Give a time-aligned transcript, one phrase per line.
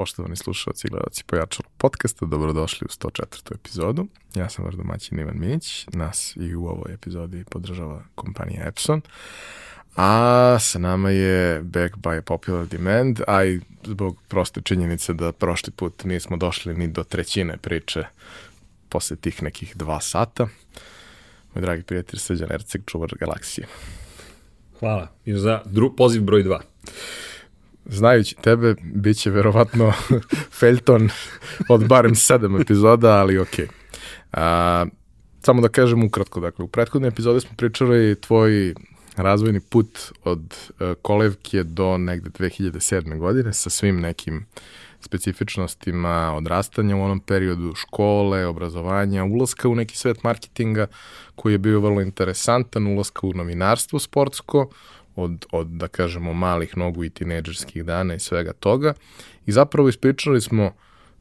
[0.00, 3.54] Poštovani slušalci i gledalci Pojačalo podcasta, dobrodošli u 104.
[3.54, 4.06] epizodu.
[4.34, 9.00] Ja sam vaš domaćin Ivan Minić, nas i u ovoj epizodi podržava kompanija Epson.
[9.96, 15.72] A sa nama je Back by Popular Demand, a i zbog proste činjenice da prošli
[15.72, 18.04] put nismo došli ni do trećine priče
[18.88, 20.48] posle tih nekih dva sata.
[21.54, 23.66] Moj dragi prijatelj Srđan Erceg, čuvar galaksije.
[24.78, 25.08] Hvala.
[25.24, 26.60] I za dru, poziv broj 2
[27.90, 29.92] znajući tebe, bit će verovatno
[30.58, 31.08] Felton
[31.68, 33.66] od barem sedam epizoda, ali okej.
[34.32, 34.88] Okay.
[35.42, 38.74] samo da kažem ukratko, dakle, u prethodne epizode smo pričali tvoj
[39.16, 43.18] razvojni put od uh, kolevke do negde 2007.
[43.18, 44.46] godine sa svim nekim
[45.00, 50.86] specifičnostima odrastanja u onom periodu, škole, obrazovanja, ulaska u neki svet marketinga
[51.34, 54.70] koji je bio vrlo interesantan, ulaska u novinarstvo sportsko,
[55.22, 58.94] od, od, da kažemo, malih nogu i tineđerskih dana i svega toga.
[59.46, 60.72] I zapravo ispričali smo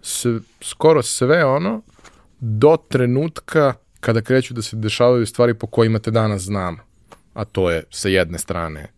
[0.01, 0.25] s,
[0.61, 1.81] skoro sve ono
[2.39, 6.77] do trenutka kada kreću da se dešavaju stvari po kojima te danas znamo.
[7.33, 8.91] A to je sa jedne strane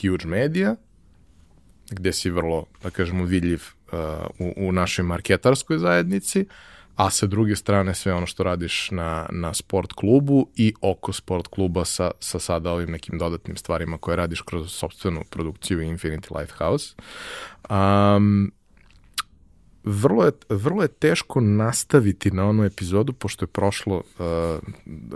[0.00, 0.76] huge media,
[1.90, 3.98] gde si vrlo, da kažemo, vidljiv uh,
[4.38, 6.46] u, u našoj marketarskoj zajednici,
[6.96, 11.48] a sa druge strane sve ono što radiš na, na sport klubu i oko sport
[11.48, 16.94] kluba sa, sa sada ovim nekim dodatnim stvarima koje radiš kroz sobstvenu produkciju Infinity Lighthouse.
[17.70, 18.52] Um,
[19.84, 24.58] vrlo je, vrlo je teško nastaviti na onu epizodu, pošto je prošlo uh,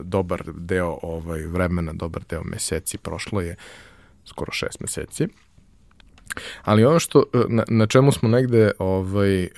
[0.02, 3.56] dobar deo ovaj, vremena, dobar deo meseci, prošlo je
[4.24, 5.28] skoro šest meseci.
[6.62, 9.50] Ali ono što, na, na čemu smo negde ovaj, uh,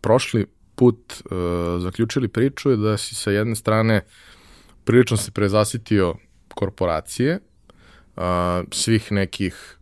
[0.00, 0.46] prošli
[0.76, 4.04] put uh, zaključili priču je da si sa jedne strane
[4.84, 6.14] prilično se prezasitio
[6.54, 7.40] korporacije,
[8.16, 8.22] uh,
[8.70, 9.78] svih nekih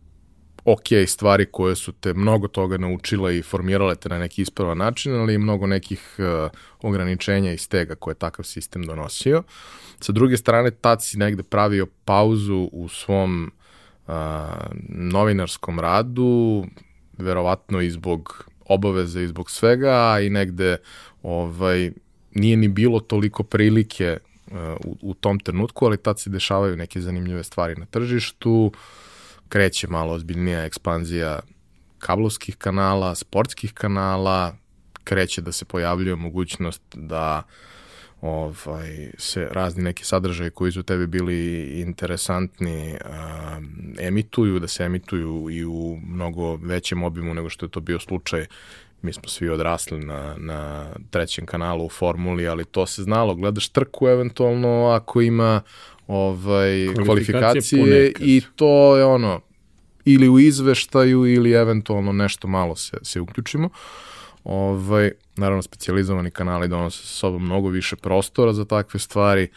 [0.65, 5.15] ok stvari koje su te mnogo toga naučile i formirale te na neki ispravan način,
[5.15, 6.49] ali i mnogo nekih uh,
[6.81, 9.43] ograničenja i stega koje je takav sistem donosio.
[9.99, 13.51] Sa druge strane, tad si negde pravio pauzu u svom
[14.07, 14.13] uh,
[14.89, 16.65] novinarskom radu,
[17.17, 20.77] verovatno i zbog obaveze i zbog svega, a i negde
[21.23, 21.91] ovaj,
[22.31, 24.17] nije ni bilo toliko prilike
[24.47, 24.53] uh,
[24.85, 28.71] u, u tom trenutku, ali tad se dešavaju neke zanimljive stvari na tržištu,
[29.49, 31.39] kreće malo ozbiljnija ekspanzija
[31.99, 34.55] kablovskih kanala, sportskih kanala,
[35.03, 37.43] kreće da se pojavljuje mogućnost da
[38.21, 43.63] ovaj, se razni neki sadržaji koji su tebi bili interesantni uh,
[43.99, 48.45] emituju, da se emituju i u mnogo većem obimu nego što je to bio slučaj.
[49.01, 53.69] Mi smo svi odrasli na, na trećem kanalu u formuli, ali to se znalo, gledaš
[53.69, 55.61] trku eventualno ako ima
[56.07, 59.41] ovaj, kvalifikacije, kvalifikacije i to je ono,
[60.05, 63.69] ili u izveštaju ili eventualno nešto malo se, se uključimo.
[64.45, 69.47] Ovaj, naravno, specializovani kanali donose sa sobom mnogo više prostora za takve stvari,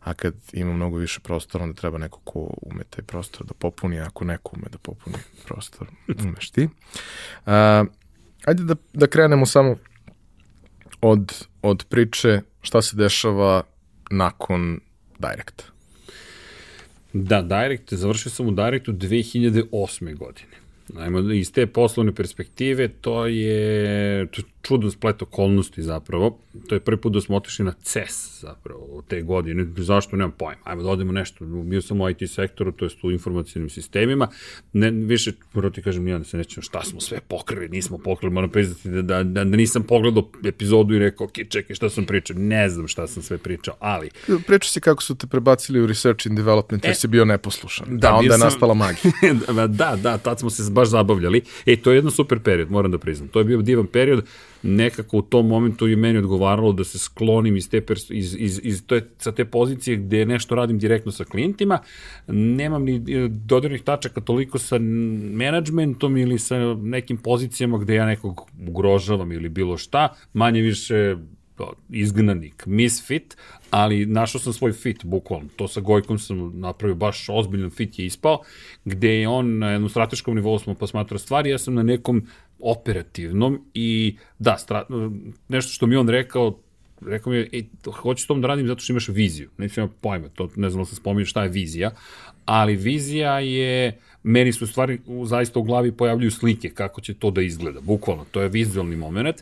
[0.00, 4.00] a kad ima mnogo više prostora, onda treba neko ko ume taj prostor da popuni,
[4.00, 5.88] ako neko ume da popuni prostor,
[6.24, 6.64] umeš ti.
[6.64, 7.52] Uh,
[8.44, 9.76] ajde da, da krenemo samo
[11.00, 13.62] od, od priče šta se dešava
[14.10, 14.80] nakon
[15.18, 15.64] Directa.
[17.12, 20.16] Da, Direct, završio sam u Directu 2008.
[20.16, 20.65] godine.
[20.94, 24.26] Ajmo, iz te poslovne perspektive, to je,
[24.66, 26.38] čudan splet okolnosti zapravo.
[26.68, 29.66] To je prvi put da smo otišli na CES zapravo te godine.
[29.76, 30.60] Zašto, nemam pojma.
[30.64, 31.44] Ajmo da odemo nešto.
[31.44, 34.28] Bio sam u IT sektoru, to je u informacijnim sistemima.
[34.72, 38.34] Ne, više, prvo ti kažem, da se nećemo šta smo sve pokrili, nismo pokrili.
[38.34, 42.06] Moram priznati da, da, da, da nisam pogledao epizodu i rekao, ok, čekaj, šta sam
[42.06, 42.36] pričao.
[42.38, 44.10] Ne znam šta sam sve pričao, ali...
[44.26, 47.86] Pričao si kako su te prebacili u research and development, jer e, si bio neposlušan.
[47.90, 49.12] Da, da onda je nastala magija.
[49.68, 51.42] da, da, tad smo se baš zabavljali.
[51.66, 53.28] E, to je jedan super period, moram da priznam.
[53.28, 54.24] To je bio divan period
[54.62, 58.82] nekako u tom momentu je meni odgovaralo da se sklonim iz te, iz, iz, iz
[58.86, 61.78] to je, sa te pozicije gde nešto radim direktno sa klijentima,
[62.26, 68.50] nemam ni e, dodirnih tačaka toliko sa menadžmentom ili sa nekim pozicijama gde ja nekog
[68.68, 71.16] ugrožavam ili bilo šta, manje više
[71.90, 73.36] izgnanik, misfit,
[73.70, 75.48] ali našao sam svoj fit, bukvalno.
[75.56, 78.42] To sa Gojkom sam napravio baš ozbiljan fit je ispao,
[78.84, 82.26] gde je on na jednom strateškom nivou smo posmatrao stvari, ja sam na nekom
[82.60, 84.86] operativnom i da, stra,
[85.48, 86.58] nešto što mi on rekao,
[87.00, 89.50] rekao mi je, ej, hoću tom da radim zato što imaš viziju.
[89.58, 91.90] Neću imam pojma, to ne znam da se spominje šta je vizija,
[92.44, 97.42] ali vizija je meni su stvari zaista u glavi pojavljuju slike kako će to da
[97.42, 99.36] izgleda, bukvalno, to je vizualni moment,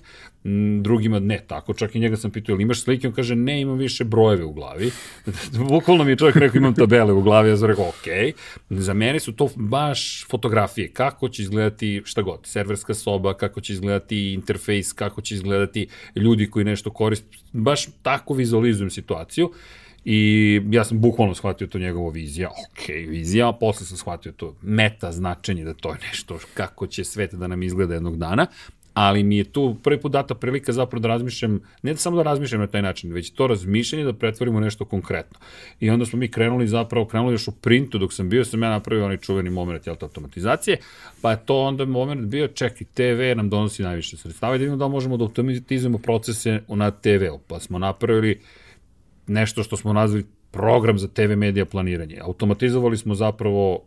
[0.83, 3.79] drugima ne tako, čak i njega sam pitao, ili imaš slike, on kaže, ne, imam
[3.79, 4.91] više brojeve u glavi,
[5.71, 8.35] bukvalno mi je čovjek rekao, imam tabele u glavi, ja sam rekao, ok,
[8.71, 13.73] za mene su to baš fotografije, kako će izgledati šta god, serverska soba, kako će
[13.73, 15.87] izgledati interfejs, kako će izgledati
[16.17, 19.51] ljudi koji nešto koriste, baš tako vizualizujem situaciju,
[20.05, 24.57] I ja sam bukvalno shvatio to njegovo vizija, ok, vizija, a posle sam shvatio to
[24.63, 28.47] meta značenje da to je nešto kako će svet da nam izgleda jednog dana,
[28.95, 32.23] ali mi je tu prvi put data prilika zapravo da razmišljam, ne da samo da
[32.23, 35.39] razmišljam na taj način, već to razmišljanje da pretvorimo nešto konkretno.
[35.81, 38.71] I onda smo mi krenuli zapravo, krenuli još u printu dok sam bio, sam ja
[38.71, 40.79] napravio onaj čuveni moment jel, automatizacije,
[41.21, 44.77] pa je to onda moment bio, čekaj, TV nam donosi najviše sredstava i da vidimo
[44.77, 48.41] da možemo da automatizujemo procese na TV-u, pa smo napravili
[49.27, 52.19] nešto što smo nazvali program za TV medija planiranje.
[52.23, 53.85] Automatizovali smo zapravo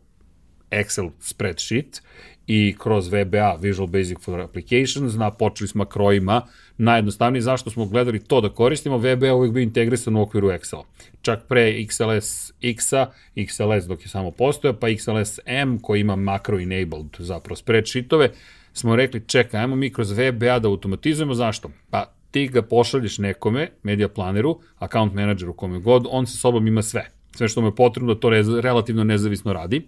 [0.72, 2.02] Excel spreadsheet
[2.48, 6.42] i kroz VBA, Visual Basic for Applications, na, počeli s makrojima,
[6.78, 10.84] najjednostavnije zašto smo gledali to da koristimo, VBA uvijek bio integrisan u okviru Excela.
[11.22, 16.60] Čak pre XLS X-a, XLS dok je samo postoja, pa XLS M koji ima macro
[16.60, 18.32] enabled zapravo spreadsheetove,
[18.74, 21.72] smo rekli čekaj, ajmo mi kroz VBA da automatizujemo, zašto?
[21.90, 26.82] Pa ti ga pošalješ nekome, media planeru, account manageru, kome god, on sa sobom ima
[26.82, 27.10] sve.
[27.36, 29.88] Sve što mu je potrebno da to rez, relativno nezavisno radi.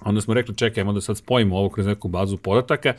[0.00, 2.94] Onda smo rekli, čekajmo da sad spojimo ovo kroz neku bazu podataka,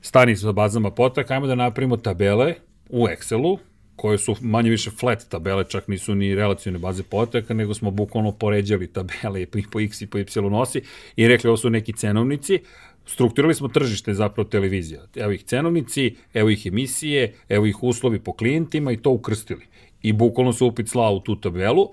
[0.00, 2.54] stani sa bazama podataka, ajmo da napravimo tabele
[2.88, 3.58] u Excelu,
[3.96, 8.32] koje su manje više flat tabele, čak nisu ni relacijone baze podataka, nego smo bukvalno
[8.32, 10.82] poređali tabele po, x i po y osi
[11.16, 12.60] i rekli ovo su neki cenovnici,
[13.06, 15.02] strukturirali smo tržište zapravo televizija.
[15.16, 19.66] Evo ih cenovnici, evo ih emisije, evo ih uslovi po klijentima i to ukrstili.
[20.02, 21.90] I bukvalno su upit slao u tu tabelu,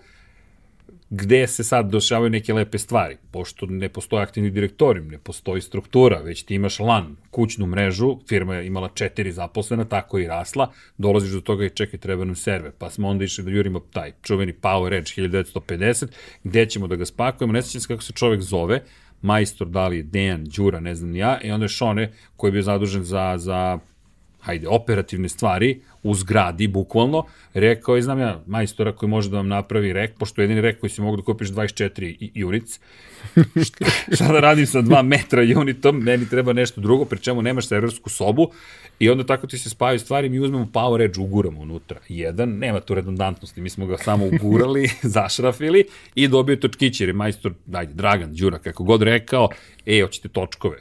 [1.13, 6.21] gde se sad došavaju neke lepe stvari, pošto ne postoji aktivni direktorijum, ne postoji struktura,
[6.21, 11.31] već ti imaš LAN, kućnu mrežu, firma je imala četiri zaposlena, tako i rasla, dolaziš
[11.31, 14.53] do toga i čekaj, treba nam server, pa smo onda išli da jurimo taj čuveni
[14.61, 16.07] Power Edge 1950,
[16.43, 18.83] gde ćemo da ga spakujemo, ne se kako se čovek zove,
[19.21, 22.61] majstor, da li Dejan, Đura, ne znam ja, i onda je Šone, koji je bio
[22.61, 23.79] zadužen za, za
[24.41, 29.47] hajde, operativne stvari u zgradi, bukvalno, rekao je, znam ja, majstora koji može da vam
[29.47, 32.79] napravi rek, pošto jedini rek koji si mogu da kupiš 24 unic,
[34.15, 38.09] šta da radim sa 2 metra unitom, meni treba nešto drugo, pri čemu nemaš serversku
[38.09, 38.51] sobu,
[38.99, 41.99] i onda tako ti se spaju stvari, mi uzmemo Power Edge, uguramo unutra.
[42.09, 45.83] Jedan, nema tu redundantnosti, mi smo ga samo ugurali, zašrafili
[46.15, 49.49] i dobio točkić, jer je majstor, dajde, Dragan, Đura, kako god rekao,
[49.85, 50.77] e, hoćete točkove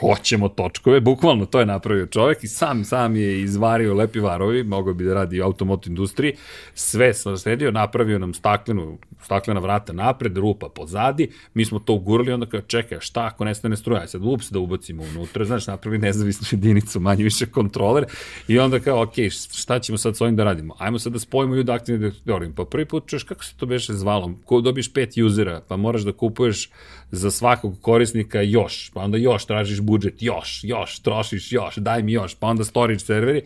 [0.00, 4.94] hoćemo točkove, bukvalno to je napravio čovek i sam, sam je izvario lepi varovi, mogao
[4.94, 6.34] bi da radi u automoto industriji,
[6.74, 12.32] sve sam sredio, napravio nam staklenu, staklena vrata napred, rupa pozadi, mi smo to ugurali,
[12.32, 16.46] onda kao čekaj, šta ako nestane struja, sad ups da ubacimo unutra, znaš, napravili nezavisnu
[16.50, 18.04] jedinicu, manje više kontroler
[18.48, 19.14] i onda kao, ok,
[19.54, 20.74] šta ćemo sad s ovim da radimo?
[20.78, 23.92] Ajmo sad da spojimo ljudi aktivni direktorijum, pa prvi put čuješ kako se to beše
[23.92, 26.70] zvalo, ko dobiješ pet usera, pa moraš da kupuješ
[27.10, 32.12] za svakog korisnika još, pa onda još tražiš budžet, još, još, trošiš još, daj mi
[32.12, 33.42] još, pa onda storage serveri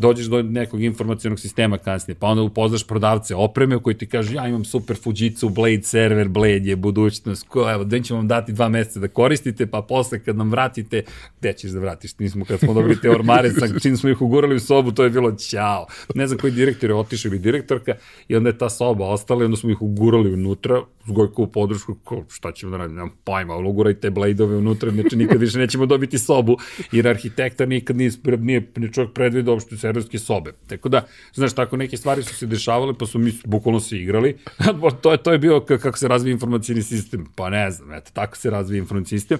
[0.00, 4.48] dođeš do nekog informacijonog sistema kasnije, pa onda upoznaš prodavce opreme koji ti kažu ja
[4.48, 8.68] imam super Fujitsu Blade server, Blade je budućnost, ko, evo, da ćemo vam dati dva
[8.68, 11.02] meseca da koristite, pa posle kad nam vratite,
[11.40, 12.18] gde ćeš da vratiš?
[12.18, 15.10] Nismo kad smo dobili te ormare, sa čim smo ih ugurali u sobu, to je
[15.10, 15.86] bilo ćao.
[16.14, 17.94] Ne znam koji direktor je otišao ili direktorka
[18.28, 21.94] i onda je ta soba ostala i onda smo ih ugurali unutra, s Gojkovu podršku,
[22.04, 25.86] ko, šta ćemo da radimo, nemam pojma, ali ugurajte Blade-ove unutra, znači nikad više nećemo
[25.86, 26.56] dobiti sobu,
[26.92, 30.52] jer arhitekta nikad nije, nije, nije čovjek predvidio uopšte serverske sobe.
[30.66, 34.36] Tako da, znaš, tako neke stvari su se dešavale, pa su mi bukvalno se igrali.
[35.02, 37.26] to, je, to je bio kako se razvija informacijni sistem.
[37.36, 39.38] Pa ne znam, eto, tako se razvija informacijni sistem.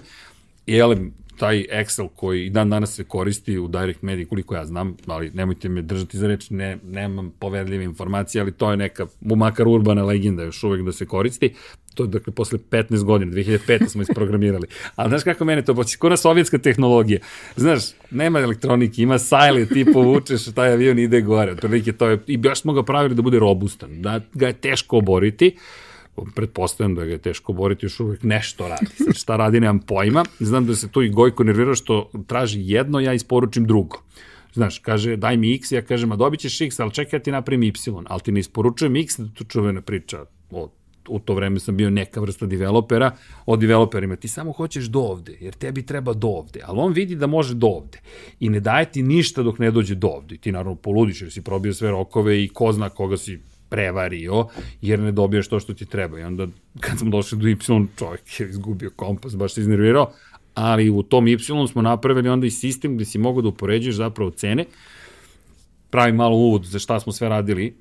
[0.65, 0.95] I, jel,
[1.41, 5.69] taj Excel koji dan danas se koristi u Direct Media, koliko ja znam, ali nemojte
[5.69, 10.43] me držati za reč, ne, nemam poverljive informacije, ali to je neka, makar urbana legenda
[10.43, 11.53] još uvek da se koristi.
[11.95, 13.87] To je dakle posle 15 godina, 2005.
[13.87, 14.67] smo isprogramirali.
[14.95, 15.97] Ali znaš kako mene to poći?
[15.97, 17.19] Kona sovjetska tehnologija.
[17.55, 21.51] Znaš, nema elektronike, ima sajle, ti povučeš, taj avion ide gore.
[21.51, 24.97] Otprilike to je, i baš smo ga pravili da bude robustan, da ga je teško
[24.97, 25.55] oboriti
[26.35, 28.85] pretpostavljam da ga je teško boriti, još uvek nešto radi.
[28.97, 30.25] Sad šta radi, nemam pojma.
[30.39, 33.97] Znam da se tu i Gojko nervira što traži jedno, ja isporučim drugo.
[34.53, 37.31] Znaš, kaže, daj mi x, ja kažem, a dobit ćeš x, ali čekaj, ja ti
[37.31, 37.73] napravim y,
[38.05, 40.69] ali ti ne isporučujem x, da tu čuvena priča o
[41.07, 43.11] u to vreme sam bio neka vrsta developera,
[43.45, 47.15] od developerima ti samo hoćeš do ovde, jer tebi treba do ovde, ali on vidi
[47.15, 47.99] da može do ovde
[48.39, 50.35] i ne daje ti ništa dok ne dođe do ovde.
[50.35, 53.39] I ti naravno poludiš jer si probio sve rokove i ko zna koga si
[53.71, 54.45] prevario,
[54.81, 56.19] jer ne dobijaš to što ti treba.
[56.19, 56.47] I onda,
[56.79, 57.57] kad smo došli do Y,
[57.97, 60.11] čovjek je izgubio kompas, baš se iznervirao,
[60.53, 61.39] ali u tom Y
[61.71, 64.65] smo napravili onda i sistem gde si mogu da upoređuješ zapravo cene,
[65.89, 67.73] pravi malo uvod za šta smo sve radili,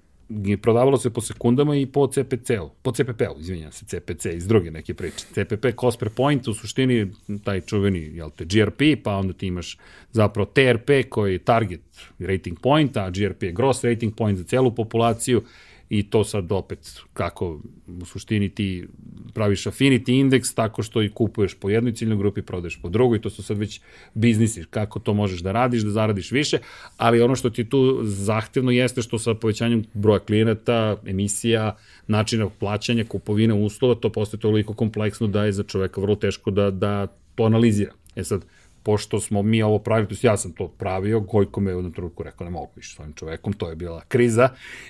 [0.63, 4.95] prodavalo se po sekundama i po CPC-u, po CPP-u, izvinjam se, CPC iz druge neke
[4.95, 5.27] priče.
[5.35, 7.13] CPP, cost per point, u suštini
[7.45, 9.79] taj čuveni, jel te, GRP, pa onda ti imaš
[10.13, 11.81] zapravo TRP koji je target
[12.19, 15.43] rating point, a GRP je gross rating point za celu populaciju
[15.91, 17.61] i to sad opet kako
[18.03, 18.87] u suštini ti
[19.35, 23.31] praviš affinity index tako što i kupuješ po jednoj ciljnoj grupi, prodaješ po drugoj, to
[23.31, 23.81] su sad već
[24.15, 26.59] biznisi, kako to možeš da radiš, da zaradiš više,
[26.97, 33.05] ali ono što ti tu zahtevno jeste što sa povećanjem broja klijenata, emisija, načina plaćanja,
[33.05, 37.45] kupovina uslova, to postoje toliko kompleksno da je za čoveka vrlo teško da, da to
[37.45, 37.93] analizira.
[38.17, 38.45] E sad,
[38.83, 42.23] pošto smo mi ovo pravili, to ja sam to pravio, Gojko me u jednom trenutku
[42.23, 44.49] rekao ne mogu više s ovim čovekom, to je bila kriza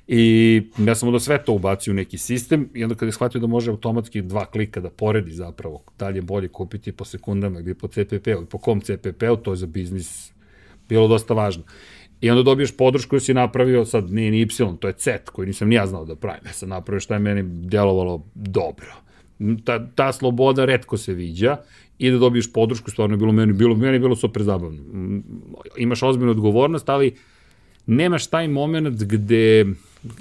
[0.09, 3.41] i ja sam onda sve to ubacio u neki sistem i onda kada je shvatio
[3.41, 7.59] da može automatski dva klika da poredi zapravo da li je bolje kupiti po sekundama
[7.61, 10.33] ili po CPP-u po kom CPP-u, to je za biznis
[10.89, 11.63] bilo dosta važno.
[12.21, 14.49] I onda dobiješ podršku koju si napravio, sad nije ni Y,
[14.81, 16.43] to je C koji nisam ni ja znao da pravim.
[16.47, 18.93] Ja sam napravio šta je meni djelovalo dobro.
[19.65, 21.57] Ta, ta sloboda redko se viđa
[22.01, 24.83] i da dobiješ podršku, stvarno je bilo meni, bilo, meni je bilo super zabavno.
[24.83, 25.23] Mm,
[25.77, 27.15] imaš ozbiljnu odgovornost, ali
[27.87, 29.67] nemaš taj moment gde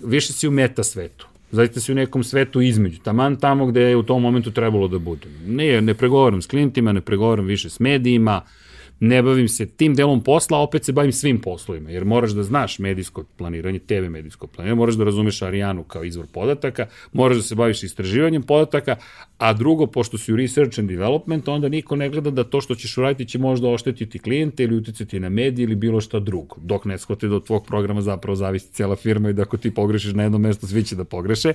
[0.03, 1.27] više si u meta svetu.
[1.51, 4.99] Zaista si u nekom svetu između, taman tamo gde je u tom momentu trebalo da
[4.99, 5.31] budem.
[5.47, 8.68] Ne, ne pregovaram s klijentima, ne pregovaram više s medijima, uh,
[8.99, 12.43] ne bavim se tim delom posla, a opet se bavim svim poslovima, jer moraš da
[12.43, 17.43] znaš medijsko planiranje, TV medijsko planiranje, moraš da razumeš Arijanu kao izvor podataka, moraš da
[17.43, 18.95] se baviš istraživanjem podataka,
[19.37, 22.75] a drugo, pošto si u research and development, onda niko ne gleda da to što
[22.75, 26.85] ćeš uraditi će možda oštetiti klijente ili uticati na medije ili bilo šta drugo, dok
[26.85, 30.13] ne shvate da od tvog programa zapravo zavisi cijela firma i da ako ti pogrešiš
[30.13, 31.53] na jednom mestu, svi će da pogreše,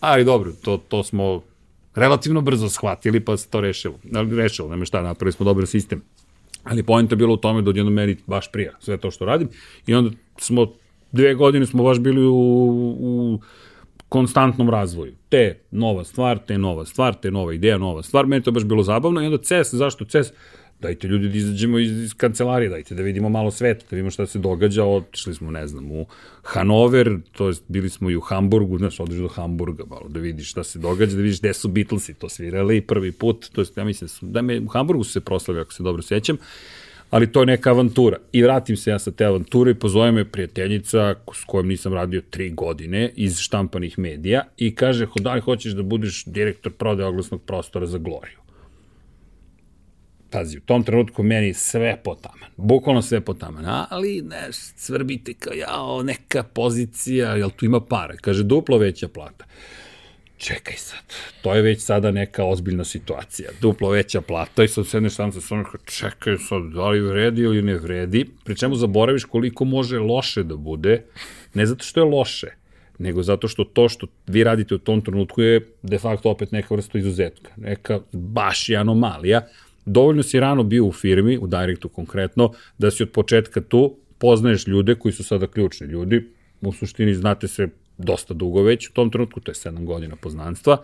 [0.00, 1.42] ali dobro, to, to smo
[1.94, 3.98] relativno brzo shvatili, pa se to rešilo.
[4.36, 6.02] Rešilo, nema šta, napravili smo dobar sistem.
[6.70, 9.48] Ali pojenta je bilo u tome da odjedno meni baš prija sve to što radim
[9.86, 10.66] i onda smo
[11.12, 12.34] dve godine smo baš bili u,
[13.00, 13.40] u
[14.08, 15.14] konstantnom razvoju.
[15.28, 18.26] Te nova stvar, te nova stvar, te nova ideja, nova stvar.
[18.26, 20.32] Meni to baš bilo zabavno i onda CES, zašto CES?
[20.80, 24.26] Dajte ljudi da izađemo iz, iz kancelarije, dajte da vidimo malo sveta, da vidimo šta
[24.26, 26.06] se događa, otišli smo, ne znam, u
[26.42, 30.50] Hanover, to jest bili smo i u Hamburgu, znaš, odeš do Hamburga, malo da vidiš
[30.50, 33.84] šta se događa, da vidiš gde su Beatlesi to svirali prvi put, to jest, ja
[33.84, 36.36] mislim, da me, u Hamburgu su se proslavili, ako se dobro sećam,
[37.10, 38.16] ali to je neka avantura.
[38.32, 42.22] I vratim se ja sa te avanture i pozove me prijateljica s kojom nisam radio
[42.30, 47.42] tri godine iz štampanih medija i kaže, da li hoćeš da budeš direktor prodaje oglasnog
[47.42, 48.45] prostora za Gloriju?
[50.30, 56.02] Pazi, u tom trenutku meni sve potaman, bukvalno sve potaman, ali, ne, svrbite kao, jao,
[56.02, 58.16] neka pozicija, jel tu ima para?
[58.16, 59.44] Kaže, duplo veća plata.
[60.38, 65.14] Čekaj sad, to je već sada neka ozbiljna situacija, duplo veća plata i sad sedneš
[65.14, 69.64] sam sa svojom, čekaj sad, da li vredi ili ne vredi, pri čemu zaboraviš koliko
[69.64, 71.04] može loše da bude,
[71.54, 72.48] ne zato što je loše,
[72.98, 76.74] nego zato što to što vi radite u tom trenutku je de facto opet neka
[76.74, 79.46] vrsta izuzetka, neka baš i anomalija,
[79.86, 84.66] dovoljno si rano bio u firmi, u Directu konkretno, da si od početka tu, poznaješ
[84.66, 86.28] ljude koji su sada ključni ljudi,
[86.60, 90.82] u suštini znate se dosta dugo već, u tom trenutku to je 7 godina poznanstva,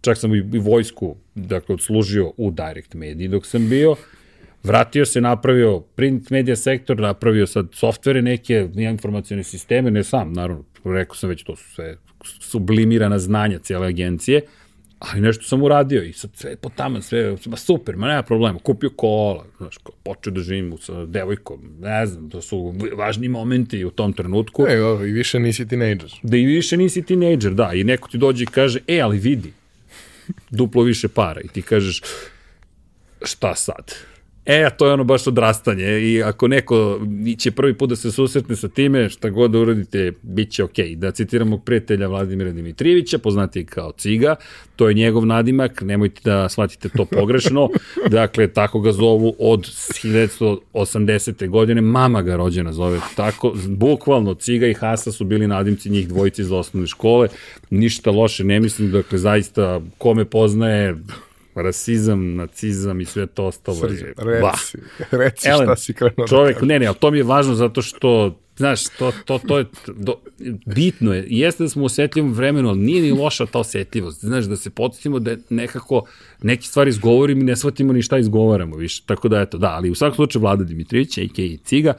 [0.00, 3.96] čak sam i vojsku, dakle, odslužio u Direct Mediji dok sam bio,
[4.62, 10.64] vratio se, napravio print media sektor, napravio sad softvere neke, informacijone sisteme, ne sam, naravno,
[10.84, 14.42] rekao sam već, to su sve sublimirana znanja cijele agencije,
[15.00, 18.58] ali nešto sam uradio i sad sve po tamo, sve, ba super, ma nema problema,
[18.58, 23.90] kupio kola, znaš, počeo da živim sa devojkom, ne znam, to su važni momenti u
[23.90, 24.66] tom trenutku.
[24.68, 26.10] E, o, i više nisi tinejdžer.
[26.22, 29.52] Da i više nisi tinejdžer, da, i neko ti dođe i kaže, e, ali vidi,
[30.50, 32.00] duplo više para i ti kažeš,
[33.22, 33.94] šta sad?
[34.52, 37.00] E, to je ono baš odrastanje i ako neko
[37.38, 40.88] će prvi put da se susretne sa time, šta god da uradite, bit će okej.
[40.88, 40.96] Okay.
[40.96, 44.36] Da citiramo prijatelja Vladimira Dimitrijevića, poznati kao Ciga,
[44.76, 47.68] to je njegov nadimak, nemojte da shvatite to pogrešno,
[48.18, 51.48] dakle, tako ga zovu od 1980.
[51.48, 56.42] godine, mama ga rođena zove tako, bukvalno Ciga i Hasa su bili nadimci njih dvojice
[56.42, 57.28] iz osnovne škole,
[57.70, 60.96] ništa loše ne mislim, dakle, zaista, kome poznaje,
[61.54, 64.14] rasizam, nacizam i sve to ostalo Srđe, je...
[64.16, 64.78] Reci,
[65.10, 67.54] reci Elen, šta si krenuo da čovjek, da Ne, ne, ali to mi je važno
[67.54, 70.14] zato što znaš, to, to, to je do,
[70.66, 71.24] bitno je.
[71.28, 74.20] Jeste da smo u osetljivom vremenu, ali nije ni loša ta osetljivost.
[74.20, 76.04] Znaš, da se podsjetimo da nekako
[76.42, 79.02] neke stvari izgovorimo i ne shvatimo ni šta izgovaramo više.
[79.06, 81.56] Tako da, eto, da, ali u svakom slučaju Vlada Dimitrijević, a.k.a.
[81.64, 81.94] Ciga,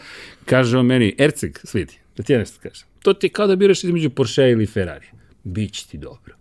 [0.45, 2.87] kaže on meni, Erceg, svidi, da ti ja nešto kažem.
[3.01, 5.07] To ti je kao da biraš između Porsche ili Ferrari.
[5.43, 6.35] Biće ti dobro.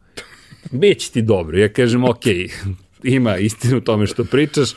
[0.70, 1.58] Biće ti dobro.
[1.58, 2.24] Ja kažem, ok,
[3.02, 4.70] ima istinu u tome što pričaš,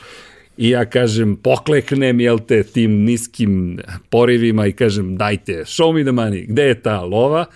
[0.56, 6.12] i ja kažem, pokleknem, jel te, tim niskim porivima i kažem, dajte, show me the
[6.12, 7.46] money, gde je ta lova?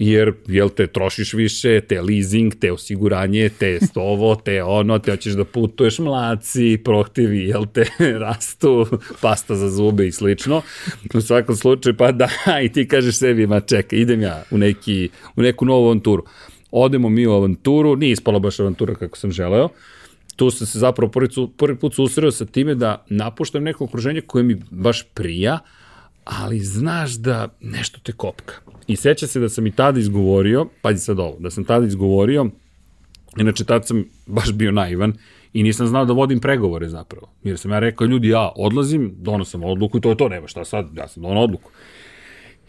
[0.00, 5.32] jer, jel te, trošiš više, te leasing, te osiguranje, te ovo, te ono, te hoćeš
[5.32, 7.84] da putuješ mlaci, prohtivi, jel te,
[8.24, 8.86] rastu,
[9.20, 10.62] pasta za zube i slično.
[11.14, 12.28] U svakom slučaju, pa da,
[12.64, 16.24] i ti kažeš sebi, ma čekaj, idem ja u, neki, u neku novu avanturu.
[16.70, 19.68] Odemo mi u avanturu, nije ispala baš avantura kako sam želeo,
[20.40, 24.44] tu sam se zapravo prvi, prvi put susreo sa time da napuštam neko okruženje koje
[24.44, 25.58] mi baš prija,
[26.24, 28.54] ali znaš da nešto te kopka.
[28.86, 32.46] I seća se da sam i tada izgovorio, pazi sad ovo, da sam tada izgovorio,
[33.36, 35.12] inače tada sam baš bio naivan
[35.52, 37.28] i nisam znao da vodim pregovore zapravo.
[37.44, 40.64] Jer sam ja rekao, ljudi, ja odlazim, donosam odluku i to je to, nema šta
[40.64, 41.70] sad, ja sam dono odluku.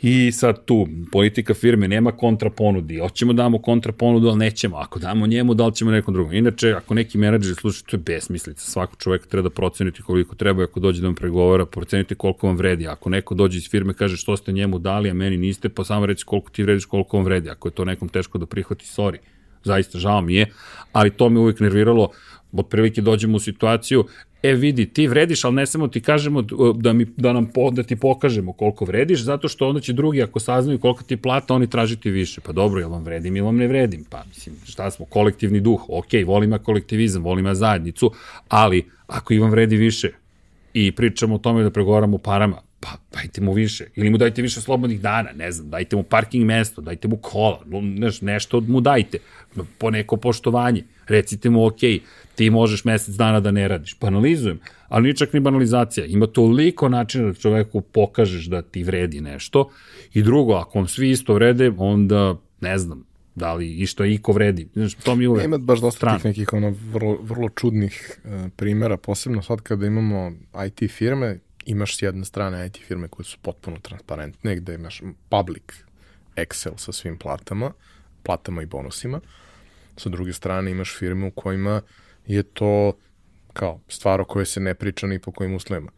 [0.04, 2.98] I sad tu, politika firme, nema kontraponudi.
[2.98, 4.78] Hoćemo da damo kontraponudu, ali nećemo.
[4.78, 6.34] Ako damo njemu, da li ćemo nekom drugom.
[6.34, 8.72] Inače, ako neki menadžer sluša, to je besmislica.
[8.72, 12.58] Svako čovek treba da proceniti koliko treba, ako dođe da vam pregovara, procenite koliko vam
[12.58, 12.88] vredi.
[12.88, 16.06] Ako neko dođe iz firme, kaže što ste njemu dali, a meni niste, pa samo
[16.06, 17.50] reći koliko ti vrediš, koliko vam vredi.
[17.50, 19.18] Ako je to nekom teško da prihvati, sorry.
[19.64, 20.52] Zaista, žao mi je,
[20.92, 22.10] ali to me uvijek nerviralo
[22.54, 24.06] otprilike dođemo u situaciju,
[24.44, 26.42] e vidi, ti vrediš, ali ne samo ti kažemo
[26.76, 30.40] da, mi, da, nam da ti pokažemo koliko vrediš, zato što onda će drugi, ako
[30.40, 32.42] saznaju koliko ti plata, oni tražiti više.
[32.42, 34.06] Pa dobro, jel vam vredim ili vam ne vredim?
[34.10, 38.12] Pa mislim, šta smo, kolektivni duh, ok, volim ja kolektivizam, volim ja zajednicu,
[38.48, 40.12] ali ako i vam vredi više
[40.74, 43.86] i pričamo o tome da pregovaramo parama, pa dajte mu više.
[43.96, 47.60] Ili mu dajte više slobodnih dana, ne znam, dajte mu parking mesto, dajte mu kola,
[48.22, 49.18] nešto mu dajte,
[49.78, 50.84] po neko poštovanje.
[51.08, 51.80] Recite mu, ok,
[52.36, 54.00] ti možeš mesec dana da ne radiš.
[54.00, 56.06] Banalizujem, ali ni čak ni banalizacija.
[56.06, 59.70] Ima toliko načina da čoveku pokažeš da ti vredi nešto.
[60.14, 63.04] I drugo, ako vam svi isto vrede, onda, ne znam,
[63.36, 64.68] da li i što iko vredi.
[64.74, 66.18] Znaš, to mi uvek Ima baš dosta stran.
[66.18, 70.32] tih nekih ono, vrlo, vrlo čudnih uh, primera, posebno sad kada imamo
[70.68, 75.64] IT firme, imaš s jedne strane IT firme koje su potpuno transparentne, gde imaš public
[76.36, 77.72] Excel sa svim platama,
[78.24, 79.20] platama i bonusima.
[79.98, 81.82] Sa druge strane imaš firme u kojima
[82.28, 82.94] je to
[83.54, 85.92] kao stvar o kojoj se ne priča ni po kojim uslovima.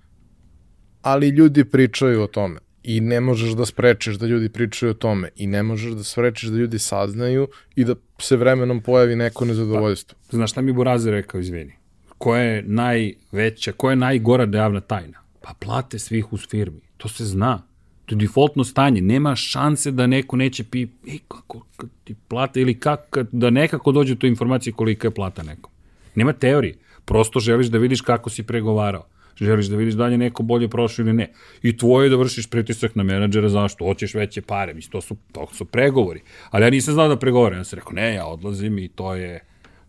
[1.01, 5.29] Ali ljudi pričaju o tome i ne možeš da sprečiš da ljudi pričaju o tome
[5.35, 10.17] i ne možeš da sprečiš da ljudi saznaju i da se vremenom pojavi neko nezadovoljstvo.
[10.31, 11.75] Pa, znaš šta mi Burazi rekao, izvini?
[12.17, 15.19] Koja je najveća, koja je najgora javna tajna?
[15.41, 16.81] Pa plate svih u firmi.
[16.97, 17.72] To se zna.
[18.05, 19.01] To je defaultno stanje.
[19.01, 21.65] Nema šanse da neko neće pi, ej, kako
[22.03, 25.71] ti plata ili kako, da nekako dođe do informacije kolika je plata nekom.
[26.15, 26.75] Nema teorije.
[27.05, 29.05] Prosto želiš da vidiš kako si pregovarao.
[29.35, 31.31] Želiš da vidiš da li je neko bolje prošao ili ne.
[31.61, 33.85] I tvoje je da vršiš pritisak na menadžera, zašto?
[33.85, 34.73] Hoćeš veće pare.
[34.73, 36.21] Mislim, to su, to su pregovori.
[36.49, 37.57] Ali ja nisam znao da pregovaram.
[37.57, 39.39] Ja sam rekao, ne, ja odlazim i to je,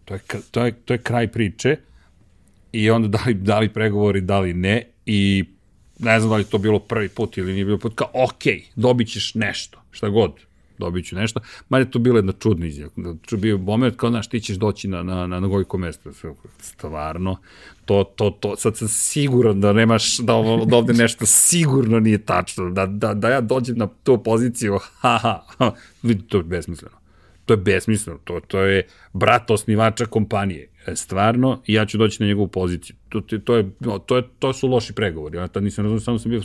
[0.04, 1.76] to je, to je, to je kraj priče.
[2.72, 4.82] I onda da li, da li pregovori, da li ne.
[5.06, 5.44] I
[5.98, 8.42] ne znam da li to bilo prvi put ili nije bilo put, kao, ok,
[8.76, 10.32] dobit ćeš nešto, šta god
[10.78, 11.40] dobit ću nešto.
[11.68, 12.90] Ma je to bila jedna čudna izjava.
[12.96, 16.10] Da bio moment kao, znaš, ti ćeš doći na, na, na gojko mesto.
[16.58, 17.36] Stvarno,
[17.84, 22.18] to, to, to, sad sam siguran da nemaš, da, ovo, da ovde nešto sigurno nije
[22.18, 25.72] tačno, da, da, da ja dođem na tu poziciju, ha, ha,
[26.28, 26.96] to je besmisleno.
[27.44, 30.68] To je besmisleno, to, to je brat osnivača kompanije.
[30.94, 32.96] Stvarno, ja ću doći na njegovu poziciju.
[33.08, 33.70] To, to, je,
[34.06, 35.38] to, je, to su loši pregovori.
[35.38, 36.42] Ja tad nisam razumio, samo sam bio u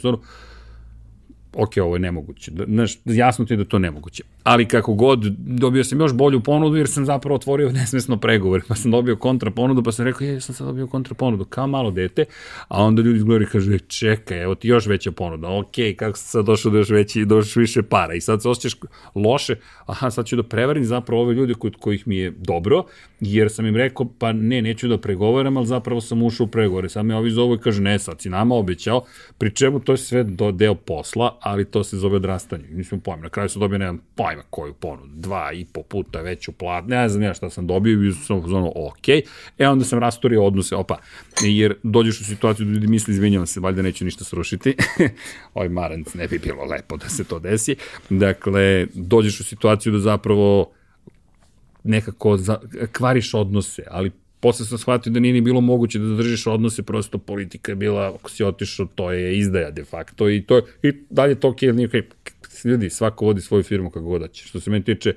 [1.54, 2.52] ok, ovo je nemoguće.
[2.68, 4.24] Znaš, jasno ti je da to nemoguće.
[4.44, 8.62] Ali kako god, dobio sam još bolju ponudu jer sam zapravo otvorio nesmesno pregovor.
[8.68, 11.68] Pa sam dobio kontra ponudu, pa sam rekao, je, sam sad dobio kontra ponudu, kao
[11.68, 12.26] malo dete.
[12.68, 15.50] A onda ljudi izgledaju i kažu, e, čekaj, evo ti još veća ponuda.
[15.50, 18.14] Ok, kako sam sad došao do još veći, do još više para.
[18.14, 18.80] I sad se osjećaš
[19.16, 22.84] loše, aha, sad ću da prevarim zapravo ove ljude kod kojih mi je dobro,
[23.20, 26.90] jer sam im rekao, pa ne, neću da pregovaram, ali zapravo sam ušao u pregovore.
[26.90, 29.04] Sad me ovi zovu i kažu, ne, sad si nama obećao,
[29.38, 32.68] pri čemu to je sve do, deo posla, ali to se zove odrastanje.
[32.72, 33.24] Nisam pojma.
[33.24, 37.10] Na kraju sam dobio, nemam pojma koju ponudu, dva i po puta veću plat, ne
[37.10, 39.10] znam ja šta sam dobio i sam ono, ok.
[39.58, 40.98] E onda sam rastorio odnose, opa,
[41.42, 44.76] jer dođeš u situaciju da ljudi misli, izvinjavam se, valjda neću ništa srušiti.
[45.54, 47.76] Oj, maranc, ne bi bilo lepo da se to desi.
[48.10, 50.72] Dakle, dođeš u situaciju da zapravo
[51.84, 52.60] nekako za,
[52.92, 57.18] kvariš odnose, ali posle sam shvatio da nije ni bilo moguće da držiš odnose, prosto
[57.18, 61.36] politika je bila, ako si otišao, to je izdaja de facto i, to, i dalje
[61.36, 61.94] to ok, nije ok,
[62.66, 64.46] ljudi, svako vodi svoju firmu kako god će.
[64.46, 65.16] Što se meni tiče,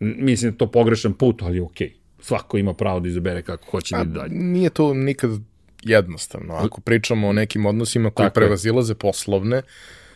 [0.00, 1.76] mislim da to pogrešan put, ali ok.
[2.20, 4.34] Svako ima pravo da izabere kako hoće da dalje.
[4.34, 5.30] Nije to nikad
[5.82, 6.54] jednostavno.
[6.54, 9.62] Ako pričamo o nekim odnosima koji Tako prevazilaze poslovne,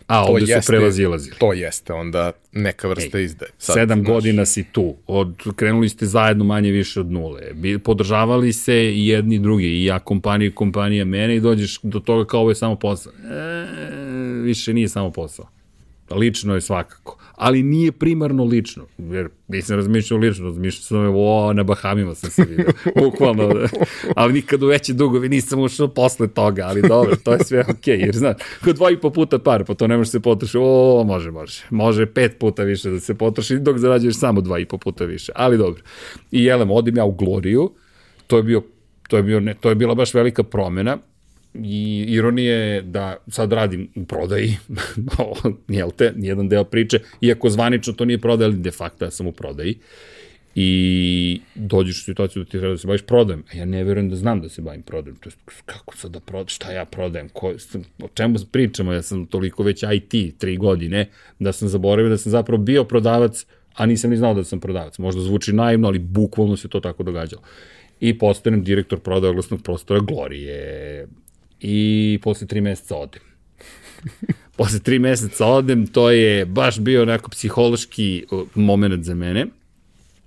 [0.07, 1.37] A, to ovde su jeste- prelazilazili.
[1.38, 3.51] To jeste onda neka vrsta izdaje.
[3.59, 7.42] Sad, Sedam znaš, godina si tu, od, krenuli ste zajedno manje više od nule,
[7.85, 12.01] podržavali se i jedni i drugi, i ja kompanija i kompanija mene i dođeš do
[12.01, 13.12] toga kao ovo je samo posao.
[13.12, 13.66] E,
[14.42, 15.49] više nije samo posao.
[16.11, 17.19] Lično je svakako.
[17.35, 18.87] Ali nije primarno lično.
[18.99, 22.73] Jer nisam razmišljao lično, razmišljao sam o, na Bahamima sam se vidio.
[23.03, 23.69] Bukvalno.
[24.16, 27.99] Ali nikad u veće dugovi nisam ušao posle toga, ali dobro, to je sve okej.
[27.99, 30.59] Okay, jer znaš, kod dva i po puta par, pa to ne može se potrošiti.
[30.61, 31.64] O, može, može.
[31.71, 35.33] Može pet puta više da se potroši, dok zarađuješ samo dva i po puta više.
[35.35, 35.83] Ali dobro.
[36.31, 37.71] I jelem, odim ja u Gloriju,
[38.27, 38.62] to je bio
[39.09, 40.99] to je, bio, ne, to je bila baš velika promena
[41.64, 44.57] i ironije je da sad radim u prodaji,
[45.69, 49.27] jel te, nijedan deo priče, iako zvanično to nije prodaja, ali de facto ja sam
[49.27, 49.79] u prodaji.
[50.59, 54.11] I dođeš u situaciju da ti treba da se baviš prodajem, a ja ne verujem
[54.11, 55.33] da znam da se bavim prodajem, to je
[55.66, 57.53] kako sad da prodajem, šta ja prodajem, ko,
[58.03, 62.33] o čemu pričamo, ja sam toliko već IT, tri godine, da sam zaboravio da sam
[62.33, 66.57] zapravo bio prodavac, a nisam ni znao da sam prodavac, možda zvuči naivno, ali bukvalno
[66.57, 67.42] se to tako događalo.
[68.01, 71.07] I postanem direktor prodaje oglasnog prostora Glorije,
[71.61, 73.23] i posle tri meseca odem.
[74.59, 79.47] posle tri meseca odem, to je baš bio onako psihološki moment za mene,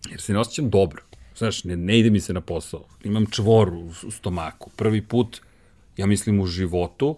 [0.09, 1.01] jer se ne osjećam dobro.
[1.37, 2.85] Znaš, ne, ne ide mi se na posao.
[3.03, 4.69] Imam čvor u, u stomaku.
[4.75, 5.41] Prvi put,
[5.97, 7.17] ja mislim u životu,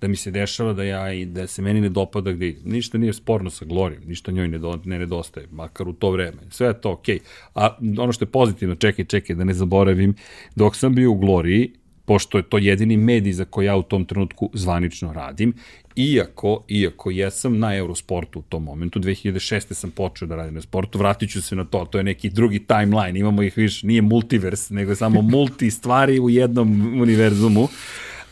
[0.00, 2.54] da mi se dešava da ja i da se meni ne dopada gde.
[2.64, 6.38] Ništa nije sporno sa Glorijom, ništa njoj ne, do, ne nedostaje, makar u to vreme.
[6.50, 7.18] Sve je to okej.
[7.18, 7.22] Okay.
[7.54, 10.14] A ono što je pozitivno, čekaj, čekaj, da ne zaboravim,
[10.56, 11.72] dok sam bio u Gloriji,
[12.08, 15.52] pošto je to jedini medij za koji ja u tom trenutku zvanično radim,
[15.96, 19.74] iako, iako jesam na Eurosportu u tom momentu, 2006.
[19.74, 22.58] sam počeo da radim na sportu, vratit ću se na to, to je neki drugi
[22.66, 27.68] timeline, imamo ih više, nije multivers, nego samo multi stvari u jednom univerzumu,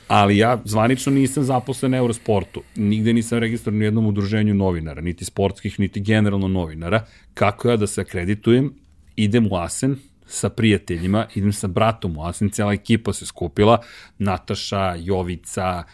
[0.09, 5.25] ali ja zvanično nisam zaposlen na Eurosportu, nigde nisam registrovan u jednom udruženju novinara, niti
[5.25, 8.73] sportskih, niti generalno novinara, kako ja da se akreditujem,
[9.17, 13.79] idem u Asen, sa prijateljima, idem sa bratom u Asen, cijela ekipa se skupila,
[14.19, 15.85] Nataša, Jovica,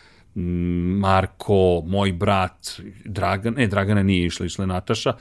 [1.01, 5.13] Marko, moj brat, Dragan, ne, Dragana nije išla, išla je Nataša,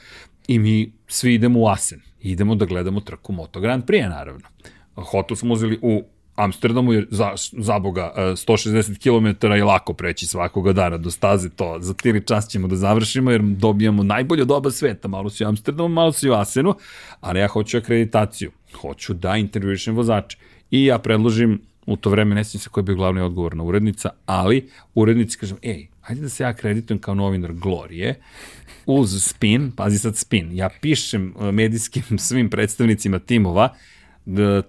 [0.47, 2.01] i mi svi idemo u Asen.
[2.21, 4.47] Idemo da gledamo trku Moto Grand Prix, naravno.
[4.95, 6.03] Hotel smo uzeli u
[6.35, 11.77] Amsterdamu, jer za, za boga 160 km je lako preći svakoga dana do staze, to
[11.79, 15.89] za tili čas ćemo da završimo, jer dobijamo najbolje doba sveta, malo si u Amsterdamu,
[15.89, 16.75] malo si u Asenu,
[17.19, 20.37] ali ja hoću akreditaciju, hoću da intervjušem vozače.
[20.71, 24.69] I ja predložim, u to vreme ne se koja je bio glavni odgovorna urednica, ali
[24.95, 28.19] urednici kažem, ej, hajde da se ja akreditujem kao novinar Glorije,
[28.85, 33.75] uz spin, pazi sad spin, ja pišem medijskim svim predstavnicima timova,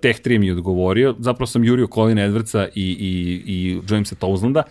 [0.00, 4.62] Tech 3 mi je odgovorio, zapravo sam jurio Colin Edwardsa i, i, i Jamesa Towslanda,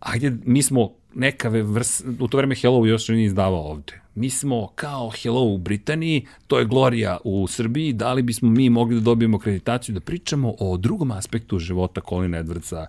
[0.00, 4.00] ajde, mi smo neka vrst, u to vreme Hello još nije izdavao ovde.
[4.20, 8.70] Mi smo kao Hello u Britaniji, to je Gloria u Srbiji, da li bismo mi
[8.70, 12.86] mogli da dobijemo akreditaciju da pričamo o drugom aspektu života Colin Edwardsa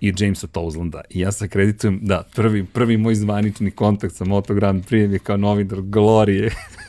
[0.00, 1.00] i Jamesa Towslanda.
[1.10, 5.18] I ja se akreditujem, da, prvi, prvi moj zvanični kontakt sa Moto Grand Prix je
[5.18, 6.50] kao novinar Glorije.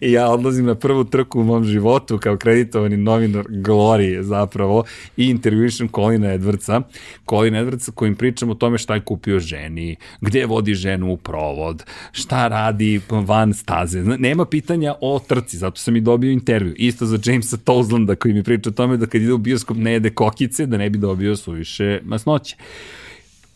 [0.00, 4.84] I ja odlazim na prvu trku u mom životu kao kreditovani novinar Glorije zapravo
[5.16, 6.82] i intervjušem Colina Edwardsa.
[7.30, 11.84] Colin Edwardsa kojim pričam o tome šta je kupio ženi, gde vodi ženu u provod,
[12.12, 14.02] šta radi van staze.
[14.02, 16.74] Nema pitanja o trci, zato sam i dobio intervju.
[16.76, 19.92] Isto za Jamesa Towslanda koji mi priča o tome da kad ide u bioskop ne
[19.92, 22.56] jede kokice da ne bi dobio suviše masnoće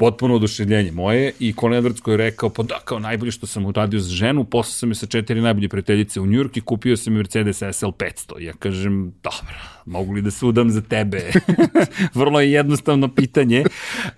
[0.01, 3.67] potpuno oduševljenje moje i Colin Edwards koji je rekao, pa da, kao najbolje što sam
[3.67, 7.13] uradio za ženu, posle sam je sa četiri najbolje prijateljice u Njurk i kupio sam
[7.13, 8.41] Mercedes SL 500.
[8.41, 9.55] Ja kažem, dobro,
[9.87, 11.23] mogu li da se udam za tebe?
[12.21, 13.65] Vrlo je jednostavno pitanje,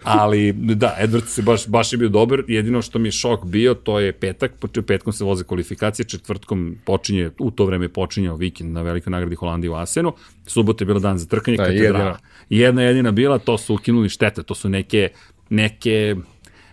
[0.03, 3.75] ali da, Edwards se baš, baš je bio dobar, jedino što mi je šok bio,
[3.75, 4.53] to je petak,
[4.87, 9.71] petkom se voze kvalifikacije, četvrtkom počinje, u to vreme počinjao vikend na velikoj nagradi Holandije
[9.71, 10.13] u Asenu,
[10.47, 12.19] subota je bila dan za trkanje, da, katedrala.
[12.51, 15.09] Jedna jedina bila, to su ukinuli štete, to su neke
[15.53, 16.17] neke,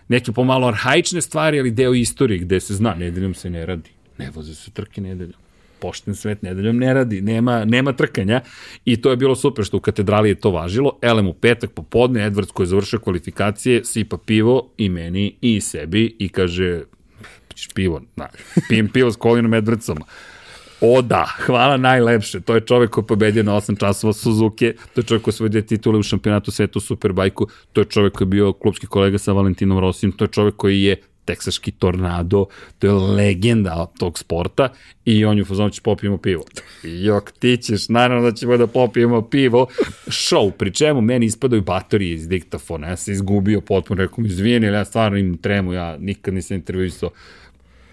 [0.08, 3.90] neke pomalo arhaične stvari, ali deo istorije gde se zna, nedeljom se ne radi.
[4.18, 5.38] Ne voze se trke nedeljom.
[5.80, 8.40] Pošten svet nedeljom ne radi, nema, nema trkanja
[8.84, 10.98] i to je bilo super što u katedrali je to važilo.
[11.02, 16.16] Elem u petak popodne, Edwards koji je završio kvalifikacije, sipa pivo i meni i sebi
[16.18, 16.82] i kaže,
[17.74, 18.28] pivo, na,
[18.68, 20.02] pijem pivo s Colinom Edwardsom.
[20.80, 22.40] O da, hvala najlepše.
[22.40, 25.98] To je čovek koji pobedio na 8 časova Suzuki, to je čovek koji svoje titule
[25.98, 29.78] u šampionatu sveta u Superbajku, to je čovek koji je bio klubski kolega sa Valentinom
[29.78, 32.46] Rosijem, to je čovek koji je teksaški tornado,
[32.78, 34.68] to je legenda tog sporta.
[35.04, 36.44] I on je u fazonu će popijemo pivo.
[36.82, 39.66] Jok, ti ćeš, naravno da ćemo da popijemo pivo.
[40.06, 42.88] Show, pri čemu meni ispadaju baterije iz diktafona.
[42.88, 47.10] Ja sam izgubio potpuno, rekao mi, izvijeni, ja stvarno imam tremu, ja nikad nisam intervjuisao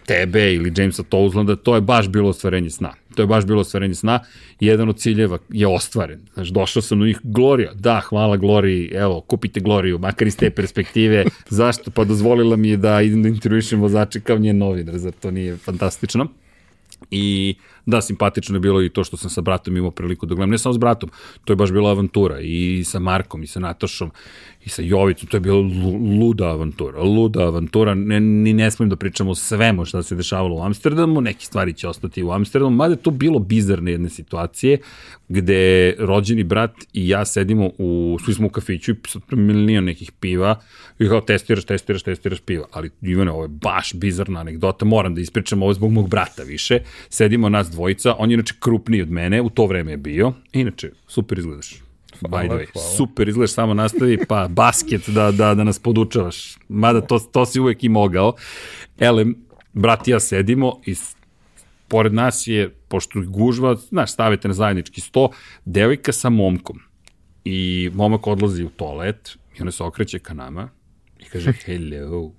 [0.07, 2.93] tebe ili Jamesa Touzlanda, to je baš bilo ostvarenje sna.
[3.15, 4.19] To je baš bilo ostvarenje sna.
[4.59, 6.19] Jedan od ciljeva je ostvaren.
[6.33, 10.49] Znaš, došao sam do njih, Gloria, da, hvala Gloriji, evo, kupite Gloriju, makar iz te
[10.49, 11.25] perspektive.
[11.59, 11.91] Zašto?
[11.91, 15.57] Pa dozvolila mi je da idem da intervjušem vozače kao njen novinar, zar to nije
[15.57, 16.27] fantastično?
[17.11, 17.55] I
[17.87, 20.57] da, simpatično je bilo i to što sam sa bratom imao priliku da gledam, ne
[20.57, 21.09] samo s bratom,
[21.45, 24.11] to je baš bila avantura i sa Markom i sa Natošom
[24.65, 25.59] i sa Jovicom, to je bila
[26.19, 30.55] luda avantura, luda avantura, ne, ni ne smijem da pričamo o svemu šta se dešavalo
[30.55, 34.77] u Amsterdamu, neke stvari će ostati u Amsterdamu, mada je to bilo bizarne jedne situacije,
[35.29, 40.59] gde rođeni brat i ja sedimo u, svi smo u kafiću i milion nekih piva
[40.99, 45.21] i kao testiraš, testiraš, testiraš piva, ali Ivane, ovo je baš bizarna anegdota, moram da
[45.21, 49.41] ispričam ovo zbog mog brata više, sedimo nas dvojica, on je inače krupniji od mene,
[49.41, 51.75] u to vreme je bio, inače, super izgledaš,
[52.19, 52.71] Hvala, by the way.
[52.73, 52.87] Hvala.
[52.97, 56.57] Super, izgledaš, samo nastavi, pa basket da, da, da nas podučavaš.
[56.69, 58.33] Mada to, to si uvek i mogao.
[58.99, 59.25] Ele,
[59.73, 60.95] brat i ja sedimo i
[61.87, 65.29] pored nas je, pošto gužva, znaš, stavite na zajednički sto,
[65.65, 66.79] devojka sa momkom.
[67.45, 70.69] I momak odlazi u toalet i ona se okreće ka nama
[71.19, 72.31] i kaže hello.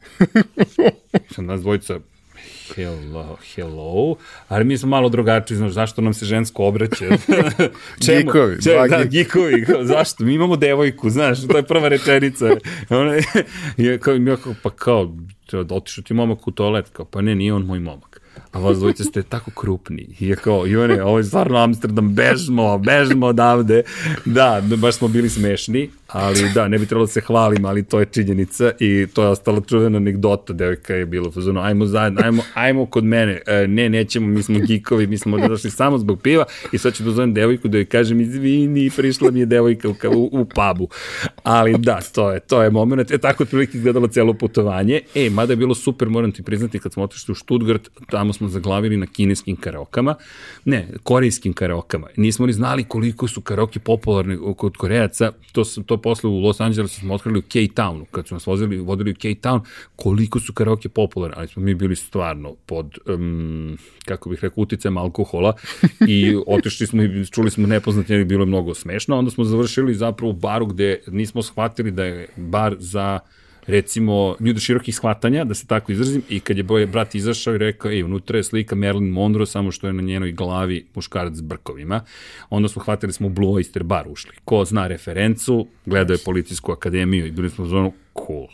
[1.34, 2.00] Sam nas dvojica,
[2.76, 4.16] hello, hello,
[4.48, 7.06] ali mi smo malo drugačiji, znaš, zašto nam se žensko obraća?
[8.06, 8.20] Čemu?
[8.24, 10.24] Gikovi, Če, da, gikovi, zašto?
[10.24, 12.46] Mi imamo devojku, znaš, to je prva rečenica.
[12.90, 13.14] Ona
[13.76, 15.14] je, kao, mi kao, pa kao,
[15.70, 18.20] otišao ti momak u toalet, kao, pa ne, nije on moj momak
[18.52, 20.06] a vas dvojice ste tako krupni.
[20.20, 23.82] I je kao, Ivane, ovo je stvarno Amsterdam, bežmo, bežmo odavde.
[24.24, 28.00] Da, baš smo bili smešni, ali da, ne bi trebalo da se hvalim, ali to
[28.00, 32.42] je činjenica i to je ostala čuvena anegdota, devojka je bila fazonu, ajmo zajedno, ajmo,
[32.54, 36.44] ajmo kod mene, e, ne, nećemo, mi smo gikovi, mi smo došli samo zbog piva.
[36.72, 39.92] I sad ću da zovem devojku da joj kažem, izvini, prišla mi je devojka u,
[40.10, 40.88] u, u pubu.
[41.42, 45.52] Ali da, to je, to je moment, e, tako otprilike izgledalo celo putovanje, e, mada
[45.52, 49.06] je bilo super, moram ti priznati, kad smo otišli u Stuttgart, tamo smo zaglavili na
[49.06, 50.14] kineskim karaokama,
[50.64, 52.06] ne, korejskim karaokama.
[52.16, 57.00] Nismo ni znali koliko su karaoke popularni kod Korejaca, to, to posle u Los Angelesu
[57.00, 59.60] smo otkrili u K-Townu, kad su nas vozili, vodili u K-Town,
[59.96, 64.96] koliko su karaoke popularni, ali smo mi bili stvarno pod, um, kako bih rekao, uticajem
[64.96, 65.52] alkohola
[66.08, 69.94] i otišli smo i čuli smo nepoznat, jer bilo je mnogo smešno, onda smo završili
[69.94, 73.20] zapravo u baru gde nismo shvatili da je bar za
[73.68, 77.58] recimo, ljude širokih shvatanja, da se tako izrazim, i kad je boje brat izašao i
[77.58, 81.40] rekao, ej, unutra je slika Marilyn Monroe, samo što je na njenoj glavi muškarac s
[81.40, 82.00] brkovima,
[82.50, 84.32] onda smo hvatili smo u Blue Oyster bar ušli.
[84.44, 87.92] Ko zna referencu, gledao je policijsku akademiju i bili smo u zonu,
[88.26, 88.48] cool.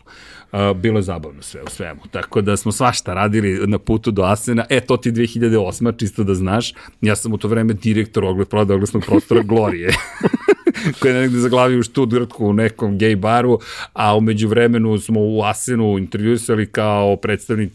[0.53, 2.01] Uh, bilo je zabavno sve u svemu.
[2.11, 4.65] Tako da smo svašta radili na putu do Asena.
[4.71, 5.99] E, to ti 2008.
[5.99, 6.75] čisto da znaš.
[7.01, 9.91] Ja sam u to vreme direktor ogled prodaje oglasnog prostora Glorije.
[11.01, 13.59] koji je negde zaglavio u Stuttgartku u nekom gej baru,
[13.93, 17.73] a umeđu vremenu smo u Asenu intervjusali kao predstavnik,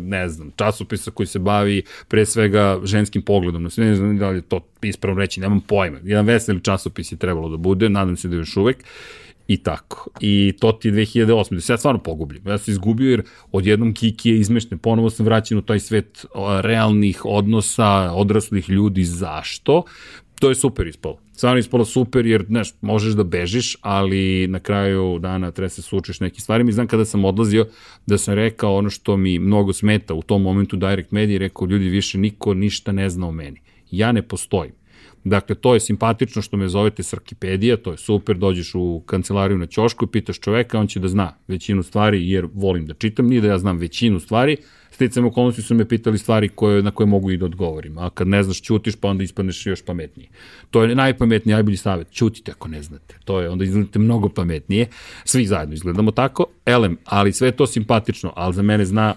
[0.00, 3.68] ne znam, časopisa koji se bavi pre svega ženskim pogledom.
[3.76, 5.98] Ne znam da li je to ispravno reći, nemam pojma.
[6.04, 8.76] Jedan veseli časopis je trebalo da bude, nadam se da još uvek
[9.48, 10.10] i tako.
[10.20, 11.54] I to ti je 2008.
[11.54, 12.42] Da se ja stvarno pogubljen.
[12.46, 14.78] Ja sam izgubio jer odjednom Kiki je izmešten.
[14.78, 16.26] Ponovo sam vraćen u taj svet
[16.60, 19.04] realnih odnosa, odraslih ljudi.
[19.04, 19.82] Zašto?
[20.40, 25.18] To je super ispalo stvarno ispalo super jer, znaš, možeš da bežiš, ali na kraju
[25.18, 27.66] dana treba se sučiš nekim stvarima i znam kada sam odlazio
[28.06, 31.88] da sam rekao ono što mi mnogo smeta u tom momentu Direct Media, rekao ljudi
[31.88, 33.60] više niko ništa ne zna o meni.
[33.90, 34.72] Ja ne postojim.
[35.24, 39.66] Dakle, to je simpatično što me zovete Srkipedija, to je super, dođeš u kancelariju na
[39.66, 43.40] ćošku i pitaš čoveka, on će da zna većinu stvari, jer volim da čitam, nije
[43.40, 44.56] da ja znam većinu stvari,
[45.00, 47.98] sticam okolnosti su me pitali stvari koje, na koje mogu i da odgovorim.
[47.98, 50.28] A kad ne znaš, ćutiš, pa onda ispadneš još pametniji.
[50.70, 52.10] To je najpametniji, najbolji savjet.
[52.12, 53.16] Ćutite ako ne znate.
[53.24, 54.86] To je, onda izgledate mnogo pametnije.
[55.24, 56.46] Svi zajedno izgledamo tako.
[56.66, 59.14] Elem, ali sve to simpatično, ali za mene zna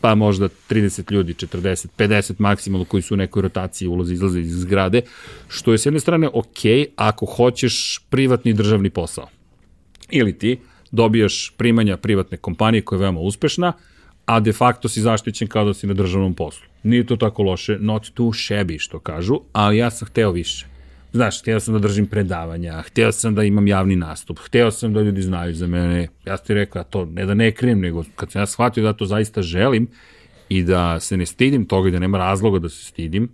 [0.00, 4.60] pa možda 30 ljudi, 40, 50 maksimalno koji su u nekoj rotaciji ulaze izlaze iz
[4.60, 5.02] zgrade,
[5.48, 6.62] što je s jedne strane ok
[6.96, 9.28] ako hoćeš privatni državni posao.
[10.10, 10.58] Ili ti
[10.90, 13.72] dobijaš primanja privatne kompanije koja je veoma uspešna,
[14.30, 16.66] a de facto si zaštićen kao da si na državnom poslu.
[16.82, 20.66] Nije to tako loše, not too shabby što kažu, ali ja sam hteo više.
[21.12, 25.02] Znaš, hteo sam da držim predavanja, hteo sam da imam javni nastup, hteo sam da
[25.02, 26.08] ljudi znaju za mene.
[26.26, 29.06] Ja ti rekao, to ne da ne krijem, nego kad sam ja shvatio da to
[29.06, 29.88] zaista želim
[30.48, 33.28] i da se ne stidim toga i da nema razloga da se stidim,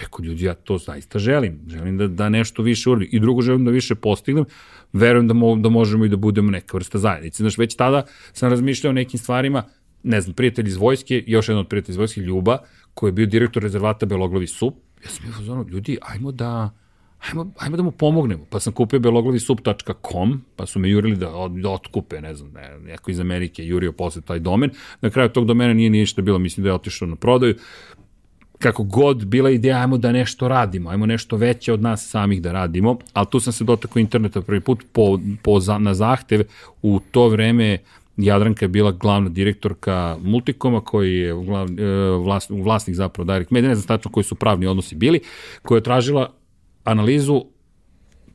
[0.00, 1.58] rekao ljudi, ja to zaista želim.
[1.68, 3.08] Želim da, da nešto više uradim.
[3.12, 4.44] I drugo, želim da više postignem.
[4.92, 7.42] Verujem da, mo, da možemo i da budemo neka vrsta zajednice.
[7.42, 9.62] Znaš, već tada sam razmišljao o nekim stvarima,
[10.04, 12.58] ne znam, prijatelj iz vojske, još jedan od prijatelja iz vojske, Ljuba,
[12.94, 14.74] koji je bio direktor rezervata Beloglavi sup.
[15.04, 16.70] Ja sam bio zonu, ljudi, ajmo da,
[17.28, 18.44] ajmo, ajmo da mu pomognemo.
[18.50, 23.10] Pa sam kupio beloglavisup.com, pa su me jurili da, da otkupe, ne znam, ne, neko
[23.10, 24.70] iz Amerike jurio posle taj domen.
[25.00, 27.54] Na kraju tog domena nije ništa bilo, mislim da je otišao na prodaju
[28.58, 32.52] kako god bila ideja, ajmo da nešto radimo, ajmo nešto veće od nas samih da
[32.52, 36.42] radimo, ali tu sam se dotakao interneta prvi put po, po, na zahtev,
[36.82, 37.78] u to vreme
[38.16, 43.68] Jadranka je bila glavna direktorka Multikoma, koji je glav, e, vlas, vlasnik zapravo Direct Media,
[43.68, 45.20] ne znam tačno koji su pravni odnosi bili,
[45.62, 46.32] koja je tražila
[46.84, 47.44] analizu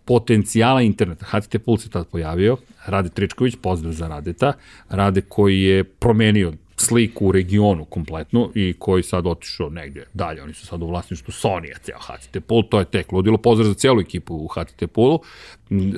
[0.06, 1.26] potencijala interneta.
[1.26, 4.54] HTT Pulse se tad pojavio, Rade Tričković, pozdrav za Radeta,
[4.90, 10.44] Rade koji je promenio sliku u regionu kompletnu i koji sad otišao negde dalje.
[10.44, 13.38] Oni su sad u vlasništvu Sony-a, ceo HTT Pool, to je tek ludilo.
[13.38, 15.20] Pozdrav za celu ekipu u HTT Poolu.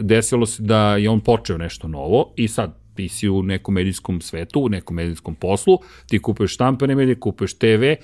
[0.02, 4.22] Desilo se da je on počeo nešto novo i sad ti si u nekom medijskom
[4.22, 7.96] svetu, u nekom medijskom poslu, ti kupuješ štampane medije, kupuješ TV,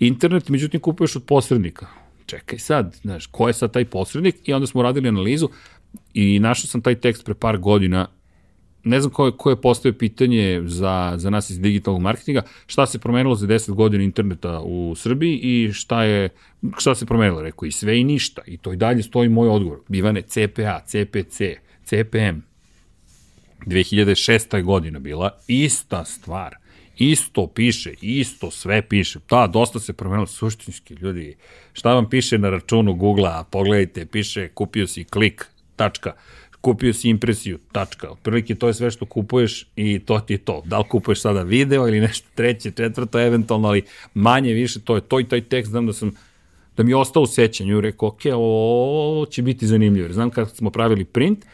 [0.00, 1.86] internet, međutim kupuješ od posrednika.
[2.26, 4.48] Čekaj sad, znaš, ko je sad taj posrednik?
[4.48, 5.48] I onda smo radili analizu
[6.14, 8.08] i našao sam taj tekst pre par godina
[8.84, 12.86] ne znam ko je, ko je postoje pitanje za, za nas iz digitalnog marketinga, šta
[12.86, 16.28] se promenilo za 10 godina interneta u Srbiji i šta je,
[16.78, 18.42] šta se promenilo, rekao, i sve i ništa.
[18.46, 19.78] I to i dalje stoji moj odgovor.
[19.88, 21.40] Bivane CPA, CPC,
[21.84, 22.51] CPM,
[23.66, 24.62] 2006.
[24.62, 26.56] godina bila, ista stvar.
[26.98, 29.18] Isto piše, isto sve piše.
[29.30, 31.36] Da, dosta se promenilo suštinski, ljudi.
[31.72, 33.44] Šta vam piše na računu Google-a?
[33.44, 35.46] Pogledajte, piše kupio si klik,
[35.76, 36.12] tačka
[36.62, 38.10] kupio si impresiju, tačka.
[38.10, 40.62] Otprilike to je sve što kupuješ i to ti je to.
[40.64, 43.82] Da li kupuješ sada video ili nešto treće, četvrto, eventualno, ali
[44.14, 46.12] manje više to je to i taj tekst, znam da sam
[46.76, 50.12] da mi je ostao u sećanju rekao, ok, ovo će biti zanimljivo.
[50.12, 51.44] Znam kada smo pravili print,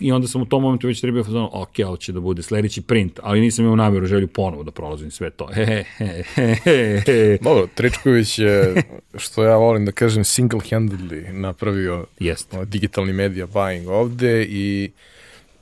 [0.00, 2.82] i onda sam u tom momentu već trebao fazon, ok, ovo će da bude sledeći
[2.82, 5.46] print, ali nisam imao namjeru želju ponovo da prolazim sve to.
[5.54, 7.38] He, he, he, he.
[7.42, 8.82] Dobro, Tričković je,
[9.18, 12.54] što ja volim da kažem, single-handedly napravio Jest.
[12.64, 14.90] digitalni media buying ovde i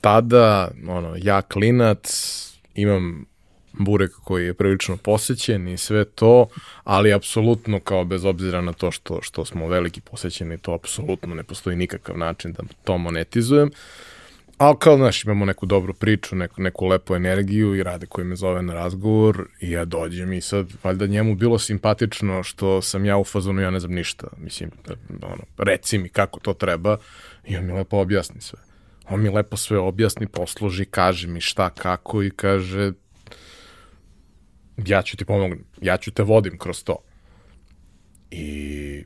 [0.01, 2.07] tada, ono, ja klinac,
[2.75, 3.25] imam
[3.73, 6.47] burek koji je prilično posećen i sve to,
[6.83, 11.43] ali apsolutno kao bez obzira na to što, što smo veliki posećeni, to apsolutno ne
[11.43, 13.67] postoji nikakav način da to monetizujem.
[13.67, 14.08] Uh,
[14.59, 18.35] Ali kao, znaš, imamo neku dobru priču, neku, neku lepu energiju i rade koji me
[18.35, 23.17] zove na razgovor i ja dođem i sad, valjda njemu bilo simpatično što sam ja
[23.17, 24.27] u fazonu, ja ne znam ništa.
[24.37, 24.71] Mislim,
[25.21, 26.97] ono, reci mi kako to treba
[27.47, 28.59] i on mi lepo objasni sve.
[29.09, 32.91] On mi lepo sve objasni, posluži, kaže mi šta, kako i kaže
[34.85, 36.97] ja ću ti pomognem, ja ću te vodim kroz to.
[38.31, 39.03] I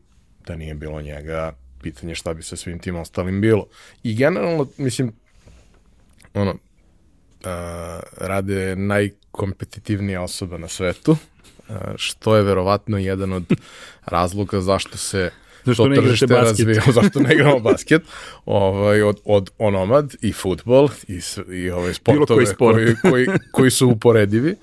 [0.47, 3.67] da nije bilo njega, pitanje šta bi sa svim tim ostalim bilo.
[4.03, 5.22] I generalno, mislim,
[6.33, 7.49] ono, uh,
[8.17, 13.43] rade najkompetitivnija osoba na svetu, uh, što je verovatno jedan od
[14.05, 15.31] razloga zašto se
[15.65, 18.01] zašto to tržište razvija, zašto ne igramo basket,
[18.45, 21.19] ovaj, od, od onomad i futbol i,
[21.53, 22.75] i ove sportove koji, sport.
[22.75, 24.55] koji, koji, koji su uporedivi.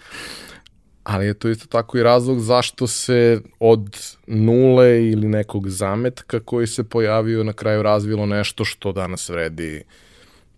[1.03, 6.67] Ali je to isto tako i razlog zašto se od nule ili nekog zametka koji
[6.67, 10.10] se pojavio na kraju razvilo nešto što danas vredi uh,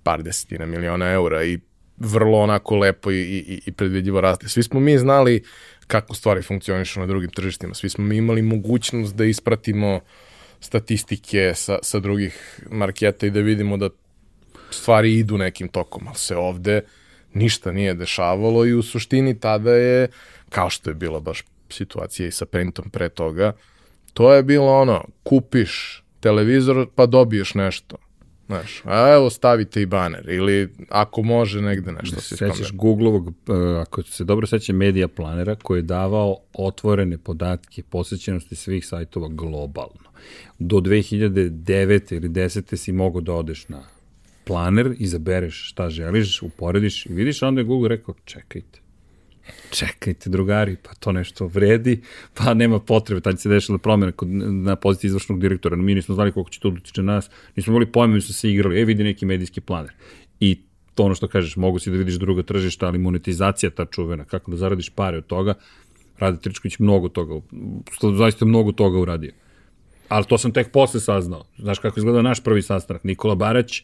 [0.02, 1.58] par desetina miliona eura i
[1.96, 4.48] vrlo onako lepo i, i, i predvidljivo raste.
[4.48, 5.42] Svi smo mi znali
[5.86, 7.74] kako stvari funkcionišu na drugim tržištima.
[7.74, 10.00] Svi smo mi imali mogućnost da ispratimo
[10.60, 13.88] statistike sa, sa drugih marketa i da vidimo da
[14.70, 16.80] stvari idu nekim tokom, ali se ovde
[17.34, 20.08] ništa nije dešavalo i u suštini tada je,
[20.48, 23.52] kao što je bila baš situacija i sa printom pre toga,
[24.12, 27.96] to je bilo ono, kupiš televizor pa dobiješ nešto.
[28.52, 33.34] Znaš, a evo stavite i baner ili ako može negde nešto se Sećaš Googleovog, uh,
[33.80, 40.12] ako se dobro seća, medija planera koji je davao otvorene podatke posjećenosti svih sajtova globalno.
[40.58, 42.14] Do 2009.
[42.14, 42.76] ili 10.
[42.76, 43.82] si mogo da odeš na
[44.44, 48.80] planer, izabereš šta želiš, uporediš i vidiš, onda je Google rekao, čekajte,
[49.70, 52.00] čekajte drugari, pa to nešto vredi,
[52.34, 56.32] pa nema potrebe, tad se dešala promjena kod, na poziciji izvršnog direktora, mi nismo znali
[56.32, 59.04] koliko će to utiče na nas, nismo imali pojma, mi su se igrali, e vidi
[59.04, 59.92] neki medijski planer.
[60.40, 60.60] I
[60.94, 64.50] to ono što kažeš, mogu si da vidiš druga tržišta, ali monetizacija ta čuvena, kako
[64.50, 65.54] da zaradiš pare od toga,
[66.18, 67.40] Rade Tričković mnogo toga,
[68.18, 69.32] zaista mnogo toga uradio.
[70.08, 71.44] Ali to sam tek posle saznao.
[71.58, 73.04] Znaš kako izgleda naš prvi sastanak.
[73.04, 73.82] Nikola Barać,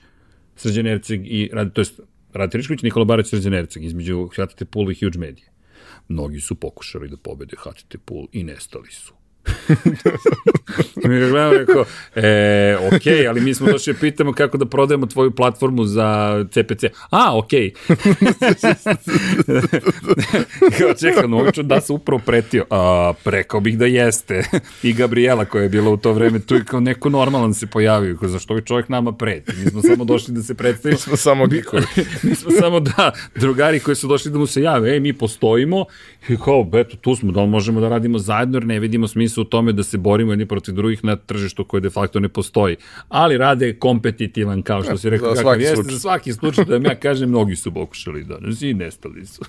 [0.56, 2.00] Srđan Erceg i, to jest
[2.32, 5.46] Rade Tričković, Nikola Barać, Srđan Erceg, između HTT Pool i Huge Media.
[6.08, 9.17] Mnogi su pokušali da pobede HTT Pool i nestali su.
[11.04, 11.84] Mi ga gledamo rekao,
[12.14, 16.84] e, ok, ali mi smo došli da pitamo kako da prodajemo tvoju platformu za CPC.
[17.10, 17.48] A, ok.
[20.78, 22.64] Kao čekam, moguće da se upravo pretio.
[22.70, 24.44] A, prekao bih da jeste.
[24.82, 28.16] I Gabriela koja je bila u to vreme tu i kao neko normalan se pojavio.
[28.16, 29.52] Kao, zašto bi čovjek nama preti?
[29.56, 30.96] Mi smo samo došli da se predstavimo.
[30.96, 31.86] Mi smo samo gikovi.
[32.22, 35.84] mi smo samo, da, drugari koji su došli da mu se jave, ej, mi postojimo
[36.28, 39.44] i kao, eto, tu smo, da možemo da radimo zajedno, jer ne vidimo smisla u
[39.44, 42.76] tome da se borimo jedni protiv drugih na tržištu koje de facto ne postoji.
[43.08, 45.92] Ali rade kompetitivan, kao što si rekao, za kakav jeste, slučaj.
[45.92, 49.42] za svaki slučaj, da vam ja kažem, mnogi su pokušali danas i nestali su.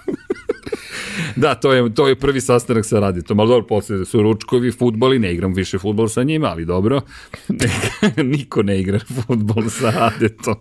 [1.36, 5.20] da, to je, to je prvi sastanak sa Raditom, ali dobro, posle su ručkovi, futboli,
[5.20, 7.02] ne igram više futbol sa njima, ali dobro,
[8.38, 10.56] niko ne igra futbol sa Raditom,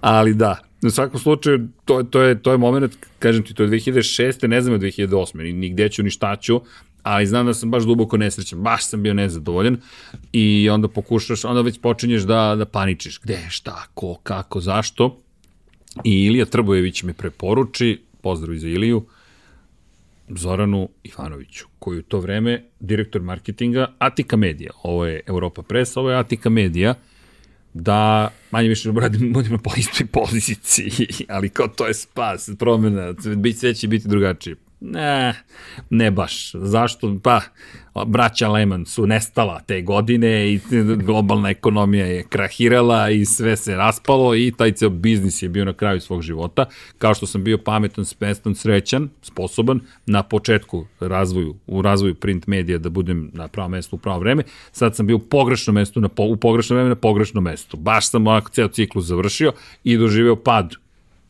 [0.00, 3.68] ali da, u svakom slučaju, to, to, je, to je moment, kažem ti, to je
[3.68, 4.46] 2006.
[4.46, 5.36] ne znam je 2008.
[5.36, 6.60] Ni, ni gde ću, ni šta ću,
[7.02, 9.76] ali znam da sam baš duboko nesrećan, baš sam bio nezadovoljan
[10.32, 15.18] i onda pokušaš, onda već počinješ da, da paničiš, gde, šta, ko, kako, zašto.
[16.04, 19.04] I Ilija Trbojević me preporuči, pozdrav za Iliju,
[20.28, 24.70] Zoranu Ivanoviću, koji u to vreme direktor marketinga Atika Media.
[24.82, 26.94] Ovo je Europa Press, ovo je Atika Media,
[27.74, 30.92] da manje više radim, budem po istoj poziciji,
[31.34, 33.14] ali kao to je spas, promena,
[33.54, 34.56] sve će biti drugačije.
[34.80, 35.34] Ne,
[35.90, 36.52] ne baš.
[36.54, 37.16] Zašto?
[37.22, 37.40] Pa,
[38.06, 40.60] braća Lehman su nestala te godine i
[40.96, 45.72] globalna ekonomija je krahirala i sve se raspalo i taj ceo biznis je bio na
[45.72, 46.64] kraju svog života.
[46.98, 52.78] Kao što sam bio pametan, spestan, srećan, sposoban na početku razvoju, u razvoju print medija
[52.78, 56.08] da budem na pravo mesto u pravo vreme, sad sam bio u pogrešnom mestu, na,
[56.08, 57.76] po, u pogrešnom vreme na pogrešnom mestu.
[57.76, 59.52] Baš sam ovako ceo ciklus završio
[59.84, 60.74] i doživeo pad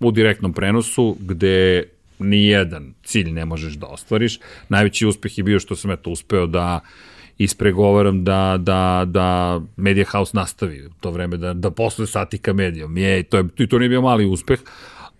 [0.00, 1.84] u direktnom prenosu gde
[2.20, 4.38] ni jedan cilj ne možeš da ostvariš.
[4.68, 6.80] Najveći uspeh je bio što sam eto uspeo da
[7.38, 12.96] ispregovaram da, da, da Media House nastavi u to vreme, da, da posluje satika medijom.
[12.96, 14.60] Je, to, je, to nije bio mali uspeh,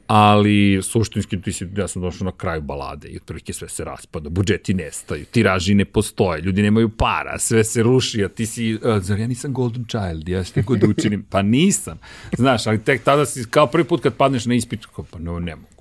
[0.06, 4.28] ali suštinski ti si, ja sam došao na kraju balade i otprilike sve se raspada,
[4.28, 8.80] budžeti nestaju, tiraži ne postoje, ljudi nemaju para, sve se ruši, a ti si, uh,
[8.98, 11.98] zar ja nisam golden child, ja što god da učinim, pa nisam,
[12.36, 15.38] znaš, ali tek tada si, kao prvi put kad padneš na ispit, kao, pa no,
[15.38, 15.79] nemoguće,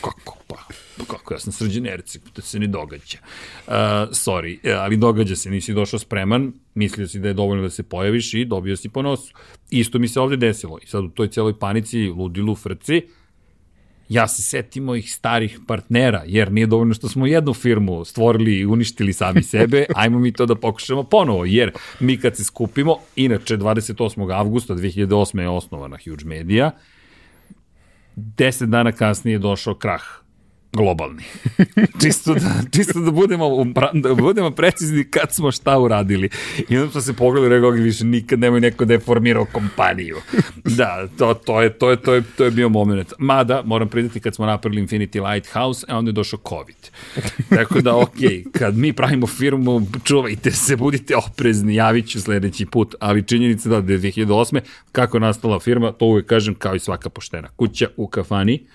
[0.00, 0.56] kako, pa,
[0.98, 3.18] pa kako, ja sam srđen ercik, to se ne događa.
[3.66, 3.72] Uh,
[4.10, 7.82] sorry, e, ali događa se, nisi došao spreman, mislio si da je dovoljno da se
[7.82, 9.34] pojaviš i dobio si po nosu.
[9.70, 13.02] Isto mi se ovde desilo i sad u toj celoj panici, ludilu, frci,
[14.08, 18.66] ja se setim mojih starih partnera, jer nije dovoljno što smo jednu firmu stvorili i
[18.66, 23.56] uništili sami sebe, ajmo mi to da pokušamo ponovo, jer mi kad se skupimo, inače
[23.56, 24.34] 28.
[24.34, 25.40] avgusta 2008.
[25.40, 26.70] je osnovana Huge Media,
[28.18, 30.02] 10 dana kasnije je došao krah
[30.72, 31.22] globalni.
[32.02, 36.28] čisto, da, čisto da, budemo, da budemo precizni kad smo šta uradili.
[36.68, 40.16] I onda smo se pogledali rekao više nikad nemoj neko da je formirao kompaniju.
[40.64, 43.12] Da, to, to, je, to, je, to, je, to je bio moment.
[43.18, 46.90] Mada, moram pridati kad smo napravili Infinity Lighthouse, a onda je došao COVID.
[47.48, 48.18] Tako da, ok,
[48.52, 53.92] kad mi pravimo firmu, čuvajte se, budite oprezni, javit ću sledeći put, ali činjenica da
[53.92, 54.60] je 2008.
[54.92, 58.66] kako je nastala firma, to uvek kažem kao i svaka poštena kuća u kafani,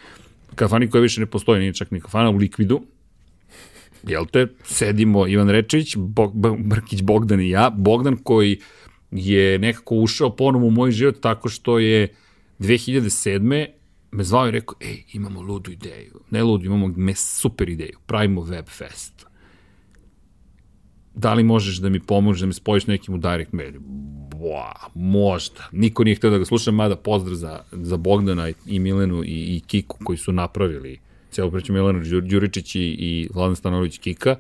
[0.56, 2.82] kafani koja više ne postoji, nije čak ni kafana, u likvidu,
[4.08, 8.60] jel te, sedimo Ivan Rečević, Bog, Brkić Bogdan i ja, Bogdan koji
[9.12, 12.16] je nekako ušao ponovo u moj život tako što je
[12.60, 13.68] 2007
[14.14, 16.20] me zvao i rekao, ej, imamo ludu ideju.
[16.32, 18.00] Ne ludu, imamo super ideju.
[18.06, 19.26] Pravimo web fest.
[21.16, 23.74] Da li možeš da mi pomožeš da me spojiš nekim u direct mail?
[24.44, 25.70] Boa, možda.
[25.72, 29.62] Niko nije htio da ga slušam, mada pozdrav za, za Bogdana i Milenu i, i
[29.68, 31.00] Kiku koji su napravili
[31.32, 34.36] cijelu priču Milena Đuričić i, i Vladan Stanović Kika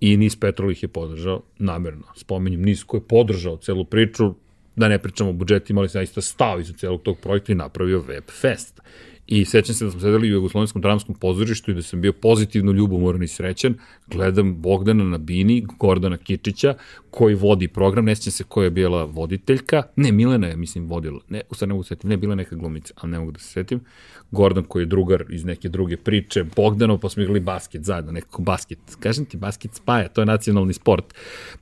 [0.00, 2.04] i Nis Petrol ih je podržao namerno.
[2.16, 4.34] Spomenjem Nis koji je podržao celu priču,
[4.76, 8.24] da ne pričamo o budžetima, ali zaista stao iza celog tog projekta i napravio Web
[8.40, 8.80] Fest.
[9.28, 12.72] I sećam se da smo sedeli u Jugoslovenskom dramskom pozorištu i da sam bio pozitivno
[12.72, 13.74] ljubomoran i srećan.
[14.06, 16.74] Gledam Bogdana na bini, Gordana Kičića,
[17.10, 18.04] koji vodi program.
[18.04, 19.82] Ne sećam se koja je bila voditeljka.
[19.96, 21.20] Ne, Milena je, mislim, vodila.
[21.28, 22.10] Ne, u stvari ne mogu se setim.
[22.10, 23.80] Ne, bila neka glumica, ali ne mogu da se setim.
[24.30, 26.44] Gordon koji je drugar iz neke druge priče.
[26.56, 28.78] Bogdanov, pa smo igrali basket zajedno, nekako basket.
[29.00, 31.14] Kažem ti, basket spaja, to je nacionalni sport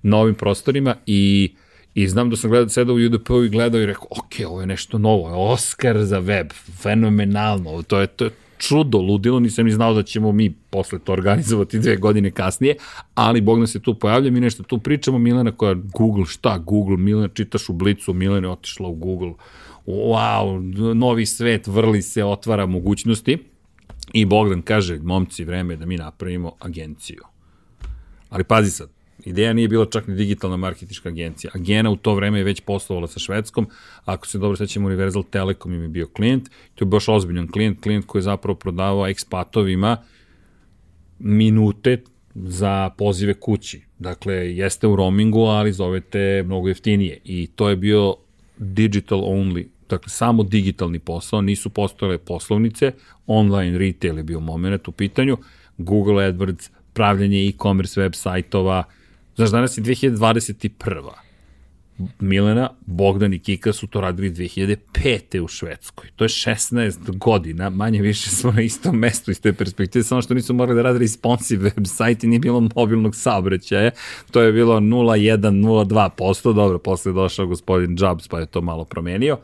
[0.02, 1.54] na ovim prostorima i
[1.96, 4.66] I znam da sam gledao, sedao u UDP-u i gledao i rekao, ok, ovo je
[4.66, 9.94] nešto novo, Oscar za web, fenomenalno, to je, to je čudo, ludilo, nisam ni znao
[9.94, 12.76] da ćemo mi posle to organizovati dve godine kasnije,
[13.14, 16.96] ali Bog nas se tu pojavlja, mi nešto tu pričamo, Milena koja, Google, šta Google,
[16.96, 19.32] Milena čitaš u blicu, Milena je otišla u Google,
[19.86, 23.38] wow, novi svet, vrli se, otvara mogućnosti,
[24.12, 27.22] i Bogdan kaže, momci, vreme je da mi napravimo agenciju.
[28.28, 28.95] Ali pazi sad,
[29.26, 31.50] Ideja nije bila čak ni digitalna marketička agencija.
[31.54, 33.66] Agena u to vreme je već poslovala sa Švedskom.
[34.04, 36.48] Ako se dobro sećam, Universal Telekom im je bio klijent.
[36.74, 39.96] To je baš ozbiljan klijent, klijent koji je zapravo prodavao ekspatovima
[41.18, 42.02] minute
[42.34, 43.82] za pozive kući.
[43.98, 47.18] Dakle, jeste u roamingu, ali zovete mnogo jeftinije.
[47.24, 48.14] I to je bio
[48.58, 52.92] digital only, dakle samo digitalni posao, nisu postojale poslovnice,
[53.26, 55.36] online retail je bio moment u pitanju,
[55.78, 58.84] Google AdWords, pravljanje e-commerce web sajtova,
[59.36, 61.10] znaš, danas je 2021.
[62.18, 65.40] Milena, Bogdan i Kika su to radili 2005.
[65.40, 66.08] u Švedskoj.
[66.16, 70.34] To je 16 godina, manje više smo na istom mestu iz te perspektive, samo što
[70.34, 73.90] nisu morali da rade responsive web sajt i nije bilo mobilnog saobraćaja.
[74.30, 78.84] To je bilo 0,1, 0,2%, dobro, posle je došao gospodin Jobs pa je to malo
[78.84, 79.38] promenio.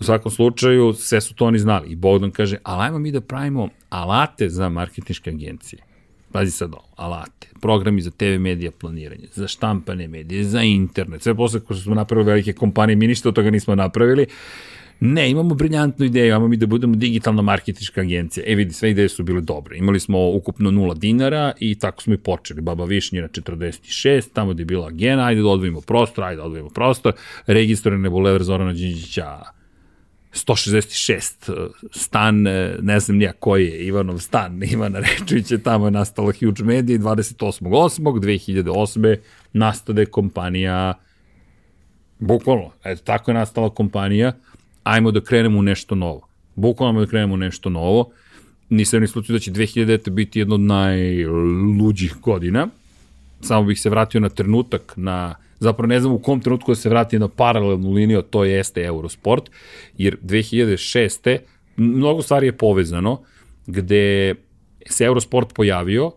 [0.00, 1.88] U svakom slučaju, sve su to oni znali.
[1.88, 5.89] I Bogdan kaže, ali ajmo mi da pravimo alate za marketinške agencije.
[6.32, 11.34] Pazi sad ovo, alate, programi za TV medija planiranje, za štampane medije, za internet, sve
[11.34, 14.26] posle ko smo napravili velike kompanije, mi ništa od toga nismo napravili.
[15.00, 18.44] Ne, imamo briljantnu ideju, imamo mi da budemo digitalna marketička agencija.
[18.46, 19.76] E vidi, sve ideje su bile dobre.
[19.78, 22.60] Imali smo ukupno 0 dinara i tako smo i počeli.
[22.60, 26.68] Baba Višnjina 46, tamo gde je bila agena, ajde da odvojimo prostor, ajde da odvojimo
[26.68, 27.12] prostor.
[27.46, 29.40] Registrovane Bulevar Zorana Đinđića
[30.32, 31.54] 166 e,
[31.92, 36.64] stan, e, ne znam nija koji je Ivanov stan, Ivana Rečevića, tamo je nastala Huge
[36.64, 39.16] Media 28.8.2008.
[39.52, 40.94] nastade kompanija
[42.18, 44.32] bukvalno, eto, tako je nastala kompanija,
[44.84, 46.28] ajmo da krenemo u nešto novo.
[46.54, 48.10] Bukvalno da krenemo u nešto novo.
[48.68, 50.10] Nisam ni slučio da će 2009.
[50.10, 52.68] biti jedno od najluđih godina.
[53.40, 56.88] Samo bih se vratio na trenutak, na zapravo ne znam u kom trenutku da se
[56.88, 59.50] vrati na paralelnu liniju, to jeste Eurosport,
[59.98, 61.38] jer 2006.
[61.76, 63.22] mnogo stvari je povezano,
[63.66, 64.34] gde
[64.86, 66.12] se Eurosport pojavio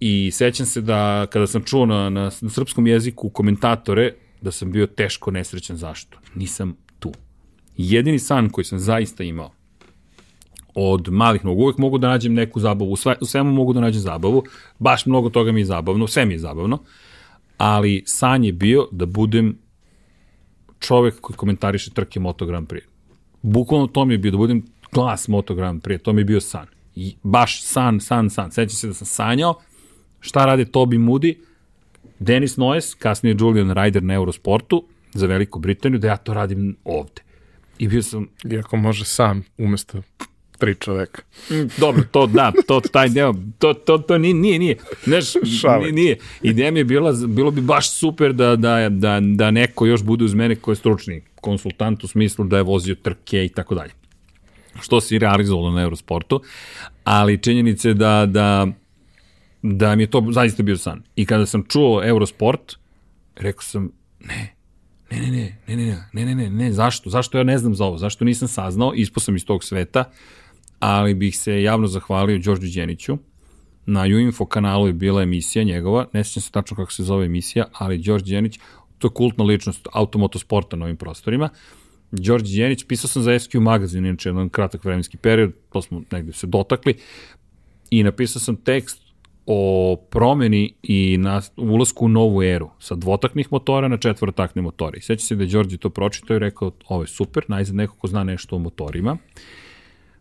[0.00, 4.72] i sećam se da kada sam čuo na, na, na srpskom jeziku komentatore, da sam
[4.72, 6.18] bio teško nesrećan zašto.
[6.34, 7.12] Nisam tu.
[7.76, 9.50] Jedini san koji sam zaista imao
[10.74, 13.80] od malih nogu, uvek mogu da nađem neku zabavu, u, sve, u svemu mogu da
[13.80, 14.44] nađem zabavu,
[14.78, 16.78] baš mnogo toga mi je zabavno, sve mi je zabavno,
[17.60, 19.58] ali san je bio da budem
[20.78, 22.82] čovek koji komentariše trke Moto Grand Prix.
[23.42, 26.40] Bukvalno to mi je bio, da budem glas Moto Grand Prix, to mi je bio
[26.40, 26.66] san.
[26.94, 28.52] I baš san, san, san.
[28.52, 29.54] Sećam se da sam sanjao
[30.20, 31.34] šta rade Toby Moody,
[32.18, 34.84] Denis Noes, kasnije Julian Ryder na Eurosportu
[35.14, 37.22] za Veliku Britaniju, da ja to radim ovde.
[37.78, 38.28] I bio sam...
[38.50, 40.02] Iako može sam, umesto
[40.60, 41.22] tri čoveka.
[41.50, 44.76] Mm, dobro, to da, to taj deo, to, to, to nije, nije, nije.
[45.04, 45.34] Znaš,
[45.80, 46.18] nije, nije.
[46.42, 50.24] Ideja mi je bila, bilo bi baš super da, da, da, da neko još bude
[50.24, 53.90] uz mene ko je stručni konsultant u smislu da je vozio trke i tako dalje.
[54.80, 56.42] Što se i realizovalo na Eurosportu,
[57.04, 58.66] ali činjenice da, da,
[59.62, 61.02] da mi je to zaista bio san.
[61.16, 62.76] I kada sam čuo Eurosport,
[63.36, 63.90] rekao sam,
[64.20, 64.54] ne,
[65.10, 67.10] ne, ne, ne, ne, ne, ne, ne, ne, ne, zašto?
[67.10, 67.98] Zašto ja ne znam za ovo?
[67.98, 68.92] Zašto nisam saznao?
[68.94, 70.04] Ispao sam iz tog sveta
[70.80, 73.18] ali bih se javno zahvalio Đorđu Đeniću.
[73.86, 77.64] Na Uinfo kanalu je bila emisija njegova, ne sjećam se tačno kako se zove emisija,
[77.72, 78.58] ali Đorđe Đenić,
[78.98, 81.48] to je kultna ličnost automotosporta na ovim prostorima.
[82.10, 86.32] Đorđe Đenić, pisao sam za SQ magazin, inače jedan kratak vremenski period, to smo negde
[86.32, 86.94] se dotakli,
[87.90, 89.02] i napisao sam tekst
[89.46, 94.98] o promeni i na ulasku u novu eru sa dvotaknih motora na četvorotakne motore.
[94.98, 97.96] I seća se da je Đorđe to pročitao i rekao, ovo je super, najzad neko
[97.96, 99.16] ko zna nešto o motorima.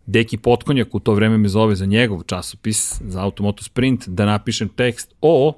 [0.09, 4.69] Deki Potkonjak u to vreme me zove za njegov časopis, za Automoto Sprint, da napišem
[4.69, 5.53] tekst o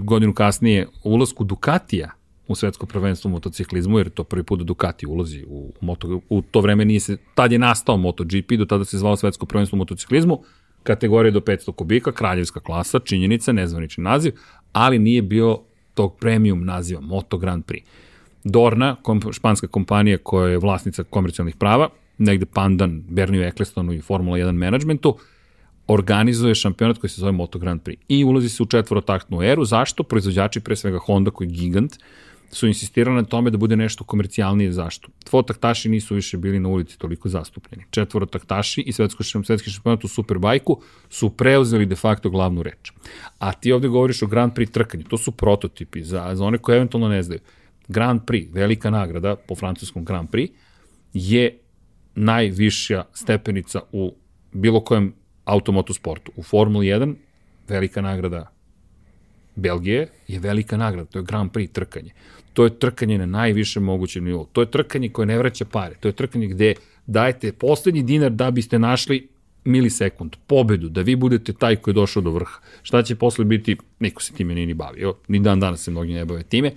[0.00, 2.10] godinu kasnije ulasku Ducatija
[2.48, 6.42] u svetsko prvenstvo u motociklizmu, jer to prvi put da Ducati ulazi u, moto, u
[6.42, 9.78] to vreme nije se, tad je nastao MotoGP, do tada se zvao svetsko prvenstvo u
[9.78, 10.42] motociklizmu,
[10.82, 14.32] kategorija do 500 kubika, kraljevska klasa, činjenica, nezvanični naziv,
[14.72, 15.58] ali nije bio
[15.94, 17.82] tog premium naziva, Moto Grand Prix.
[18.44, 21.88] Dorna, kom, španska kompanija koja je vlasnica komercijalnih prava,
[22.18, 25.18] negde pandan Berniju Ecclestonu i Formula 1 managementu,
[25.86, 29.64] organizuje šampionat koji se zove Moto Grand Prix i ulazi se u četvorotaktnu eru.
[29.64, 30.02] Zašto?
[30.02, 31.96] Proizvođači, pre svega Honda koji je gigant,
[32.50, 34.72] su insistirali na tome da bude nešto komercijalnije.
[34.72, 35.08] Zašto?
[35.30, 37.84] Dvotaktaši nisu više bili na ulici toliko zastupljeni.
[37.90, 42.92] Četvorotaktaši i svetsko, svetski šampionat u Superbajku su preuzeli de facto glavnu reč.
[43.38, 45.04] A ti ovde govoriš o Grand Prix trkanju.
[45.04, 47.40] To su prototipi za, za one koje eventualno ne znaju.
[47.88, 50.50] Grand Prix, velika nagrada po francuskom Grand Prix,
[51.12, 51.58] je
[52.14, 54.14] najvišja stepenica u
[54.52, 56.32] bilo kojem automotosportu.
[56.36, 57.14] U Formuli 1
[57.68, 58.50] velika nagrada
[59.56, 62.10] Belgije je velika nagrada, to je Grand Prix trkanje.
[62.52, 64.46] To je trkanje na najvišem mogućem nivou.
[64.52, 65.94] To je trkanje koje ne vraća pare.
[66.00, 66.74] To je trkanje gde
[67.06, 69.28] dajete poslednji dinar da biste našli
[69.64, 72.60] milisekund, pobedu, da vi budete taj koji je došao do vrha.
[72.82, 76.12] Šta će posle biti, niko se time nije ni bavio, ni dan danas se mnogi
[76.12, 76.72] ne bave time,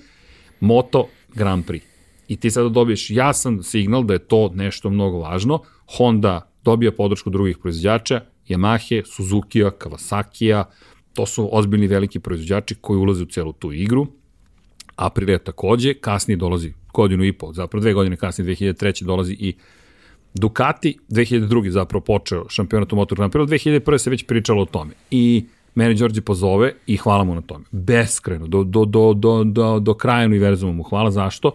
[0.60, 1.91] Moto Grand Prix.
[2.32, 5.60] I ti sada dobiješ jasan signal da je to nešto mnogo važno.
[5.98, 10.64] Honda dobija podršku drugih proizvođača, Yamahe, Suzuki-a, Kawasaki-a,
[11.14, 14.08] to su ozbiljni veliki proizvođači koji ulaze u celu tu igru.
[14.96, 19.04] Aprilia takođe, kasnije dolazi godinu i pol, zapravo dve godine kasnije, 2003.
[19.06, 19.54] dolazi i
[20.34, 21.70] Ducati, 2002.
[21.70, 23.98] zapravo počeo šampionat u Motor Grand Prix, 2001.
[23.98, 24.94] se već pričalo o tome.
[25.12, 27.66] I mene Đorđe pozove i hvala mu na tome.
[27.72, 31.52] Beskreno, do, do, do, do, do, do kraja univerzuma mu hvala, zašto?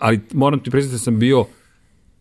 [0.00, 1.46] Ali moram ti priznati da sam bio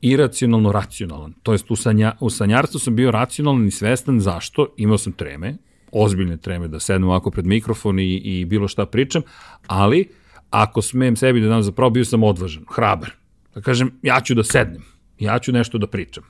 [0.02, 1.34] iracionalno racionalan.
[1.44, 4.68] To jest u, sanja, u sanjarstvu sam bio racionalan i svestan zašto.
[4.78, 5.58] Imao sam treme,
[5.92, 9.22] ozbiljne treme da sednem ovako pred mikrofon i, i bilo šta pričam,
[9.68, 10.10] ali
[10.50, 13.12] ako smem sebi da dam za pravo, bio sam odvažan, hrabar.
[13.56, 14.84] Da kažem, ja ću da sednem,
[15.20, 16.24] ja ću nešto da pričam.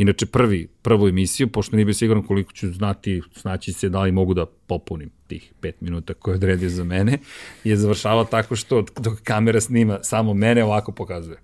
[0.00, 4.12] Inače, prvi, prvu emisiju, pošto nije bio siguran koliko ću znati, snaći se da li
[4.12, 7.18] mogu da popunim tih pet minuta koje odredio za mene,
[7.64, 11.38] je završavao tako što dok kamera snima samo mene ovako pokazuje.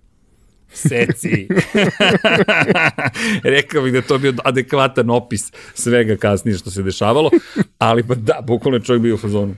[0.73, 1.49] Seci.
[3.57, 7.31] Rekao bih da to bio adekvatan opis svega kasnije što se dešavalo,
[7.79, 9.55] ali pa da, bukvalno je čovjek bio u fazonu.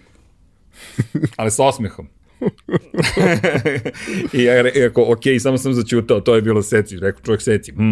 [1.36, 2.08] Ali sa osmehom.
[4.32, 6.98] I ja rekao, ok, samo sam začutao, to je bilo seci.
[6.98, 7.90] Rekao čovjek seci, hm,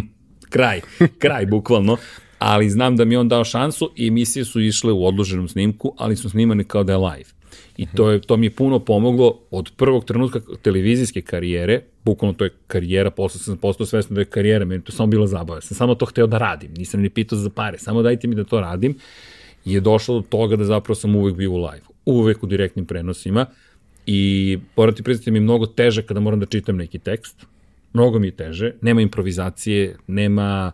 [0.51, 0.80] kraj,
[1.18, 1.97] kraj, bukvalno.
[2.38, 6.16] Ali znam da mi on dao šansu i emisije su išle u odloženom snimku, ali
[6.16, 7.30] su snimane kao da je live.
[7.76, 12.44] I to, je, to mi je puno pomoglo od prvog trenutka televizijske karijere, bukvalno to
[12.44, 15.61] je karijera, posle sam postao svesno da je karijera, meni to samo bila zabava.
[15.61, 18.44] Sam samo to hteo da radim, nisam ni pitao za pare, samo dajte mi da
[18.44, 18.94] to radim.
[19.64, 22.86] I je došlo do toga da zapravo sam uvek bio u live, uvek u direktnim
[22.86, 23.47] prenosima
[24.07, 27.47] i moram ti priznati mi je mnogo teže kada moram da čitam neki tekst,
[27.97, 30.72] mnogo mi je teže, nema improvizacije, nema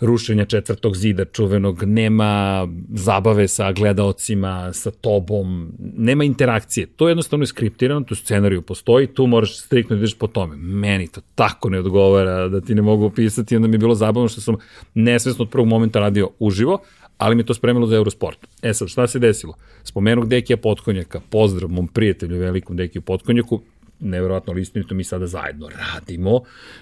[0.00, 6.86] rušenja četvrtog zida čuvenog, nema zabave sa gledaocima, sa tobom, nema interakcije.
[6.96, 10.56] To je jednostavno skriptirano, tu scenariju postoji, tu moraš striktno da ideš po tome.
[10.56, 14.28] Meni to tako ne odgovara da ti ne mogu opisati, onda mi je bilo zabavno
[14.28, 14.56] što sam
[14.94, 16.78] nesvesno od prvog momenta radio uživo,
[17.18, 18.46] ali mi to spremilo za Eurosport.
[18.62, 19.54] E sad, šta se desilo?
[19.84, 23.60] Spomenuh Dekija Potkonjaka, pozdrav mom prijatelju velikom Dekiju Potkonjaku,
[24.00, 26.40] neverovatno listinito, mi sada zajedno radimo,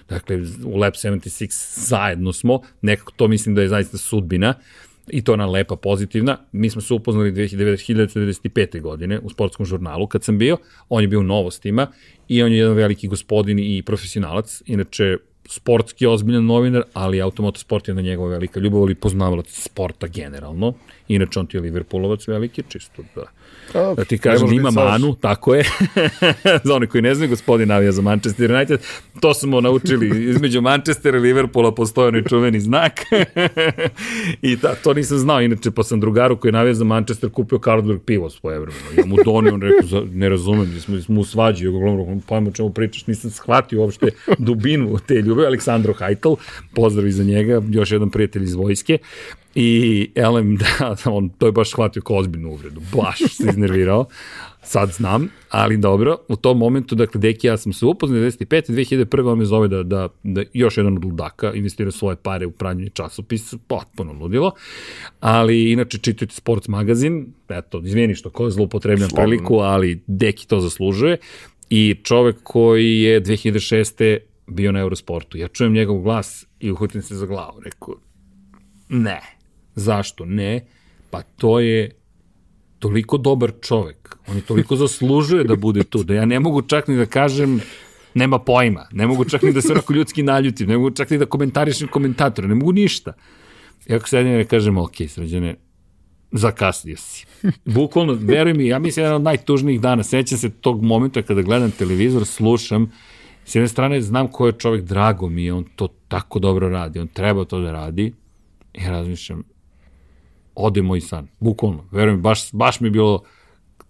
[0.09, 4.53] dakle u Lab 76 zajedno smo, nekako to mislim da je zaista sudbina,
[5.11, 6.37] i to ona lepa, pozitivna.
[6.51, 8.81] Mi smo se upoznali 1995.
[8.81, 10.57] godine u sportskom žurnalu kad sam bio,
[10.89, 11.87] on je bio u novostima
[12.27, 15.17] i on je jedan veliki gospodin i profesionalac, inače
[15.49, 20.73] sportski ozbiljan novinar, ali automotosport je na njegova velika ljubav, ali poznavalac sporta generalno.
[21.09, 23.23] Inače, on ti je Liverpoolovac veliki, čisto da
[23.73, 25.63] A, da ti kažem, ima manu, tako je.
[26.63, 28.79] za one koji ne znaju, gospodin navija za Manchester United.
[29.19, 32.93] To smo naučili, između Manchestera i Liverpoola postoje onaj čuveni znak.
[34.41, 38.01] I da, to nisam znao, inače, pa sam drugaru koji navija za Manchester kupio Carlsberg
[38.05, 38.85] pivo svoje vremeno.
[38.97, 42.69] Ja mu donio, on rekao, ne razumem, smo, smo u svađi, ja govorim, pojma čemu
[42.69, 44.07] pričaš, nisam shvatio uopšte
[44.37, 45.47] dubinu te ljubavi.
[45.47, 46.35] Aleksandro Hajtel,
[46.73, 48.97] pozdrav i za njega, još jedan prijatelj iz vojske.
[49.61, 54.05] I Elem, da, on to je baš shvatio kao ozbiljnu uvredu, baš se iznervirao,
[54.63, 58.71] sad znam, ali dobro, u tom momentu, dakle, Deki ja sam se upoznao 95.
[58.71, 59.31] 2001.
[59.31, 62.89] on me zove da, da, da još jedan od ludaka investira svoje pare u pranjanje
[62.89, 64.51] časopisa, potpuno ludilo,
[65.19, 70.59] ali inače čitajte Sports magazin, eto, izvijeni što ko je zloupotrebljam priliku, ali Deki to
[70.59, 71.17] zaslužuje,
[71.69, 74.17] i čovek koji je 2006.
[74.47, 75.37] bio na Eurosportu.
[75.37, 77.59] Ja čujem njegov glas i uhutim se za glavu.
[77.59, 77.95] Rekao,
[78.89, 79.38] ne,
[79.79, 80.25] Zašto?
[80.25, 80.65] Ne.
[81.09, 81.91] Pa to je
[82.79, 84.17] toliko dobar čovek.
[84.27, 87.59] On je toliko zaslužuje da bude tu, da ja ne mogu čak ni da kažem
[88.13, 91.17] nema pojma, ne mogu čak ni da se onako ljudski naljutim, ne mogu čak ni
[91.17, 93.13] da komentarišem komentatora, ne mogu ništa.
[93.87, 95.55] I ako sedim ne kažem, ok, sređene,
[96.31, 97.25] zakasnio si.
[97.65, 101.71] Bukvalno, veruj mi, ja mislim jedan od najtužnijih dana, sećam se tog momenta kada gledam
[101.71, 102.91] televizor, slušam,
[103.45, 106.99] s jedne strane znam ko je čovek, drago mi je, on to tako dobro radi,
[106.99, 108.13] on treba to da radi,
[108.73, 109.43] i razmišljam,
[110.55, 113.23] ode moj san, bukvalno, verujem, baš, baš mi je bilo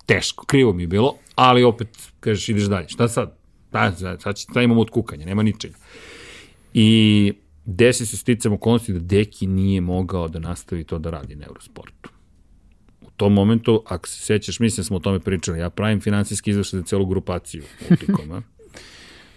[0.05, 3.38] teško, krivo mi je bilo, ali opet, kažeš, ideš dalje, šta sad?
[3.72, 5.76] Da, sad, sad, sad imamo od kukanja, nema ničega.
[6.74, 7.34] I
[7.66, 12.10] desi se sticam okolnosti da Deki nije mogao da nastavi to da radi na Eurosportu.
[13.01, 16.49] U tom momentu, ako se sećaš, mislim da smo o tome pričali, ja pravim finansijski
[16.49, 18.41] izveštaj za celu grupaciju Multikoma.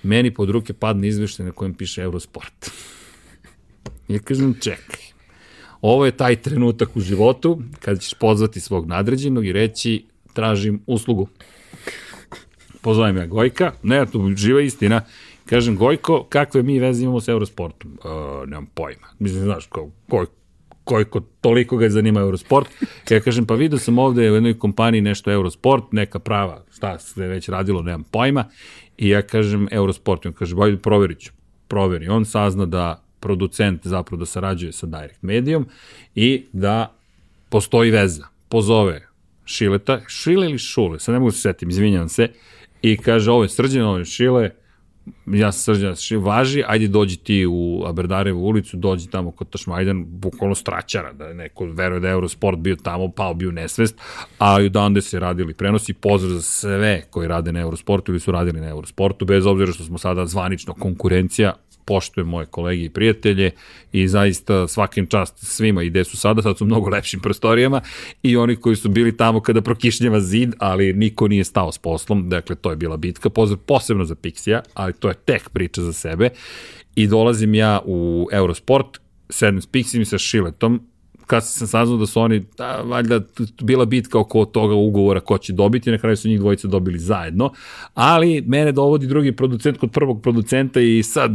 [0.02, 2.70] Meni pod ruke padne izveštaj na kojem piše Eurosport.
[4.08, 5.11] Ja kažem, čekaj,
[5.82, 11.28] Ovo je taj trenutak u životu kada ćeš pozvati svog nadređenog i reći tražim uslugu.
[12.80, 15.00] Pozovem ja Gojka, ne, to živa istina.
[15.46, 17.98] Kažem, Gojko, kakve mi veze imamo s Eurosportom?
[18.04, 19.06] Uh, nemam pojma.
[19.18, 20.26] Mislim, znaš, kao, Goj,
[20.84, 22.68] koliko toliko ga zanima Eurosport.
[23.10, 27.26] Ja kažem, pa vidio sam ovde u jednoj kompaniji nešto Eurosport, neka prava, šta se
[27.26, 28.44] već radilo, nemam pojma.
[28.98, 31.32] I ja kažem Eurosport, on kaže, bojde proverit ću.
[31.68, 32.08] Proveri.
[32.08, 35.66] On sazna da producent zapravo da sarađuje sa Direct Medijom
[36.14, 36.92] i da
[37.48, 38.26] postoji veza.
[38.48, 39.06] Pozove
[39.44, 42.28] Šileta, Šile ili Šule, sad ne mogu da se setim, izvinjam se,
[42.82, 44.50] i kaže, ovo je srđan, ovo je Šile,
[45.26, 50.04] ja sam srđan, še važi, ajde dođi ti u Aberdarevu ulicu, dođi tamo kod Tašmajdan,
[50.06, 53.98] bukvalno straćara, da neko veruje da je Eurosport bio tamo, pao bio nesvest,
[54.38, 58.32] a i odande se radili prenosi, pozdrav za sve koji rade na Eurosportu ili su
[58.32, 61.52] radili na Eurosportu, bez obzira što smo sada zvanično konkurencija,
[61.84, 63.50] poštujem moje kolege i prijatelje
[63.92, 65.82] i zaista svakim čast svima.
[65.82, 67.80] I gde su sada, sad su mnogo lepšim prostorijama.
[68.22, 72.28] I oni koji su bili tamo kada prokišnjava zid, ali niko nije stao s poslom,
[72.28, 73.30] dakle to je bila bitka,
[73.66, 76.30] posebno za Pixija, ali to je tek priča za sebe.
[76.94, 78.86] I dolazim ja u Eurosport,
[79.30, 80.91] sedem s Pixijim i sa Šiletom,
[81.26, 83.20] kad sam saznao da su oni, da, valjda,
[83.62, 87.52] bila bitka oko toga ugovora ko će dobiti, na kraju su njih dvojica dobili zajedno,
[87.94, 91.30] ali mene dovodi drugi producent kod prvog producenta i sad,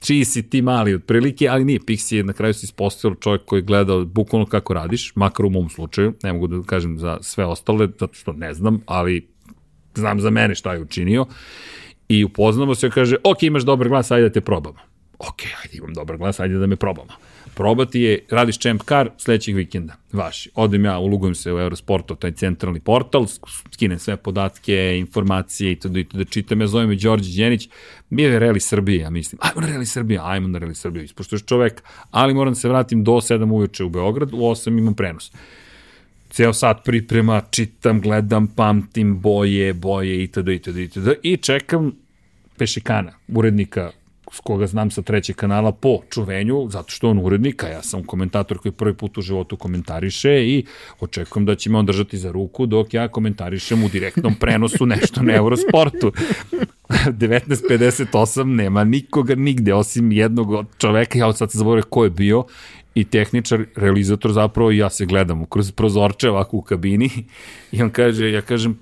[0.00, 3.62] čiji si ti mali otprilike, ali nije, Pixi je na kraju se ispostavio čovjek koji
[3.62, 7.86] gleda bukvalno kako radiš, makar u mom slučaju, ne mogu da kažem za sve ostale,
[7.86, 9.28] zato što ne znam, ali
[9.94, 11.26] znam za mene šta je učinio,
[12.08, 14.78] i upoznamo se, kaže, ok, imaš dobar glas, ajde da te probamo.
[15.18, 17.12] Ok, ajde, imam dobar glas, ajde da me probamo
[17.54, 20.50] probati je, radiš Champ Car sledećeg vikenda, vaši.
[20.54, 23.26] Odem ja, ulugujem se u Eurosportu, taj centralni portal,
[23.72, 27.68] skinem sve podatke, informacije i to da čitam, ja zovem je Đorđe Đenić,
[28.10, 31.44] bio je Reli Srbije, ja mislim, ajmo na Reli Srbije, ajmo na Reli Srbije, ispoštuješ
[31.44, 35.32] čovek, ali moram da se vratim do 7 uveče u Beograd, u 8 imam prenos
[36.32, 40.48] ceo sat priprema, čitam, gledam, pamtim boje, boje itd.
[40.48, 40.76] itd.
[40.76, 41.08] itd.
[41.22, 41.92] i čekam
[42.56, 43.90] Pešikana, urednika
[44.32, 48.04] s koga znam sa trećeg kanala po čuvenju, zato što on urednik, a ja sam
[48.04, 50.64] komentator koji prvi put u životu komentariše i
[51.00, 55.22] očekujem da će me on držati za ruku dok ja komentarišem u direktnom prenosu nešto
[55.22, 56.12] na Eurosportu.
[56.92, 62.44] 19.58 nema nikoga nigde osim jednog čoveka, ja sad se zaboravim ko je bio
[62.94, 67.10] i tehničar, realizator zapravo i ja se gledam kroz prozorče ovako u kabini
[67.72, 68.78] i on kaže, ja kažem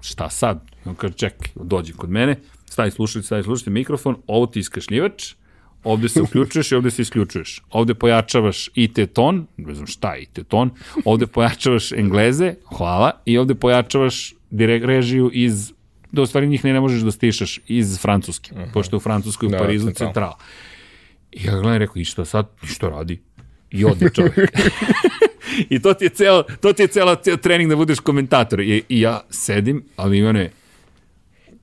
[0.00, 0.70] šta sad?
[0.86, 2.36] I on kaže čekaj, dođi kod mene,
[2.70, 5.34] stavi slušalice, stavi slušalice, mikrofon, ovo ti iskašljivač,
[5.84, 7.62] ovde se uključuješ i ovde se isključuješ.
[7.70, 10.70] Ovde pojačavaš IT ton, ne znam šta je IT ton,
[11.04, 15.72] ovde pojačavaš engleze, hvala, i ovde pojačavaš direkt režiju iz,
[16.12, 18.72] da u stvari njih ne, ne možeš da stišaš iz Francuske, uh -huh.
[18.72, 20.08] pošto u Francuskoj u da, Parizu central.
[20.08, 20.34] central.
[21.32, 23.20] I ja gledam rekao, i šta sad, i što radi?
[23.70, 24.50] I ode čovjek.
[25.70, 28.60] I to ti je ceo, to ti je cela, ceo trening da budeš komentator.
[28.60, 30.50] I, I ja sedim, ali Ivane,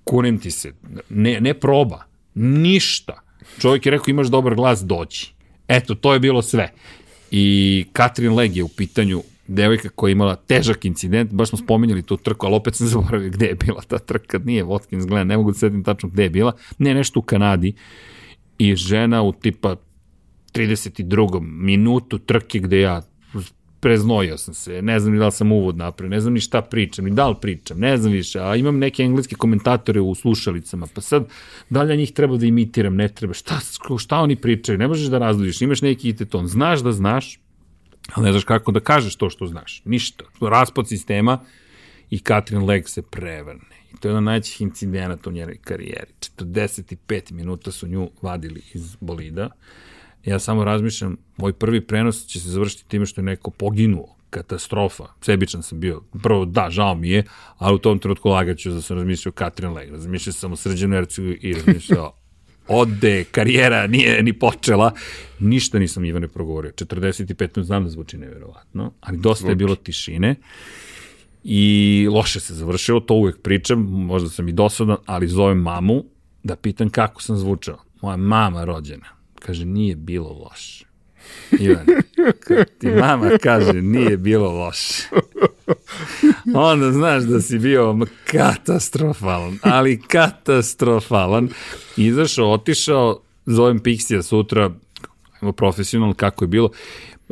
[0.07, 0.73] kunem ti se,
[1.09, 2.03] ne, ne proba,
[2.35, 3.21] ništa.
[3.59, 5.33] Čovjek je rekao imaš dobar glas, doći.
[5.67, 6.71] Eto, to je bilo sve.
[7.31, 12.01] I Katrin Leg je u pitanju devojka koja je imala težak incident, baš smo spominjali
[12.01, 15.37] tu trku, ali opet sam zaboravio gde je bila ta trka, nije Watkins, gledam, ne
[15.37, 17.73] mogu da sedim tačno gde je bila, ne, nešto u Kanadi,
[18.57, 19.75] i žena u tipa
[20.53, 21.41] 32.
[21.41, 23.01] minutu trke gde ja
[23.80, 26.61] preznojio sam se, ne znam ni da li sam uvod napravio, ne znam ni šta
[26.61, 30.88] pričam, ni da li pričam, ne znam više, a imam neke engleske komentatore u slušalicama,
[30.93, 31.28] pa sad,
[31.69, 33.59] da li ja njih treba da imitiram, ne treba, šta,
[33.97, 37.39] šta oni pričaju, ne možeš da razludiš, imaš neki iteton, znaš da znaš,
[38.13, 41.39] ali ne znaš kako da kažeš to što znaš, ništa, raspod sistema
[42.09, 43.78] i Katrin Leg se prevrne.
[43.93, 46.11] I to je jedan najćih incidenata u njenoj karijeri.
[46.38, 49.49] 45 minuta su nju vadili iz bolida,
[50.28, 55.03] Ja samo razmišljam, moj prvi prenos će se završiti time što je neko poginuo katastrofa.
[55.21, 56.01] Sebičan sam bio.
[56.23, 57.23] Prvo, da, žao mi je,
[57.57, 59.91] ali u tom trenutku lagaću da sam razmišljao Katrin Leg.
[59.91, 62.13] Razmišljao sam o Srđanu Ercu i razmišljao
[62.67, 64.91] ode, karijera nije ni počela.
[65.39, 66.71] Ništa nisam Ivane progovorio.
[66.71, 69.51] 45 znam da zvuči neverovatno, ali dosta Zvuči.
[69.51, 70.36] je bilo tišine
[71.43, 76.03] i loše se završilo, to uvek pričam, možda sam i dosadan, ali zovem mamu
[76.43, 77.78] da pitam kako sam zvučao.
[78.01, 79.16] Moja mama rođena
[79.47, 80.85] Kaže, nije bilo loše.
[81.59, 81.85] Ivan,
[82.79, 85.03] ti mama kaže nije bilo loše,
[86.55, 91.49] onda znaš da si bio katastrofalan, ali katastrofalan.
[91.97, 94.71] Izašao, otišao, zovem Pixija sutra,
[95.41, 96.69] ajmo profesionalno kako je bilo.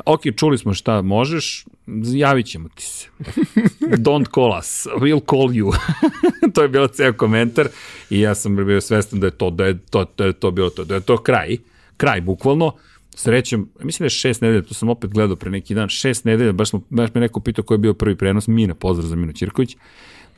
[0.05, 1.65] Ok, čuli smo šta možeš,
[2.13, 3.07] javit ćemo ti se.
[3.81, 5.75] Don't call us, we'll call you.
[6.53, 7.67] to je bilo ceo komentar
[8.09, 10.69] i ja sam bio svestan da je to, da je to, da je to bilo
[10.69, 11.57] to, da je to kraj
[11.97, 12.73] kraj bukvalno,
[13.15, 16.51] srećem, mislim da je šest nedelja, to sam opet gledao pre neki dan, šest nedelja,
[16.51, 19.33] baš, smo, baš me neko pitao ko je bio prvi prenos, Mina, pozdrav za Minu
[19.33, 19.77] Ćirković,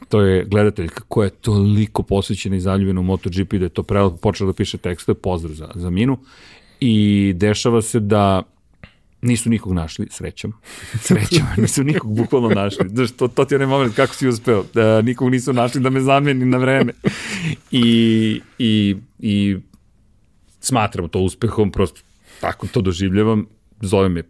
[0.10, 4.18] to je gledateljka koja je toliko posvećena i zaljubljena u MotoGP da je to prelepo
[4.18, 6.18] počela da piše tekstove, pozdrav za, za Minu,
[6.80, 8.44] i dešava se da
[9.22, 10.54] Nisu nikog našli, srećom.
[11.08, 12.90] Srećom, nisu nikog bukvalno našli.
[12.90, 14.64] Znaš, to, to ti je onaj moment kako si uspeo.
[14.74, 16.94] Da, nikog nisu našli da me zameni na vreme.
[17.72, 19.58] I, i, i
[20.68, 22.02] smatramo to uspehom, prosto
[22.42, 23.48] tako to doživljavam.
[23.82, 24.24] Zove me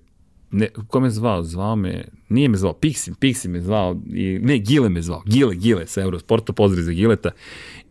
[0.52, 1.44] ne, ko me zvao?
[1.44, 5.56] Zvao me, nije me zvao, Pixi, Pixi me zvao, i, ne, Gile me zvao, Gile,
[5.56, 7.32] Gile sa Eurosporta, pozdrav za Gileta.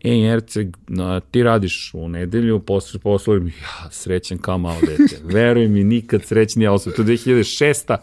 [0.03, 5.19] Ej, Erceg, no, ti radiš u nedelju, posle poslovim, ja, srećan kao malo dete.
[5.35, 6.95] Veruj mi, nikad srećnija osoba.
[6.95, 7.97] To je 2006.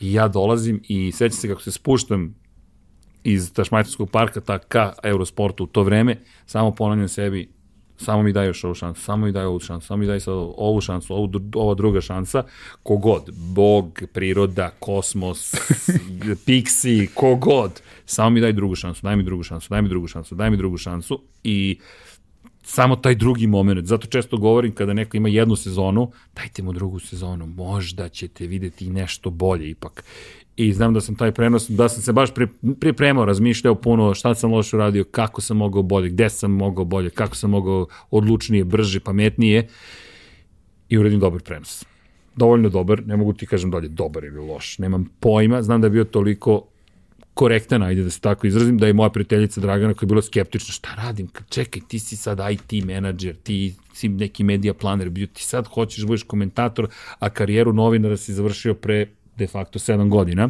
[0.00, 2.34] I ja dolazim i sećam se kako se spuštam
[3.24, 6.16] iz Tašmajtovskog parka ta ka Eurosportu u to vreme,
[6.46, 7.48] samo ponavljam sebi,
[7.98, 10.34] samo mi daj još ovu šansu, samo mi daj ovu šansu, samo mi daj sad
[10.34, 12.42] ovu šansu, ovu, ova druga šansa,
[12.82, 15.54] kogod, Bog, priroda, kosmos,
[16.46, 20.34] piksi, kogod, samo mi daj drugu šansu, daj mi drugu šansu, daj mi drugu šansu,
[20.34, 21.78] daj mi drugu šansu i
[22.62, 23.86] samo taj drugi moment.
[23.86, 28.90] Zato često govorim kada neko ima jednu sezonu, dajte mu drugu sezonu, možda ćete videti
[28.90, 30.04] nešto bolje ipak
[30.58, 32.30] i znam da sam taj prenos, da sam se baš
[32.80, 37.10] pripremao, razmišljao puno šta sam loše uradio, kako sam mogao bolje, gde sam mogao bolje,
[37.10, 39.68] kako sam mogao odlučnije, brže, pametnije
[40.88, 41.84] i uradim dobar prenos.
[42.36, 45.90] Dovoljno dobar, ne mogu ti kažem dalje dobar ili loš, nemam pojma, znam da je
[45.90, 46.66] bio toliko
[47.34, 50.72] korektan, ajde da se tako izrazim, da je moja prijateljica Dragana koja je bila skeptična,
[50.72, 55.42] šta radim, čekaj, ti si sad IT menadžer, ti si neki media planer, bio ti
[55.42, 56.88] sad hoćeš budeš komentator,
[57.18, 59.06] a karijeru novinara si završio pre
[59.38, 60.48] de facto 7 godina,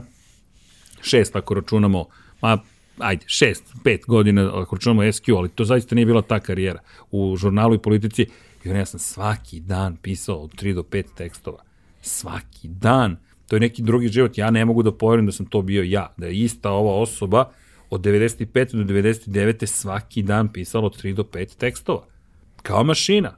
[1.03, 2.07] 6 ako računamo,
[2.43, 2.59] ma
[2.99, 6.81] ajde, 6, 5 godina ako računamo SQ, ali to zaista nije bila ta karijera.
[7.11, 8.27] U žurnalu i politici,
[8.65, 11.63] i ja sam svaki dan pisao od 3 do 5 tekstova.
[12.03, 13.17] Svaki dan.
[13.47, 14.39] To je neki drugi život.
[14.39, 16.15] Ja ne mogu da poverim da sam to bio ja.
[16.17, 17.51] Da je ista ova osoba
[17.91, 18.85] od 95.
[18.85, 19.67] do 99.
[19.67, 22.05] svaki dan pisala od 3 do 5 tekstova.
[22.63, 23.37] Kao mašina.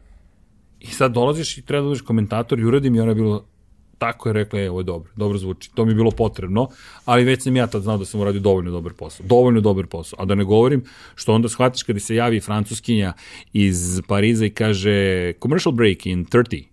[0.80, 3.46] I sad dolaziš i treba da komentator i uradim i ona je bilo
[4.00, 6.68] tako je rekla, je, ovo je dobro, dobro zvuči, to mi je bilo potrebno,
[7.04, 10.22] ali već sam ja tad znao da sam uradio dovoljno dobar posao, dovoljno dobar posao,
[10.22, 10.84] a da ne govorim
[11.14, 13.12] što onda shvatiš kada se javi francuskinja
[13.52, 16.64] iz Pariza i kaže commercial break in 30,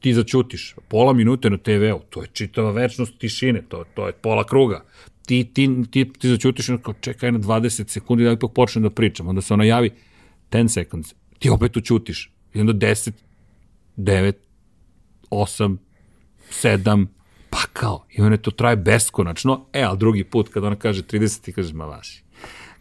[0.00, 4.44] ti začutiš, pola minute na TV-u, to je čitava večnost tišine, to, to je pola
[4.44, 4.84] kruga,
[5.26, 9.28] ti, ti, ti, ti začutiš kao čekaj na 20 sekundi da ipak počnem da pričam,
[9.28, 9.90] onda se ona javi
[10.50, 13.12] 10 seconds, ti opet učutiš, i onda 10,
[13.96, 14.32] 9,
[15.30, 15.76] 8,
[16.50, 17.08] sedam,
[17.50, 21.44] pa kao, i one to traje beskonačno, e, ali drugi put kada ona kaže 30,
[21.44, 22.22] ti kažeš, ma vaši,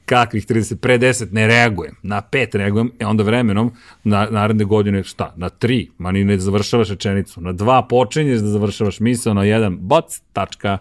[0.05, 3.71] kakvih 30, pre 10 ne reagujem, na 5 reagujem, e onda vremenom,
[4.03, 8.47] na, naredne godine, šta, na 3, ma ni ne završavaš rečenicu, na 2 počinješ da
[8.47, 10.77] završavaš misao, na 1, boc, tačka,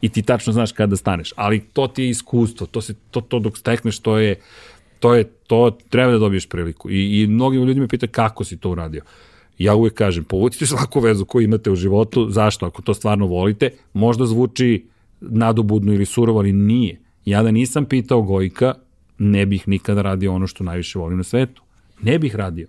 [0.00, 3.38] i ti tačno znaš kada staneš, ali to ti je iskustvo, to, se, to, to
[3.38, 4.36] dok stekneš, to je,
[5.00, 6.90] to je, to treba da dobiješ priliku.
[6.90, 9.02] I, i mnogi ljudi me pitaju kako si to uradio
[9.58, 12.66] ja uvek kažem, povucite svaku vezu koju imate u životu, zašto?
[12.66, 14.86] Ako to stvarno volite, možda zvuči
[15.20, 17.00] nadobudno ili surovo, ali nije.
[17.24, 18.74] Ja da nisam pitao Gojka,
[19.18, 21.62] ne bih nikada radio ono što najviše volim na svetu.
[22.02, 22.66] Ne bih radio.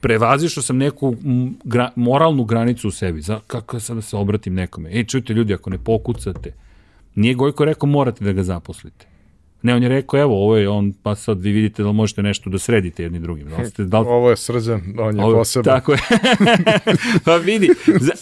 [0.00, 1.16] Prevazišao sam neku
[1.64, 3.20] gra, moralnu granicu u sebi.
[3.20, 4.90] Za, kako sad da se obratim nekome?
[4.92, 6.54] Ej, čujte ljudi, ako ne pokucate,
[7.14, 9.11] nije Gojko rekao morate da ga zaposlite.
[9.62, 12.50] Ne, on je rekao, evo, ovo je on, pa sad vi vidite da možete nešto
[12.50, 13.48] da sredite jedni drugim.
[13.48, 14.06] Da ste, da li...
[14.08, 15.64] Ovo je srđan, on je ovo, poseban.
[15.64, 15.98] Tako je.
[17.24, 17.68] pa vidi,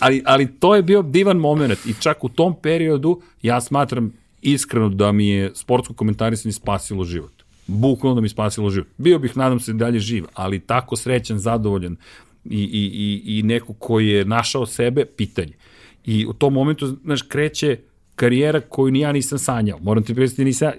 [0.00, 4.12] ali, ali to je bio divan moment i čak u tom periodu ja smatram
[4.42, 7.32] iskreno da mi je sportsko komentarisanje spasilo život.
[7.66, 8.88] Bukvalno da mi spasilo život.
[8.96, 11.96] Bio bih, nadam se, dalje živ, ali tako srećan, zadovoljan
[12.44, 15.52] i, i, i, i neko koji je našao sebe, pitanje.
[16.04, 17.76] I u tom momentu, znaš, kreće
[18.16, 19.78] karijera koju ni ja nisam sanjao.
[19.78, 20.74] Moram ti predstaviti, nisam e,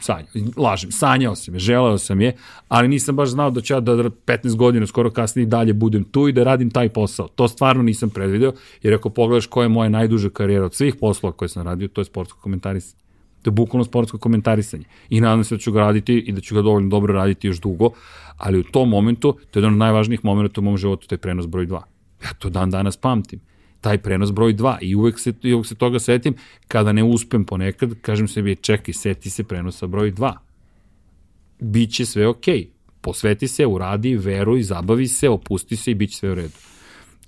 [0.00, 2.36] sanjao, lažem, sanjao sam je, želeo sam je,
[2.68, 6.28] ali nisam baš znao da ću ja da 15 godina, skoro kasnije dalje budem tu
[6.28, 7.28] i da radim taj posao.
[7.28, 8.52] To stvarno nisam predvideo,
[8.82, 12.00] jer ako pogledaš koja je moja najduža karijera od svih poslova koje sam radio, to
[12.00, 13.02] je sportsko komentarisanje.
[13.42, 14.84] To je bukvalno sportsko komentarisanje.
[15.10, 17.60] I nadam se da ću ga raditi i da ću ga dovoljno dobro raditi još
[17.60, 17.90] dugo,
[18.36, 21.18] ali u tom momentu, to je jedan od najvažnijih momenta u mom životu, to je
[21.18, 21.80] prenos broj 2.
[22.24, 23.40] Ja to dan danas pamtim
[23.82, 26.34] taj prenos broj 2 i uvek se, i uvek se toga setim
[26.68, 30.32] kada ne uspem ponekad, kažem sebi čekaj, seti se prenosa broj 2
[31.62, 32.58] biće sve okej.
[32.58, 32.66] Okay.
[33.00, 36.54] posveti se, uradi, veruj, zabavi se, opusti se i biće sve u redu.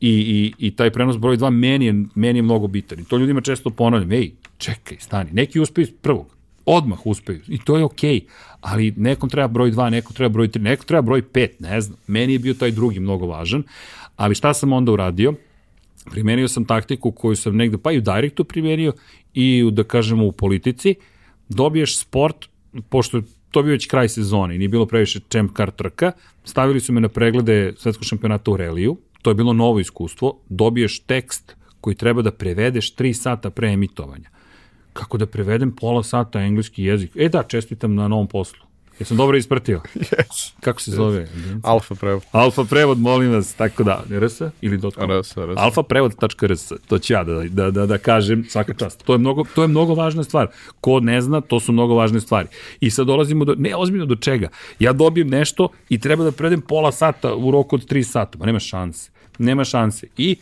[0.01, 3.01] I, i, i taj prenos broj 2 meni je, meni je mnogo bitan.
[3.01, 6.37] I to ljudima često ponavljam, ej, čekaj, stani, neki uspeju prvog,
[6.67, 8.25] odmah uspeju i to je okej, okay.
[8.61, 11.99] ali nekom treba broj 2, nekom treba broj 3, nekom treba broj 5, ne znam,
[12.07, 13.63] meni je bio taj drugi mnogo važan,
[14.17, 15.35] ali šta sam onda uradio?
[16.11, 18.93] Primenio sam taktiku koju sam negde, pa i u direktu primenio
[19.35, 20.95] i u, da kažemo, u politici,
[21.49, 22.49] dobiješ sport,
[22.89, 26.13] pošto to bio već kraj sezone i nije bilo previše champ car trka,
[26.45, 31.01] stavili su me na preglede svetskog šampionata u reliju, to je bilo novo iskustvo, dobiješ
[31.01, 34.31] tekst koji treba da prevedeš 3 sata pre emitovanja.
[34.93, 37.11] Kako da prevedem pola sata engleski jezik?
[37.17, 38.64] E da, čestitam na novom poslu.
[38.99, 39.81] Jesam dobro ispratio?
[39.95, 40.53] Yes.
[40.61, 41.29] Kako se zove?
[41.63, 42.23] Alfa prevod.
[42.33, 44.91] Alfa prevod, molim vas, tako da, RS ili .com?
[45.21, 45.57] RS, RS.
[45.57, 49.05] alfaprevod.rs, to ću ja da, da, da, da kažem svaka čast.
[49.05, 50.49] To je, mnogo, to je mnogo važna stvar.
[50.81, 52.49] Ko ne zna, to su mnogo važne stvari.
[52.81, 54.49] I sad dolazimo do, ne ozbiljno do čega.
[54.79, 58.39] Ja dobijem nešto i treba da predem pola sata u roku od 3 sata.
[58.39, 59.11] Pa nema šanse.
[59.39, 60.07] Nema šanse.
[60.17, 60.37] I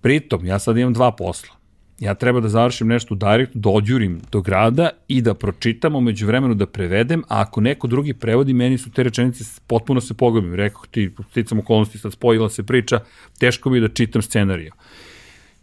[0.00, 1.56] pritom, ja sad imam dva posla.
[1.98, 6.26] Ja treba da završim nešto u direktu, da odjurim do grada i da pročitam, umeđu
[6.26, 10.54] vremenu da prevedem, a ako neko drugi prevodi, meni su te rečenice, potpuno se pogubim.
[10.54, 13.00] Rekao ti, sticam okolnosti, sad spojila se priča,
[13.38, 14.72] teško mi je da čitam scenariju.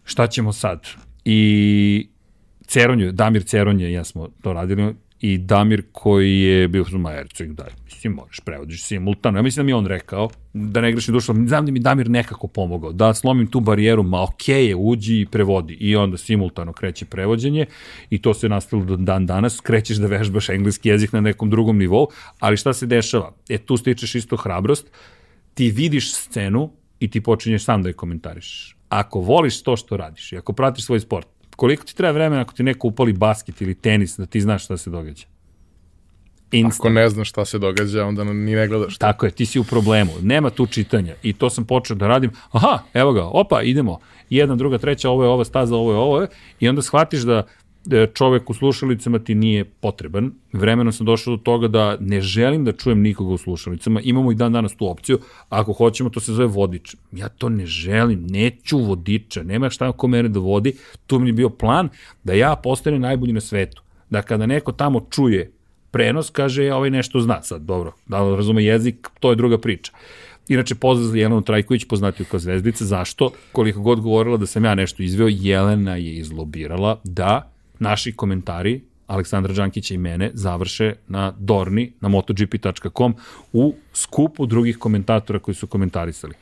[0.04, 0.88] Šta ćemo sad?
[1.26, 2.08] I
[2.68, 7.70] Ceronje, Damir Ceronje, ja smo to radili, i Damir koji je bio u Majercu, daj,
[7.86, 9.38] mislim, možeš, prevodiš simultano.
[9.38, 12.48] Ja mislim da mi on rekao, da ne grešim dušo, znam da mi Damir nekako
[12.48, 15.74] pomogao, da slomim tu barijeru, ma okej okay je, uđi i prevodi.
[15.74, 17.66] I onda simultano kreće prevođenje
[18.10, 21.78] i to se nastavilo do dan danas, krećeš da vežbaš engleski jezik na nekom drugom
[21.78, 22.08] nivou,
[22.40, 23.32] ali šta se dešava?
[23.50, 24.92] E, tu stičeš isto hrabrost,
[25.54, 28.78] ti vidiš scenu i ti počinješ sam da je komentariš.
[28.90, 32.54] Ako voliš to što radiš i ako pratiš svoj sport, koliko ti treba vremena ako
[32.54, 35.26] ti neko upali basket ili tenis da ti znaš šta se događa?
[36.52, 36.80] Instant.
[36.80, 38.98] Ako ne znaš šta se događa, onda ni ne gledaš.
[38.98, 40.12] Tako je, ti si u problemu.
[40.22, 41.16] Nema tu čitanja.
[41.24, 42.32] I to sam počeo da radim.
[42.52, 44.00] Aha, evo ga, opa, idemo.
[44.30, 46.28] Jedna, druga, treća, ovo je ova staza, ovo je ovo je.
[46.60, 47.44] I onda shvatiš da
[48.14, 50.32] čovek u slušalicama ti nije potreban.
[50.54, 54.02] Vremenom sam došao do toga da ne želim da čujem nikoga u slušalicama.
[54.02, 55.20] Imamo i dan danas tu opciju.
[55.50, 56.96] Ako hoćemo, to se zove vodič.
[57.12, 58.28] Ja to ne želim.
[58.28, 59.44] Neću vodiča.
[59.44, 60.74] Nema šta ko mene da vodi.
[61.08, 61.90] Tu mi je bio plan
[62.24, 63.82] da ja postane najbolji na svetu.
[64.10, 65.52] Da kada neko tamo čuje
[65.92, 69.92] prenos, kaže, ovaj nešto zna sad, dobro, da razume jezik, to je druga priča.
[70.48, 72.86] Inače, pozdrav za Jelenu Trajković, poznatiju kao zvezdica.
[72.86, 73.32] Zašto?
[73.52, 77.53] Koliko god govorila da sam ja nešto izveo, Jelena je izlobirala da
[77.84, 83.16] naši komentari Aleksandra Đankića i mene završe na Dorni, na motogp.com
[83.54, 86.34] u skupu drugih komentatora koji su komentarisali.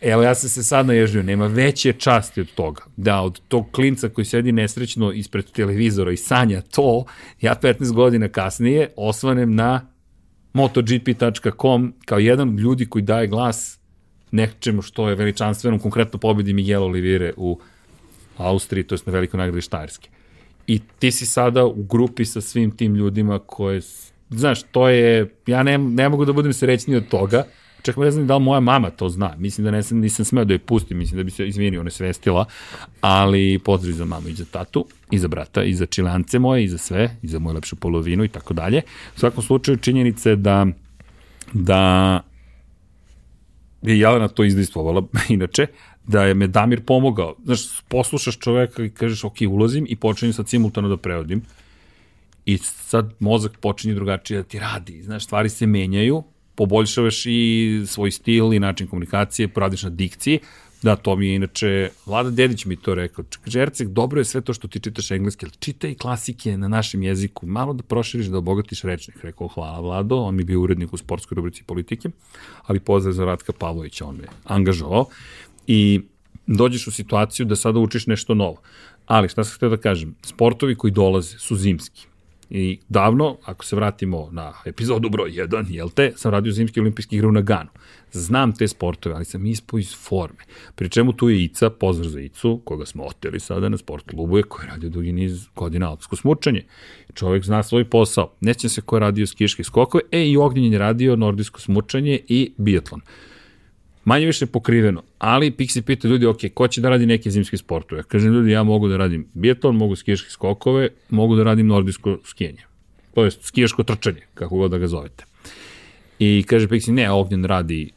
[0.00, 2.82] Evo, ja sam se sad naježio, nema veće časti od toga.
[2.96, 7.04] Da, od tog klinca koji sedi nesrećno ispred televizora i sanja to,
[7.40, 9.86] ja 15 godina kasnije osvanem na
[10.52, 13.78] motogp.com kao jedan od ljudi koji daje glas
[14.30, 17.60] nečemu što je veličanstveno, konkretno pobedi Miguel Olivire u
[18.36, 20.10] Austriji, to je na velikoj nagradi Štajerske.
[20.68, 23.80] I ti si sada u grupi sa svim tim ljudima koje,
[24.30, 27.44] znaš, to je, ja ne, ne mogu da budem srećniji od toga,
[27.82, 30.54] čak ne znam da li moja mama to zna, mislim da nisam, nisam smeo da
[30.54, 32.44] je pustim, mislim da bi se izvinio, ne svestila,
[33.00, 36.68] ali pozdrav za mamu i za tatu, i za brata, i za čilance moje, i
[36.68, 38.82] za sve, i za moju lepšu polovinu i tako dalje.
[39.16, 40.66] U svakom slučaju činjenice da,
[41.52, 42.20] da
[43.82, 45.66] je Jelena to izdejstvovala, inače,
[46.08, 47.34] da je me Damir pomogao.
[47.44, 51.42] Znaš, poslušaš čoveka i kažeš, ok, ulazim i počinjem sad simultano da prevodim.
[52.46, 55.02] I sad mozak počinje drugačije da ti radi.
[55.02, 56.22] Znaš, stvari se menjaju,
[56.54, 60.40] poboljšavaš i svoj stil i način komunikacije, poradiš na dikciji.
[60.82, 63.24] Da, to mi je inače, Vlada Dedić mi to rekao.
[63.44, 67.02] Kaže, Erceg, dobro je sve to što ti čitaš engleski, ali čitaj klasike na našem
[67.02, 69.24] jeziku, malo da proširiš, da obogatiš rečnik.
[69.24, 72.08] Rekao, hvala Vlado, on mi bio urednik u sportskoj rubrici politike,
[72.66, 75.06] ali pozdrav za Ratka Pavlovića, on me angažovao
[75.68, 76.00] i
[76.46, 78.60] dođeš u situaciju da sada učiš nešto novo.
[79.06, 82.06] Ali šta sam htio da kažem, sportovi koji dolaze su zimski.
[82.50, 87.16] I davno, ako se vratimo na epizodu broj 1, jel te, sam radio zimski olimpijski
[87.16, 87.68] igre u Naganu.
[88.12, 90.44] Znam te sportove, ali sam ispo iz forme.
[90.74, 94.36] Pri čemu tu je Ica, pozdrav za Icu, koga smo oteli sada na sport klubu,
[94.36, 96.64] je koji je radio dugi niz godina alpsko smučanje.
[97.14, 98.32] Čovek zna svoj posao.
[98.40, 102.52] Nećem se ko je radio skiške skokove, e i Ognjen je radio nordijsko smučanje i
[102.56, 103.00] biatlon
[104.08, 108.02] manje više pokriveno, ali Pixi pita ljudi, ok, ko će da radi neke zimske sportove?
[108.02, 112.64] Kažem ljudi, ja mogu da radim bijeton, mogu skijaške skokove, mogu da radim nordijsko skijanje.
[113.14, 115.24] To je skijaško trčanje, kako god da ga zovete.
[116.18, 117.90] I kaže Pixi, ne, Ognjen radi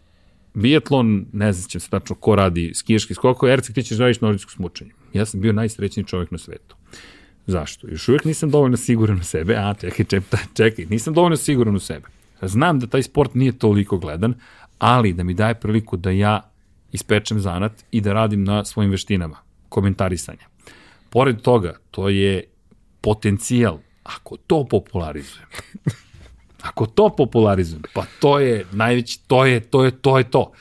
[0.53, 4.21] biatlon, ne znam će se tačno ko radi skijaški skokove, Ercik ti ćeš da radiš
[4.21, 4.91] nordijsko smučanje.
[5.13, 6.75] Ja sam bio najsrećniji čovjek na svetu.
[7.47, 7.87] Zašto?
[7.87, 11.79] Još uvijek nisam dovoljno siguran u sebe, a čekaj, čekaj, čekaj, nisam dovoljno siguran u
[11.79, 12.07] sebe.
[12.41, 14.33] Znam da taj sport nije toliko gledan,
[14.81, 16.41] ali da mi daje priliku da ja
[16.91, 19.37] ispečem zanat i da radim na svojim veštinama,
[19.69, 20.47] komentarisanja.
[21.09, 22.43] Pored toga, to je
[23.01, 25.47] potencijal, ako to popularizujem,
[26.69, 30.51] ako to popularizujem, pa to je najveći, to je, to je, to je to.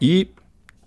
[0.00, 0.26] I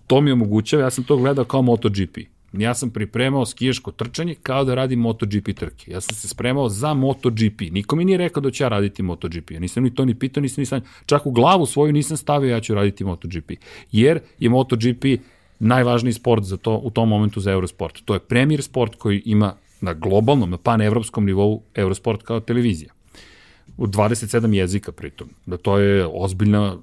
[0.07, 2.17] to mi omogućava, ja sam to gledao kao MotoGP.
[2.53, 5.91] Ja sam pripremao skijaško trčanje kao da radim MotoGP trke.
[5.91, 7.61] Ja sam se spremao za MotoGP.
[7.71, 9.51] Niko mi nije rekao da ću ja raditi MotoGP.
[9.51, 10.87] Ja nisam ni to ni pitao, nisam ni sanjao.
[11.05, 13.51] Čak u glavu svoju nisam stavio ja ću raditi MotoGP.
[13.91, 15.05] Jer je MotoGP
[15.59, 18.01] najvažniji sport za to u tom momentu za Eurosport.
[18.05, 22.93] To je premier sport koji ima na globalnom, na panevropskom nivou Eurosport kao televizija.
[23.77, 25.29] U 27 jezika pritom.
[25.45, 26.77] Da to je ozbiljna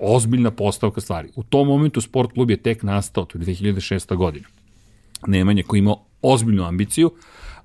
[0.00, 1.28] ozbiljna postavka stvari.
[1.36, 4.16] U tom momentu sport klub je tek nastao, to je 2006.
[4.16, 4.46] godina.
[5.26, 7.10] Nemanja koji ima ozbiljnu ambiciju,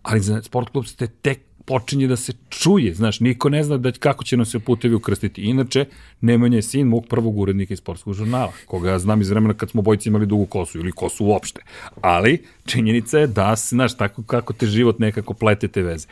[0.01, 3.91] ali za sport klub ste tek počinje da se čuje, znaš, niko ne zna da
[3.91, 5.41] kako će nam se putevi ukrstiti.
[5.41, 5.85] Inače,
[6.21, 9.69] Nemanja je sin mog prvog urednika iz sportskog žurnala, koga ja znam iz vremena kad
[9.69, 11.61] smo bojci imali dugu kosu ili kosu uopšte.
[12.01, 16.07] Ali, činjenica je da, znaš, tako kako te život nekako plete te veze.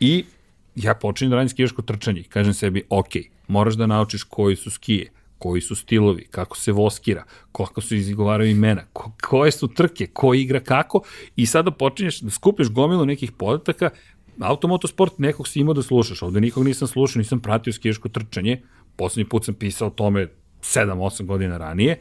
[0.00, 0.24] I
[0.76, 2.22] ja počinjem da radim skijaško trčanje.
[2.28, 3.12] Kažem sebi, ok,
[3.48, 8.50] moraš da naučiš koji su skije, koji su stilovi, kako se voskira, kako se izgovaraju
[8.50, 11.02] imena, ko, koje su trke, ko igra kako
[11.36, 13.90] i sada počinješ da skupiš gomilu nekih podataka
[14.40, 18.62] automotosport nekog si imao da slušaš, ovde nikog nisam slušao, nisam pratio skijaško trčanje,
[18.96, 20.28] poslednji put sam pisao o tome
[20.60, 22.00] 7-8 godina ranije,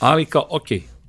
[0.00, 0.66] ali kao, ok,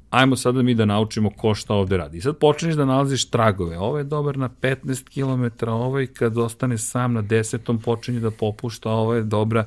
[0.09, 2.17] ajmo sada mi da naučimo ko šta ovde radi.
[2.17, 6.77] I sad počneš da nalaziš tragove, ovo je dobar na 15 km, ovaj kad ostane
[6.77, 7.82] sam na 10.
[7.84, 9.65] počinje da popušta, ovo je dobra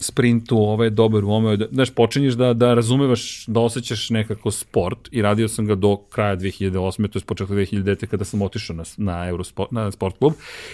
[0.00, 5.08] sprintu, ovo je dobar u ome, znaš, počinješ da, da razumevaš, da osjećaš nekako sport
[5.10, 7.08] i radio sam ga do kraja 2008.
[7.08, 8.06] to je početka 2009.
[8.06, 10.32] kada sam otišao na, na, Eurosport, na sport klub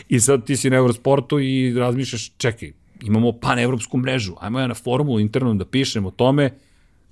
[0.08, 2.72] i sad ti si na Eurosportu i razmišljaš, čekaj,
[3.02, 6.50] imamo pan-evropsku mrežu, ajmo ja na forumu internom da pišem o tome,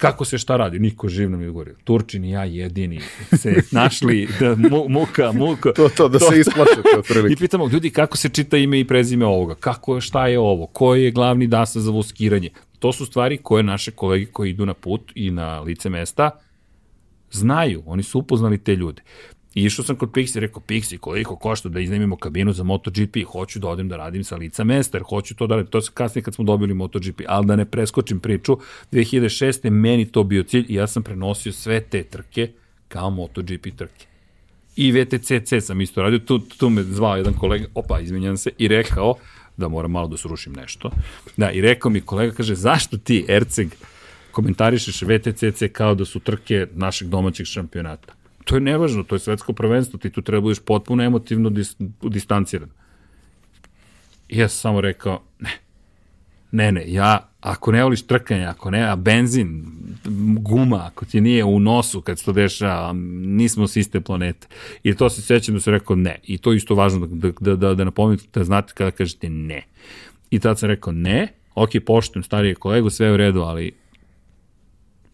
[0.02, 1.74] kako se šta radi, niko živ nam je govorio.
[1.84, 3.00] Turčini ja jedini
[3.32, 5.72] se našli, da, mu, muka, muka.
[5.72, 7.32] to, to, da to, se isplašate otprilike.
[7.32, 10.94] I pitamo ljudi kako se čita ime i prezime ovoga, kako, šta je ovo, ko
[10.94, 12.50] je glavni dasa za voskiranje.
[12.78, 16.30] To su stvari koje naše kolege koji idu na put i na lice mesta
[17.30, 19.02] znaju, oni su upoznali te ljude.
[19.54, 23.58] I išao sam kod Pixi, rekao, Pixi, koliko košta da iznajmimo kabinu za MotoGP, hoću
[23.58, 25.70] da odem da radim sa lica mesta, jer hoću to da radim.
[25.70, 28.58] To se kasnije kad smo dobili MotoGP, ali da ne preskočim priču,
[28.92, 29.70] 2006.
[29.70, 32.50] meni to bio cilj i ja sam prenosio sve te trke
[32.88, 34.06] kao MotoGP trke.
[34.76, 38.68] I VTCC sam isto radio, tu, tu me zvao jedan kolega, opa, izvinjam se, i
[38.68, 39.14] rekao,
[39.56, 40.90] da moram malo da srušim nešto,
[41.36, 43.68] da, i rekao mi kolega, kaže, zašto ti, Erceg,
[44.30, 48.21] komentarišeš VTCC kao da su trke našeg domaćeg šampionata?
[48.44, 52.68] To je nevažno, to je svetsko prvenstvo, ti tu treba da potpuno emotivno dis, distanciran.
[54.28, 55.50] I ja sam samo rekao, ne,
[56.52, 59.64] ne, ne, ja, ako ne voliš trkanje, ako ne, a benzin,
[60.38, 64.46] guma, ako ti nije u nosu kad se to dešava, nismo s iste planete.
[64.82, 66.18] I to se sećam da sam rekao ne.
[66.24, 69.62] I to je isto važno da, da, da, da napomenuti, da znate kada kažete ne.
[70.30, 73.72] I tad sam rekao ne, ok, poštujem starije kolegu, sve je u redu, ali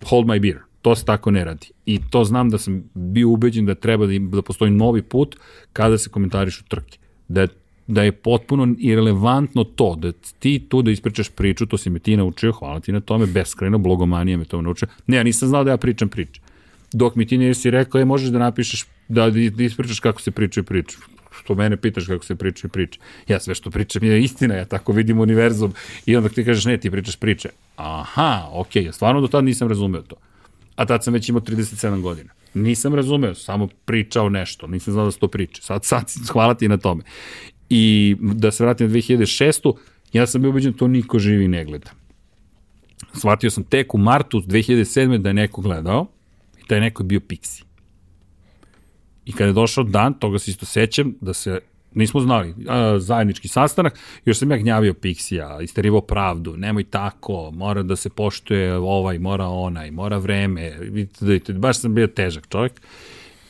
[0.05, 1.67] hold my beer to se tako ne radi.
[1.87, 5.37] I to znam da sam bio ubeđen da treba da, da postoji novi put
[5.73, 6.99] kada se komentarišu trke.
[7.29, 7.49] Da je,
[7.87, 12.17] da je potpuno irelevantno to, da ti tu da ispričaš priču, to si me ti
[12.17, 14.89] naučio, hvala ti na tome, beskrajno, blogomanija me to naučio.
[15.07, 16.41] Ne, ja nisam znao da ja pričam priče.
[16.93, 20.65] Dok mi ti nisi rekao, je, možeš da napišeš, da, da ispričaš kako se pričaju
[20.65, 20.97] priče
[21.39, 23.01] što mene pitaš kako se pričaju priče.
[23.29, 25.73] Ja sve što pričam je istina, ja tako vidim univerzum
[26.07, 27.49] i onda ti kažeš ne, ti pričaš priče.
[27.77, 30.17] Aha, okej, okay, ja stvarno do tada nisam razumeo to
[30.79, 32.33] a tad sam već imao 37 godina.
[32.55, 35.63] Nisam razumeo, samo pričao nešto, nisam znao da se to priče.
[35.63, 37.03] Sad, sad, hvala ti na tome.
[37.71, 39.73] I da se vratim na 2006.
[40.13, 41.91] Ja sam bio ubeđen da to niko živi ne gleda.
[43.15, 45.19] Shvatio sam tek u martu 2007.
[45.19, 46.07] da je neko gledao
[46.59, 47.63] i je neko bio Pixi.
[49.25, 51.61] I kada je došao dan, toga se isto sećam, da se
[51.95, 57.83] nismo znali, a, zajednički sastanak, još sam ja gnjavio Pixija, isterivao pravdu, nemoj tako, mora
[57.83, 62.81] da se poštuje ovaj, mora onaj, mora vreme, vidite, baš sam bio težak čovjek.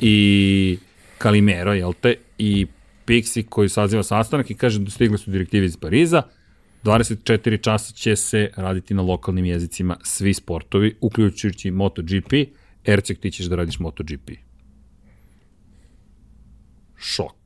[0.00, 0.78] I
[1.18, 2.66] Kalimero, jel te, i
[3.06, 6.22] Pixi koji saziva sastanak i kaže da stigli su direktive iz Pariza,
[6.84, 12.32] 24 časa će se raditi na lokalnim jezicima svi sportovi, uključujući MotoGP,
[12.84, 14.30] Ercek ti ćeš da radiš MotoGP.
[16.96, 17.37] Šok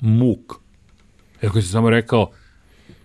[0.00, 0.54] muk.
[1.42, 2.30] Eko si samo rekao,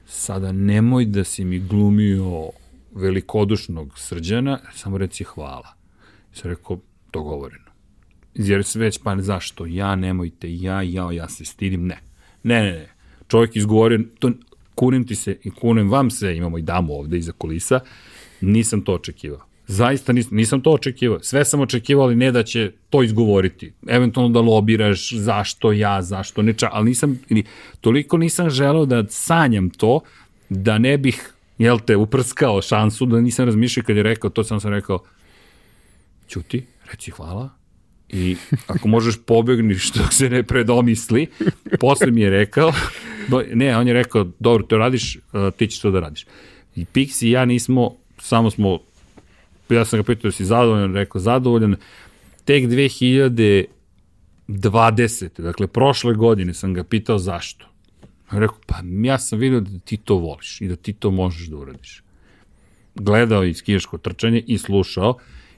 [0.05, 2.49] sada nemoj da si mi glumio
[2.95, 5.75] velikodušnog srđana, samo reci hvala.
[6.33, 6.79] I sam rekao,
[7.13, 7.71] dogovoreno.
[8.33, 9.65] Jer se već, pa ne, zašto?
[9.65, 11.87] Ja, nemojte, ja, ja, ja se stidim.
[11.87, 11.99] Ne.
[12.43, 12.89] Ne, ne, ne.
[13.27, 14.31] Čovjek izgovorio, to,
[14.75, 17.79] kunim ti se i kunem vam se, imamo i damu ovde iza kulisa,
[18.41, 19.45] nisam to očekivao.
[19.67, 21.19] Zaista nisam, nisam to očekivao.
[21.21, 23.73] Sve sam očekivao, ali ne da će to izgovoriti.
[23.87, 27.19] Eventualno da lobiraš zašto ja, zašto neča, ali nisam,
[27.81, 29.99] toliko nisam želeo da sanjam to,
[30.49, 34.59] da ne bih, jel te, uprskao šansu, da nisam razmišljao kad je rekao, to sam
[34.59, 34.99] sam rekao,
[36.27, 37.49] ćuti, reci hvala,
[38.09, 38.35] i
[38.67, 41.27] ako možeš pobegni što se ne predomisli,
[41.79, 42.73] posle mi je rekao,
[43.53, 45.17] ne, on je rekao, dobro, to radiš,
[45.57, 46.25] ti ćeš to da radiš.
[46.75, 48.79] I Pix i ja nismo, samo smo
[49.69, 51.75] ja sam ga pitao, si zadovoljan, rekao, zadovoljan,
[52.45, 53.67] tek 2020.
[55.41, 57.65] Dakle, prošle godine sam ga pitao zašto.
[58.31, 61.57] Rekao, pa ja sam vidio da ti to voliš i da ti to možeš da
[61.57, 62.03] uradiš.
[62.95, 65.17] Gledao je skijaško trčanje i slušao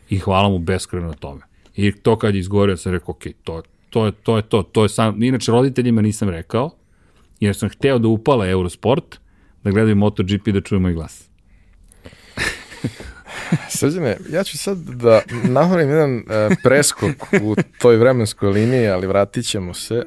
[0.09, 1.41] i hvala mu beskreno na tome.
[1.75, 4.83] I to kad je izgovorio, sam rekao, ok, to, to, je, to je to, to
[4.83, 6.71] je sam, inače roditeljima nisam rekao,
[7.39, 9.19] jer sam hteo da upala Eurosport,
[9.63, 11.29] da gledaju MotoGP da čuju moj glas.
[13.77, 16.23] Srđane, ja ću sad da nahorim jedan uh,
[16.63, 20.03] preskok u toj vremenskoj liniji, ali vratit ćemo se.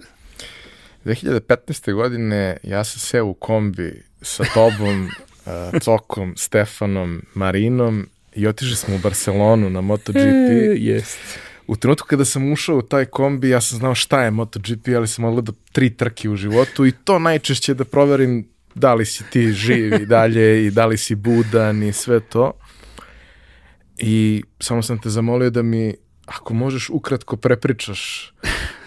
[1.04, 1.94] 2015.
[1.94, 8.94] godine ja sam seo u kombi sa tobom, uh, Cokom, Stefanom, Marinom i otišli smo
[8.94, 10.16] u Barcelonu na MotoGP.
[10.16, 11.18] E, jest.
[11.66, 15.08] U trenutku kada sam ušao u taj kombi, ja sam znao šta je MotoGP, ali
[15.08, 19.52] sam odgledao tri trke u životu i to najčešće da proverim da li si ti
[19.52, 22.52] živ i dalje i da li si budan i sve to.
[24.00, 25.94] I samo sam te zamolio da mi,
[26.26, 28.32] ako možeš ukratko prepričaš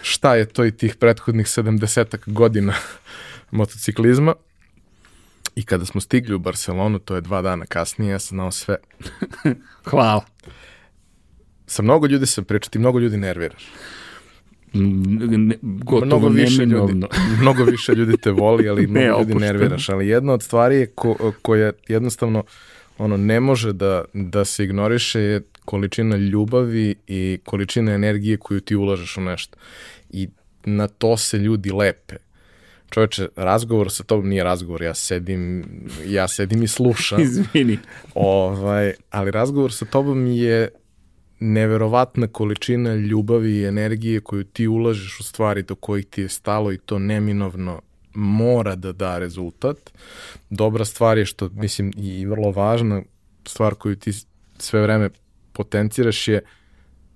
[0.02, 2.74] šta je to i tih prethodnih 70 godina
[3.52, 4.36] motociklizma.
[5.56, 8.76] I kada smo stigli u Barcelonu, to je dva dana kasnije, ja sam znao sve.
[9.90, 10.26] Hvala.
[11.68, 13.72] Sa mnogo ljudi sam pričao, ti mnogo ljudi nerviraš.
[14.74, 17.08] Ne, gotovo mnogo više, ljudi, neminovno.
[17.42, 19.90] mnogo više ljudi te voli, ali mnogo Ne, ljudi nerviraš.
[19.90, 22.44] Ali jedna od stvari je ko, koja jednostavno
[22.98, 28.76] ono ne može da, da se ignoriše je količina ljubavi i količina energije koju ti
[28.76, 29.58] ulažeš u nešto.
[30.10, 30.30] I
[30.66, 32.16] na to se ljudi lepe.
[32.90, 35.66] Čovječe, razgovor sa tobom nije razgovor, ja sedim,
[36.06, 37.22] ja sedim i slušam.
[37.24, 37.78] Izvini.
[38.16, 40.70] Ovaj, ali razgovor sa tobom je
[41.40, 46.72] neverovatna količina ljubavi i energije koju ti ulažeš u stvari do kojih ti je stalo
[46.72, 47.82] i to neminovno
[48.14, 49.94] mora da da rezultat.
[50.50, 53.02] Dobra stvar je što, mislim, i vrlo važna
[53.48, 54.12] stvar koju ti
[54.58, 55.10] sve vreme
[55.54, 56.42] potenciraš je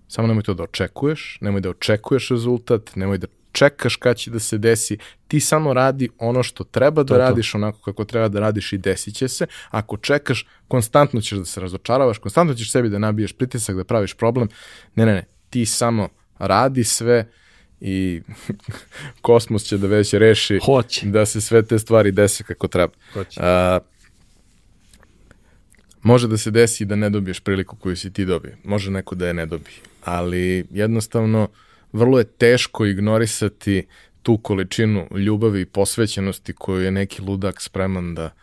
[0.08, 4.40] samo nemoj to da očekuješ, nemoj da očekuješ rezultat, nemoj da čekaš kad će da
[4.40, 4.98] se desi,
[5.28, 7.30] ti samo radi ono što treba da To je to.
[7.30, 9.48] radiš onako kako treba da radiš i desit će se.
[9.70, 14.14] Ako čekaš, konstantno ćeš da se razočaravaš, konstantno ćeš sebi da nabiješ pritisak, da praviš
[14.14, 14.50] problem.
[14.96, 16.10] Ne, ne, ne, ti samo
[16.40, 17.32] radi sve
[17.82, 18.22] i
[19.22, 21.06] kosmos će da već reši Hoće.
[21.06, 22.94] da se sve te stvari dese kako treba.
[23.14, 23.40] Hoće.
[23.44, 23.80] A,
[26.02, 28.56] može da se desi da ne dobiješ priliku koju si ti dobio.
[28.64, 29.78] Može neko da je ne dobije.
[30.04, 31.48] Ali jednostavno
[31.94, 33.86] vrlo je teško ignorisati
[34.24, 38.34] tu količinu ljubavi i posvećenosti koju je neki ludak spreman da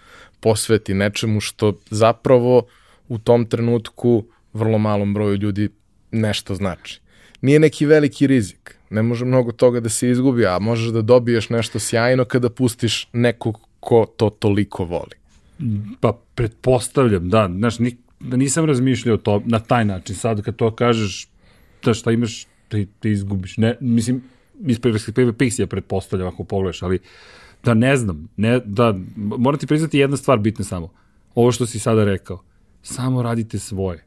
[0.41, 2.67] posveti nečemu što zapravo
[3.09, 5.69] u tom trenutku vrlo malom broju ljudi
[6.11, 7.01] nešto znači.
[7.41, 8.74] Nije neki veliki rizik.
[8.91, 13.09] Ne može mnogo toga da se izgubi, a možeš da dobiješ nešto sjajno kada pustiš
[13.13, 15.17] nekog ko to toliko voli.
[16.01, 20.17] Pa pretpostavljam, da, znaš, nik, da nisam razmišljao to na taj način.
[20.17, 21.29] Sad kad to kažeš,
[21.85, 23.57] da šta imaš, ti, ti izgubiš.
[23.57, 24.23] Ne, mislim,
[24.67, 26.99] iz perspektive Pixija pretpostavljam ako pogledaš, ali
[27.65, 30.89] da ne znam, ne, da, moram ti priznati jedna stvar bitna samo.
[31.35, 32.43] Ovo što si sada rekao,
[32.83, 34.05] samo radite svoje.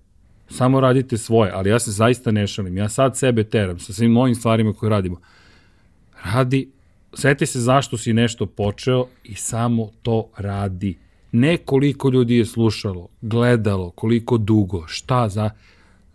[0.50, 2.78] Samo radite svoje, ali ja se zaista ne šalim.
[2.78, 5.18] Ja sad sebe teram sa svim mojim stvarima koje radimo.
[6.24, 6.70] Radi,
[7.14, 10.98] seti se zašto si nešto počeo i samo to radi.
[11.32, 15.50] Ne koliko ljudi je slušalo, gledalo, koliko dugo, šta za...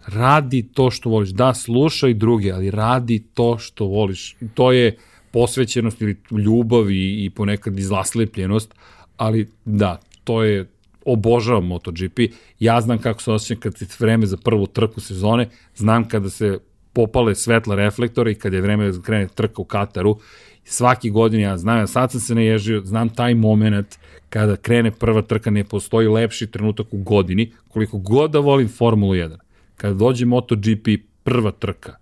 [0.07, 1.31] Radi to što voliš.
[1.31, 4.37] Da, slušaj druge, ali radi to što voliš.
[4.55, 4.97] To je
[5.31, 8.75] posvećenost ili ljubav i, i ponekad izlaslepljenost,
[9.17, 10.67] ali da, to je
[11.07, 12.19] obožavam MotoGP.
[12.59, 16.59] Ja znam kako se osjećam kad je vreme za prvu trku sezone, znam kada se
[16.93, 20.19] popale svetla reflektora i kada je vreme da krene trka u Kataru.
[20.65, 23.99] Svaki godin ja znam, ja sad sam se naježio, znam taj moment
[24.29, 29.15] kada krene prva trka, ne postoji lepši trenutak u godini, koliko god da volim Formulu
[29.15, 29.37] 1.
[29.77, 30.89] Kada dođe MotoGP
[31.24, 31.97] prva trka,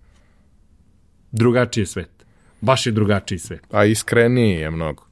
[1.31, 2.25] drugačiji je svet.
[2.61, 3.61] Baš je drugačiji svet.
[3.71, 5.10] A iskreniji je mnogo.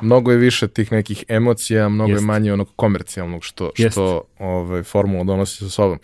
[0.00, 2.22] Mnogo je više tih nekih emocija, mnogo Jeste.
[2.22, 3.90] je manje onog komercijalnog što, Jeste.
[3.90, 5.98] što ovaj, formula donosi sa sobom.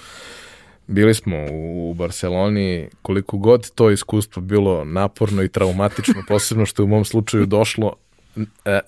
[0.87, 6.83] Bili smo u, u Barceloni, koliko god to iskustvo bilo naporno i traumatično, posebno što
[6.83, 7.93] je u mom slučaju došlo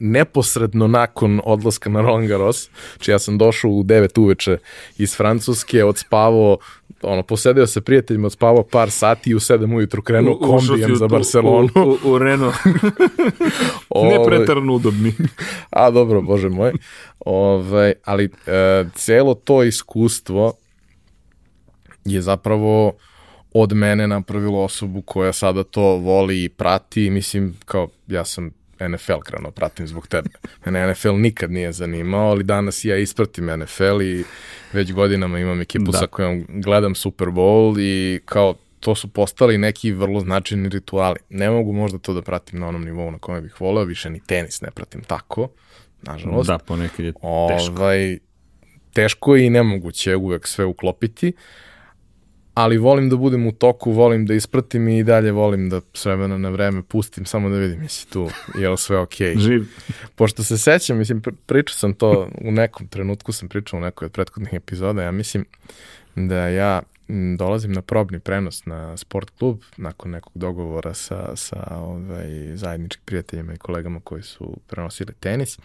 [0.01, 2.69] neposredno nakon odlaska na Roland Garros,
[2.99, 4.59] či ja sam došao u 9 uveče
[4.99, 6.59] iz Francuske, odspavao,
[7.03, 11.69] ono, posedeo sa prijateljima, odspavao par sati i u 7 ujutru krenuo kombijem za Barcelonu.
[11.77, 12.55] U, u, u Renault.
[12.65, 15.13] ne Ovaj, pretarno udobni.
[15.71, 16.73] A dobro, bože moj.
[17.19, 20.53] Ovaj, ali e, celo to iskustvo
[22.05, 22.93] je zapravo
[23.53, 27.11] od mene napravilo osobu koja sada to voli i prati.
[27.11, 28.51] Mislim, kao ja sam
[28.81, 30.31] NFL krenuo pratim zbog tebe.
[30.65, 34.25] Mene NFL nikad nije zanimao, ali danas ja ispratim NFL i
[34.73, 35.99] već godinama imam ekipu da.
[35.99, 41.19] sa kojom gledam Super Bowl i kao to su postali neki vrlo značajni rituali.
[41.29, 44.21] Ne mogu možda to da pratim na onom nivou na kome bih voleo, više ni
[44.21, 45.49] tenis ne pratim tako,
[46.03, 46.49] nažalost.
[46.49, 47.27] Da, ponekad je teško.
[47.83, 48.19] Ovaj,
[48.93, 51.33] teško je i nemoguće uvek sve uklopiti,
[52.55, 56.39] ali volim da budem u toku, volim da ispratim i dalje volim da s vremena
[56.39, 59.35] na vreme pustim, samo da vidim jesi tu, je li sve okej.
[59.35, 59.39] Okay.
[59.47, 59.65] Živ.
[60.15, 64.13] Pošto se sećam, mislim, pričao sam to, u nekom trenutku sam pričao u nekoj od
[64.13, 65.45] prethodnih epizoda, ja mislim
[66.15, 66.83] da ja
[67.39, 73.55] dolazim na probni prenos na sport klub nakon nekog dogovora sa, sa ovaj, zajedničkim prijateljima
[73.55, 75.59] i kolegama koji su prenosili tenis.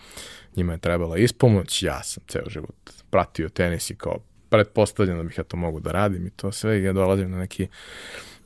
[0.56, 2.76] Njima je trebala ispomoć, ja sam ceo život
[3.10, 4.18] pratio tenis i kao
[4.50, 7.38] pretpostavljam da bih ja to mogu da radim i to sve i ja dolazim na
[7.38, 7.68] neki,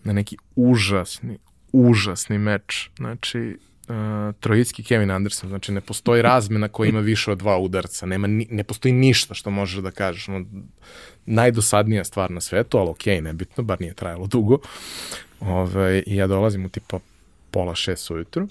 [0.03, 1.38] na neki užasni,
[1.71, 2.89] užasni meč.
[2.97, 3.57] Znači,
[3.89, 8.27] uh, trojicki Kevin Anderson, znači ne postoji razmena koja ima više od dva udarca, nema
[8.27, 10.27] ni, ne postoji ništa što možeš da kažeš.
[10.27, 10.45] No,
[11.25, 14.57] najdosadnija stvar na svetu, ali okej, okay, nebitno, bar nije trajalo dugo.
[15.39, 16.99] Ove, ovaj, I ja dolazim u tipa
[17.51, 18.47] pola šest ujutru,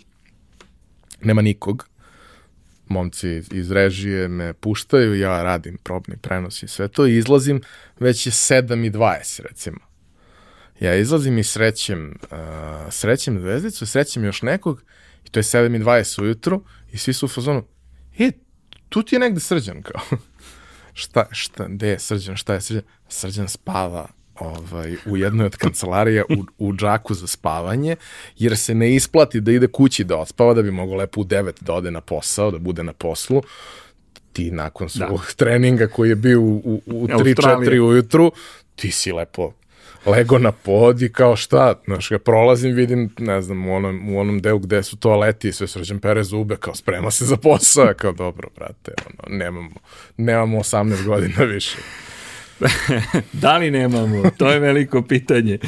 [1.22, 1.88] nema nikog,
[2.92, 7.60] momci iz režije me puštaju, ja radim probni prenos i sve to i izlazim,
[8.00, 9.78] već je 7 i 20 recimo.
[10.80, 12.38] Ja izlazim i srećem, uh,
[12.90, 14.82] srećem zvezdicu, srećem još nekog
[15.24, 17.64] i to je 7 i 20 ujutru i svi su u fazonu,
[18.18, 18.30] e,
[18.88, 20.18] tu ti je negde srđan kao.
[21.02, 22.82] šta, šta, gde je srđan, šta je srđan?
[23.08, 24.08] Srđan spava
[24.40, 27.96] ovaj, u jednoj od kancelarija u, u džaku za spavanje,
[28.38, 31.52] jer se ne isplati da ide kući da odspava, da bi mogo lepo u 9
[31.60, 33.42] da ode na posao, da bude na poslu.
[34.32, 35.32] Ti nakon svog da.
[35.44, 38.32] treninga koji je bio u, u, u 3-4 ujutru,
[38.76, 39.52] ti si lepo
[40.06, 44.20] lego na pod i kao šta, znaš, ga prolazim, vidim, ne znam, u onom, u
[44.20, 47.92] onom delu gde su toaleti i sve srđan pere zube, kao sprema se za posao,
[47.96, 49.70] kao dobro, brate, ono, nemamo,
[50.16, 51.76] nemamo 18 godina više.
[53.42, 54.22] da li nemamo?
[54.36, 55.58] To je veliko pitanje.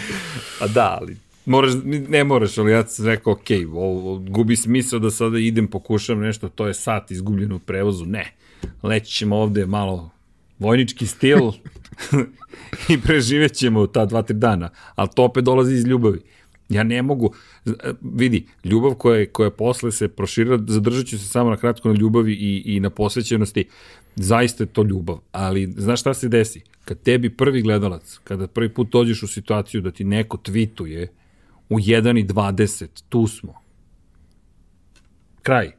[0.60, 1.16] A da, ali
[1.46, 1.72] moraš,
[2.08, 6.48] ne moraš, ali ja sam rekao, ok, ovo, gubi smisao da sada idem, pokušam nešto,
[6.48, 8.06] to je sat izgubljen u prevozu.
[8.06, 8.32] Ne,
[8.82, 10.10] leći ćemo ovde malo
[10.58, 11.38] vojnički stil
[12.92, 14.70] i preživet ćemo ta dva, tri dana.
[14.94, 16.20] Ali to opet dolazi iz ljubavi.
[16.68, 17.34] Ja ne mogu,
[18.02, 21.94] vidi, ljubav koja, je, koja posle se prošira, zadržat ću se samo na kratko na
[21.94, 23.64] ljubavi i, i na posvećenosti,
[24.16, 26.62] zaista je to ljubav, ali znaš šta se desi?
[26.84, 31.06] Kad tebi prvi gledalac, kada prvi put dođeš u situaciju da ti neko tweetuje
[31.68, 33.54] u 1.20, tu smo.
[35.42, 35.70] Kraj.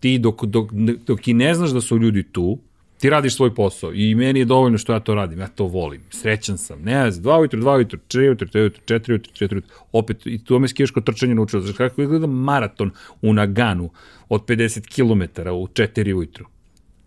[0.00, 0.72] Ti dok, dok,
[1.06, 2.58] dok i ne znaš da su ljudi tu,
[2.98, 6.00] ti radiš svoj posao i meni je dovoljno što ja to radim, ja to volim,
[6.10, 9.56] srećan sam, ne znam, dva ujutru, dva ujutru, četiri ujutru, četiri ujutru, četiri ujutru, četiri
[9.56, 12.90] ujutru, opet, i to me skijaško trčanje naučilo, znaš kako izgleda maraton
[13.22, 13.90] u Naganu
[14.28, 16.46] od 50 km u četiri ujutru.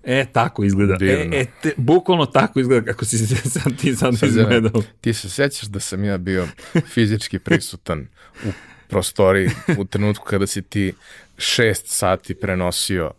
[0.04, 0.96] E, tako izgleda.
[0.96, 1.36] Divno.
[1.36, 4.82] E, e te, bukvalno tako izgleda kako si se sad ti sad izgledao.
[5.02, 6.48] Ti se sećaš da sam ja bio
[6.94, 8.08] fizički prisutan
[8.46, 8.50] u
[8.88, 10.94] prostoriji u trenutku kada si ti
[11.38, 13.12] šest sati prenosio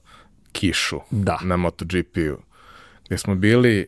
[0.52, 1.38] kišu da.
[1.42, 2.36] na MotoGP-u
[3.06, 3.86] gde smo bili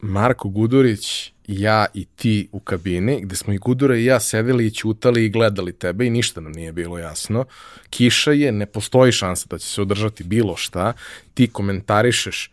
[0.00, 4.70] Marko Gudurić, ja i ti u kabini, gde smo i Gudura i ja sedeli i
[4.70, 7.44] ćutali i gledali tebe i ništa nam nije bilo jasno.
[7.90, 10.92] Kiša je, ne postoji šansa da će se održati bilo šta.
[11.34, 12.50] Ti komentarišeš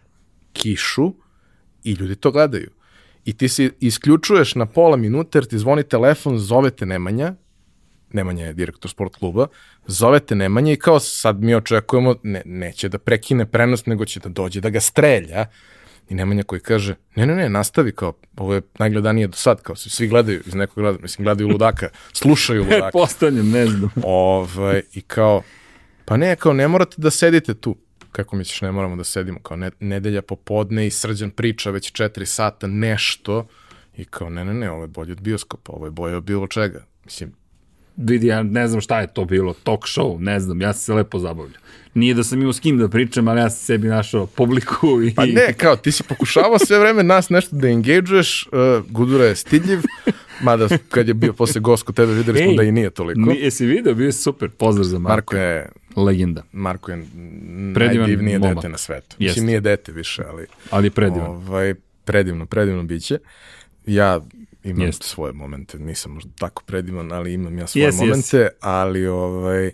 [0.53, 1.13] kišu
[1.83, 2.69] i ljudi to gledaju.
[3.25, 7.33] I ti se isključuješ na pola minuta jer ti zvoni telefon, zovete Nemanja,
[8.13, 9.47] Nemanja je direktor sport kluba,
[9.87, 14.29] zovete Nemanja i kao sad mi očekujemo, ne, neće da prekine prenos, nego će da
[14.29, 15.45] dođe da ga strelja
[16.09, 19.75] I Nemanja koji kaže, ne, ne, ne, nastavi kao, ovo je najgledanije do sad, kao
[19.75, 22.89] se svi gledaju iz nekog gleda, mislim, gledaju ludaka, slušaju ludaka.
[22.91, 23.91] Postanjem, ne znam.
[24.03, 25.41] Ovaj, I kao,
[26.05, 27.75] pa ne, kao, ne morate da sedite tu.
[28.11, 32.25] Kako misliš, ne moramo da sedimo, kao ne, nedelja popodne i srđan priča već četiri
[32.25, 33.47] sata nešto
[33.97, 36.47] i kao, ne, ne, ne, ovo je bolje od bioskopa, ovo je bolje od bilo
[36.47, 36.85] čega.
[37.05, 37.33] Mislim,
[37.97, 41.19] vidi, ja ne znam šta je to bilo, talk show, ne znam, ja se lepo
[41.19, 41.61] zabavljam.
[41.93, 45.15] Nije da sam imao s kim da pričam, ali ja sam sebi našao publiku i...
[45.15, 49.35] Pa ne, kao, ti si pokušavao sve vreme nas nešto da engageuješ, uh, Gudura je
[49.35, 49.79] stidljiv,
[50.41, 53.19] mada kad je bio posle Gosko tebe videli smo Ej, da i nije toliko.
[53.19, 55.15] Ni, jesi video, bio je super, pozdrav za Marko.
[55.15, 55.69] Marko je...
[55.95, 56.43] Legenda.
[56.51, 57.05] Marko je
[57.73, 58.55] Predivan najdivnije momak.
[58.55, 59.15] dete na svetu.
[59.19, 59.35] Jest.
[59.35, 60.45] Mislim, nije dete više, ali...
[60.69, 61.29] Ali je predivan.
[61.29, 63.17] Ovaj, predivno, predivno biće.
[63.85, 64.21] Ja
[64.65, 65.03] imam Jest.
[65.03, 68.49] svoje momente, nisam možda tako predivan, ali imam ja svoje yes, momente, yes.
[68.59, 69.71] ali ovaj,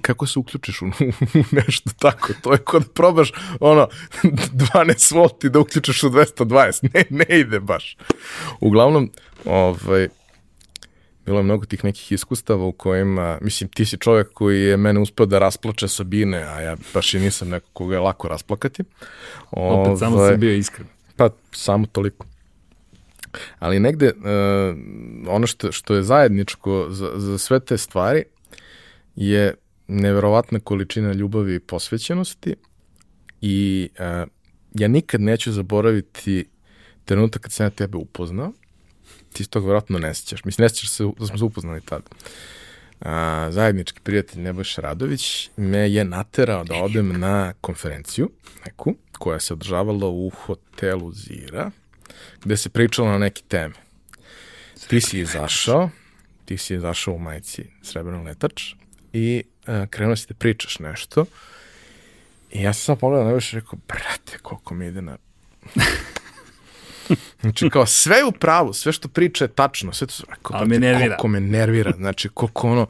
[0.00, 0.86] kako se uključiš u,
[1.66, 3.88] nešto tako, to je kod da probaš ono
[4.74, 7.96] 12 volti da uključiš u 220, ne, ne ide baš.
[8.60, 9.10] Uglavnom,
[9.44, 10.08] ovaj,
[11.26, 15.00] bilo je mnogo tih nekih iskustava u kojima, mislim, ti si čovjek koji je mene
[15.00, 18.82] uspeo da rasplače sa bine, a ja baš i nisam neko koga je lako rasplakati.
[19.50, 20.86] Opet, samo Ovaj, sam bio iskren.
[21.16, 22.31] Pa, samo toliko.
[23.58, 24.76] Ali negde, uh,
[25.28, 28.24] ono što, što je zajedničko za, za sve te stvari
[29.16, 29.54] je
[29.88, 32.54] neverovatna količina ljubavi i posvećenosti
[33.40, 34.28] i uh,
[34.74, 36.48] ja nikad neću zaboraviti
[37.04, 38.52] trenutak kad sam ja tebe upoznao,
[39.32, 40.44] ti se toga vjerojatno ne sjećaš.
[40.44, 42.08] Mislim, ne sjećaš se da smo se upoznali tada.
[43.00, 48.30] A, zajednički prijatelj Nebojša Radović me je naterao da odem na konferenciju
[48.66, 51.70] neku, koja se održavala u hotelu Zira,
[52.44, 53.74] gde se pričalo na neke teme.
[54.88, 55.90] Ti si izašao,
[56.44, 58.62] ti si izašao u majici Srebrno letač
[59.12, 61.24] i a, krenuo si da pričaš nešto
[62.50, 65.16] i ja sam sam pogledao na i rekao, brate, koliko mi ide na
[67.40, 70.56] Znači, kao, sve je u pravu, sve što priča je tačno, sve to su, rekao,
[70.56, 71.16] Ali me brate, nervira.
[71.16, 72.86] Koliko me nervira, znači, koliko ono,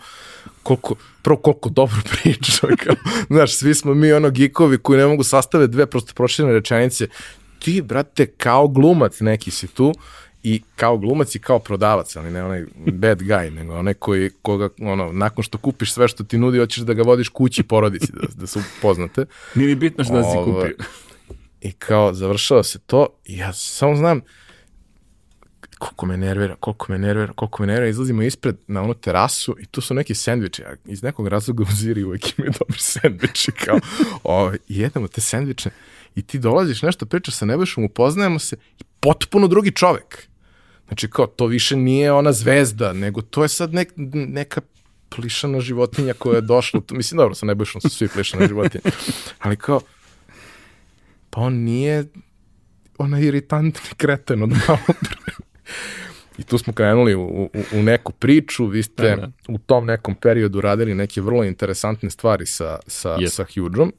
[0.62, 2.94] koliko, prvo koliko dobro priča, kao,
[3.26, 7.08] znaš, svi smo mi ono gikovi koji ne mogu sastave dve prosto proširene rečenice,
[7.62, 9.93] ti, brate, kao glumac neki si tu,
[10.43, 14.68] i kao glumac i kao prodavac, ali ne onaj bad guy, nego onaj koji, koga,
[14.80, 18.26] ono, nakon što kupiš sve što ti nudi, hoćeš da ga vodiš kući porodici, da,
[18.34, 19.24] da se upoznate.
[19.55, 20.76] Nije ni bitno šta si Ovo, kupio.
[21.60, 24.20] I kao, završava se to i ja samo znam
[25.78, 27.89] koliko me nervira, koliko me nervira, koliko me nervira.
[27.89, 30.64] Izlazimo ispred na onu terasu i tu su neki sendviči.
[30.64, 33.52] A iz nekog razloga u Ziri uvek imaju dobri sendviči.
[33.52, 33.78] Kao,
[34.24, 35.70] o, jedemo te sendviče
[36.14, 40.28] i ti dolaziš nešto, pričaš sa Nebojšom, upoznajemo se i potpuno drugi čovek.
[40.89, 44.60] Znači kao, to više nije ona zvezda, nego to je sad nek, neka
[45.16, 46.80] plišana životinja koja je došla.
[46.90, 48.82] Mislim, dobro, sa Nebojšom su svi plišane životinje.
[49.39, 49.80] Ali kao,
[51.30, 52.05] pa on nije
[52.98, 55.32] onaj iritantni kreten od malo pre.
[56.39, 59.30] I tu smo krenuli u, u, u neku priču, vi ste Da, da.
[59.48, 63.28] u tom nekom periodu radili neke vrlo interesantne stvari sa, sa, Yes.
[63.28, 63.93] sa Hugeom,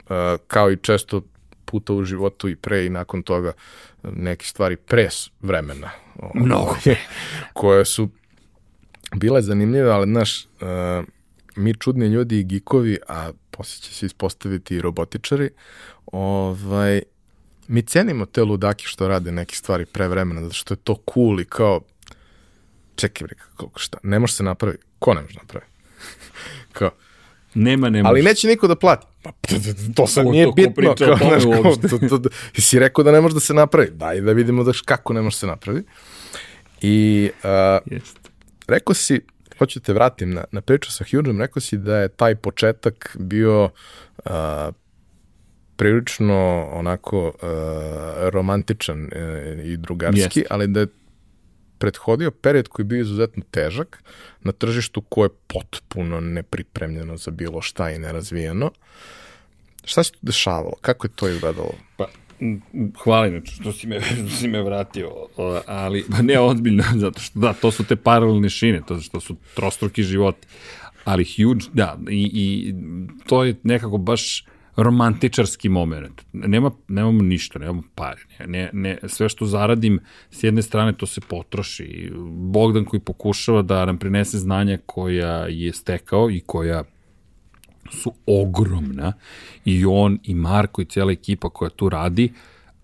[0.00, 0.16] uh,
[0.46, 1.22] kao i često
[1.70, 3.52] puta u životu i pre i nakon toga
[4.02, 5.08] neke stvari pre
[5.40, 5.90] vremena.
[6.16, 6.76] o- Mnogo
[7.52, 8.08] koje su
[9.14, 11.04] bile zanimljive, ali znaš, uh,
[11.56, 15.50] mi čudni ljudi i gikovi, a posle će se ispostaviti i robotičari,
[16.06, 17.02] ovaj,
[17.68, 21.40] mi cenimo te ludaki što rade neke stvari pre vremena, zato što je to cool
[21.40, 21.80] i kao,
[22.96, 25.72] čekaj bre, kako šta, ne može se napraviti, ko ne može napraviti?
[26.72, 26.90] kao,
[27.54, 28.08] Nema, nema.
[28.08, 29.06] ali neće niko da plati.
[29.22, 29.30] Pa,
[29.94, 30.94] to, sad nije to bitno.
[30.98, 32.28] Kao, znaš, kao, to, to, to,
[32.60, 33.90] si rekao da ne može da se napravi.
[33.90, 35.82] Daj da vidimo da š- kako ne može da se napravi.
[36.82, 37.94] I uh,
[38.68, 39.20] rekao si,
[39.58, 43.16] hoću da te vratim na, na priču sa Hugeom, rekao si da je taj početak
[43.20, 43.64] bio
[44.24, 44.30] uh,
[45.76, 47.32] prilično onako uh,
[48.28, 50.44] romantičan uh, i drugarski, Jeste.
[50.50, 50.86] ali da je
[51.80, 54.02] prethodio period koji je bio izuzetno težak
[54.40, 58.70] na tržištu koje je potpuno nepripremljeno za bilo šta i nerazvijeno.
[59.84, 60.72] Šta se tu dešavalo?
[60.80, 61.72] Kako je to izgledalo?
[61.96, 62.06] Pa,
[63.04, 65.10] hvala inače što si me, što si me vratio,
[65.66, 69.36] ali pa ne ozbiljno, zato što da, to su te paralelne šine, to što su
[69.54, 70.46] trostruki životi,
[71.04, 72.74] ali huge, da, i, i
[73.26, 74.44] to je nekako baš
[74.82, 76.22] romantičarski moment.
[76.32, 78.22] Nema, nemamo ništa, nemamo pare.
[78.46, 80.00] Ne, ne, sve što zaradim,
[80.30, 82.12] s jedne strane to se potroši.
[82.52, 86.84] Bogdan koji pokušava da nam prinese znanja koja je stekao i koja
[87.90, 89.12] su ogromna
[89.64, 92.32] i on i Marko i cijela ekipa koja tu radi,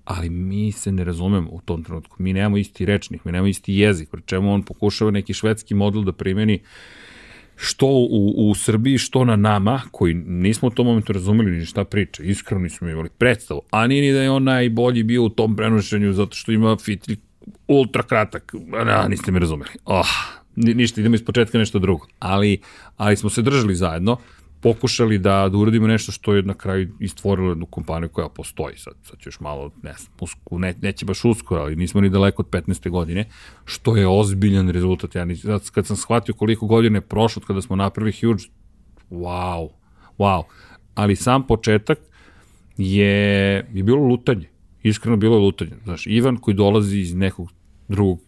[0.04, 2.16] ali mi se ne razumemo u tom trenutku.
[2.18, 6.02] Mi nemamo isti rečnik, mi nemamo isti jezik, pri čemu on pokušava neki švedski model
[6.02, 6.60] da primeni
[7.56, 11.84] što u, u Srbiji, što na nama, koji nismo u tom momentu razumeli ni šta
[11.84, 15.56] priča, iskreno nismo imali predstavu, a nije ni da je on najbolji bio u tom
[15.56, 17.16] prenošenju zato što ima fitri
[17.68, 18.54] ultra kratak,
[18.86, 19.70] a, niste me razumeli.
[19.84, 20.06] Oh,
[20.56, 22.06] ni, ništa, idemo iz početka nešto drugo.
[22.18, 22.60] Ali,
[22.96, 24.16] ali smo se držali zajedno,
[24.60, 28.76] pokušali da, da uradimo nešto što je na kraju istvorilo jednu kompaniju koja postoji.
[28.76, 32.42] Sad, sad još malo, ne znam, usku, ne, neće baš uskoro, ali nismo ni daleko
[32.42, 32.90] od 15.
[32.90, 33.28] godine,
[33.64, 35.14] što je ozbiljan rezultat.
[35.14, 38.42] Ja nis, sad, kad sam shvatio koliko godina je prošlo kada smo napravili Huge,
[39.10, 39.68] wow,
[40.18, 40.42] wow.
[40.94, 41.98] Ali sam početak
[42.76, 43.10] je,
[43.72, 44.48] je bilo lutanje.
[44.82, 45.72] Iskreno bilo je lutanje.
[45.84, 47.52] Znaš, Ivan koji dolazi iz nekog
[47.88, 48.20] drugog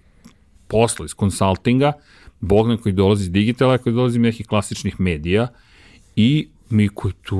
[0.68, 1.92] posla, iz konsultinga,
[2.40, 5.48] Bogdan koji dolazi iz digitala, koji dolazi iz nekih klasičnih medija
[6.18, 7.36] i mi koji tu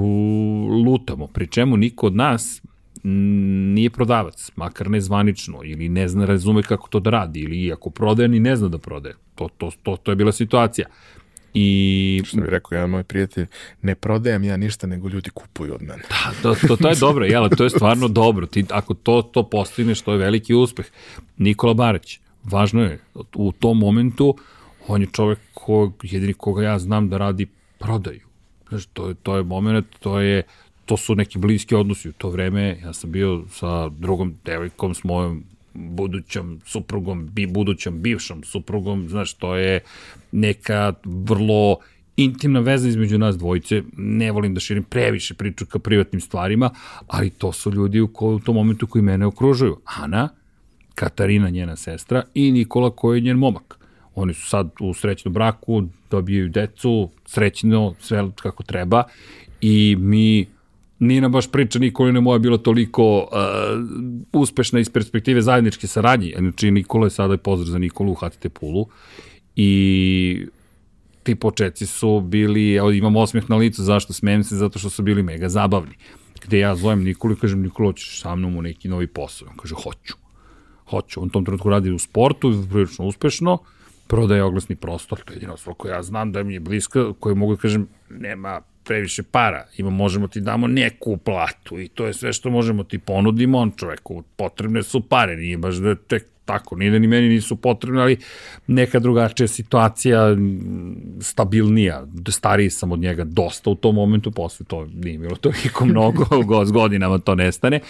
[0.87, 1.27] lutamo.
[1.27, 2.63] Pri čemu niko od nas
[3.03, 7.91] nije prodavac, makar ne zvanično, ili ne zna, razume kako to da radi, ili ako
[7.91, 9.15] prodaje, ni ne zna da prodaje.
[9.35, 10.87] To, to, to, to je bila situacija.
[11.55, 13.47] I Što bi rekao jedan moj prijatelj,
[13.83, 16.03] ne prodajem ja ništa, nego ljudi kupuju od mene.
[16.09, 18.47] Da, to, to, to je dobro, jel, to je stvarno dobro.
[18.47, 20.87] Ti, ako to, to postigneš, to je veliki uspeh.
[21.39, 23.01] Nikola Barać, važno je,
[23.35, 24.37] u tom momentu
[24.89, 27.47] On je čovek ko, jedini koga ja znam da radi
[27.79, 28.28] prodaju.
[28.69, 30.43] Znaš, to to je moment, to je,
[30.87, 32.09] to su neki bliski odnosi.
[32.09, 38.03] U to vreme ja sam bio sa drugom devojkom, s mojom budućom suprugom, bi, budućom
[38.03, 39.81] bivšom suprugom, znaš, to je
[40.33, 41.79] neka vrlo
[42.17, 46.71] intimna veza između nas dvojice, ne volim da širim previše priču ka privatnim stvarima,
[47.07, 49.77] ali to su ljudi u, ko, u tom momentu koji mene okružuju.
[49.85, 50.29] Ana,
[50.95, 53.78] Katarina, njena sestra, i Nikola koji je njen momak.
[54.21, 59.03] Oni su sad u srećnom braku, dobijaju decu, srećno, sve kako treba
[59.61, 60.47] i mi
[60.99, 63.29] nije nam baš priča Nikolina moja bila toliko uh,
[64.33, 66.35] uspešna iz perspektive zajedničke saradnje.
[66.39, 68.87] Znači, Nikola je sada pozdrav za Nikolu u HTT Pulu
[69.57, 70.47] i
[71.23, 75.03] ti početci su bili, evo imam osmeh na licu, zašto smijem se, zato što su
[75.03, 75.95] bili mega zabavni.
[76.47, 79.49] Gde ja zovem Nikolu i kažem, Nikola, hoćeš sa mnom u neki novi posao?
[79.51, 80.15] On kaže, hoću.
[80.91, 81.23] Hoću.
[81.23, 83.59] On tom trenutku radi u sportu, prilično uspešno,
[84.09, 87.35] prodaje oglasni prostor, to je jedino svoj koje ja znam da mi je bliska, koje
[87.35, 92.15] mogu da kažem, nema previše para, ima, možemo ti damo neku platu i to je
[92.15, 96.77] sve što možemo ti ponudimo, on čoveku, potrebne su pare, nije baš da tek tako,
[96.77, 98.17] nije da ni meni nisu potrebne, ali
[98.67, 100.37] neka drugačija situacija,
[101.21, 106.65] stabilnija, stariji sam od njega dosta u tom momentu, posle to nije bilo toliko mnogo,
[106.65, 107.81] s godinama to nestane,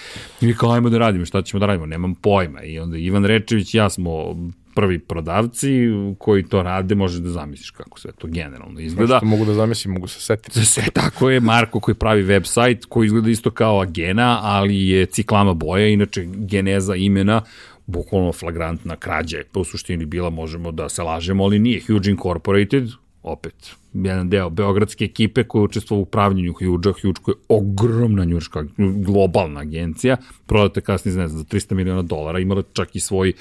[0.41, 3.75] i kao ajmo da radimo, šta ćemo da radimo, nemam pojma, i onda Ivan Rečević
[3.75, 4.37] i ja smo
[4.75, 5.71] prvi prodavci
[6.19, 9.17] koji to rade, možeš da zamisliš kako sve to generalno izgleda.
[9.17, 10.65] Što mogu da zamislim, mogu se setiti.
[10.65, 15.55] Sve tako je, Marko koji pravi website koji izgleda isto kao Agena, ali je ciklama
[15.55, 17.43] boja, inače geneza imena
[17.87, 22.89] bukvalno flagrantna krađa je po suštini bila, možemo da se lažemo, ali nije Huge Incorporated,
[23.23, 23.55] opet
[23.93, 29.61] jedan deo beogradske ekipe koja učestva u upravljanju Huge-a, Huge koja je ogromna njurška, globalna
[29.61, 30.17] agencija,
[30.47, 33.33] prodate kasnije, ne znam, za 300 miliona dolara, imala čak i svoj,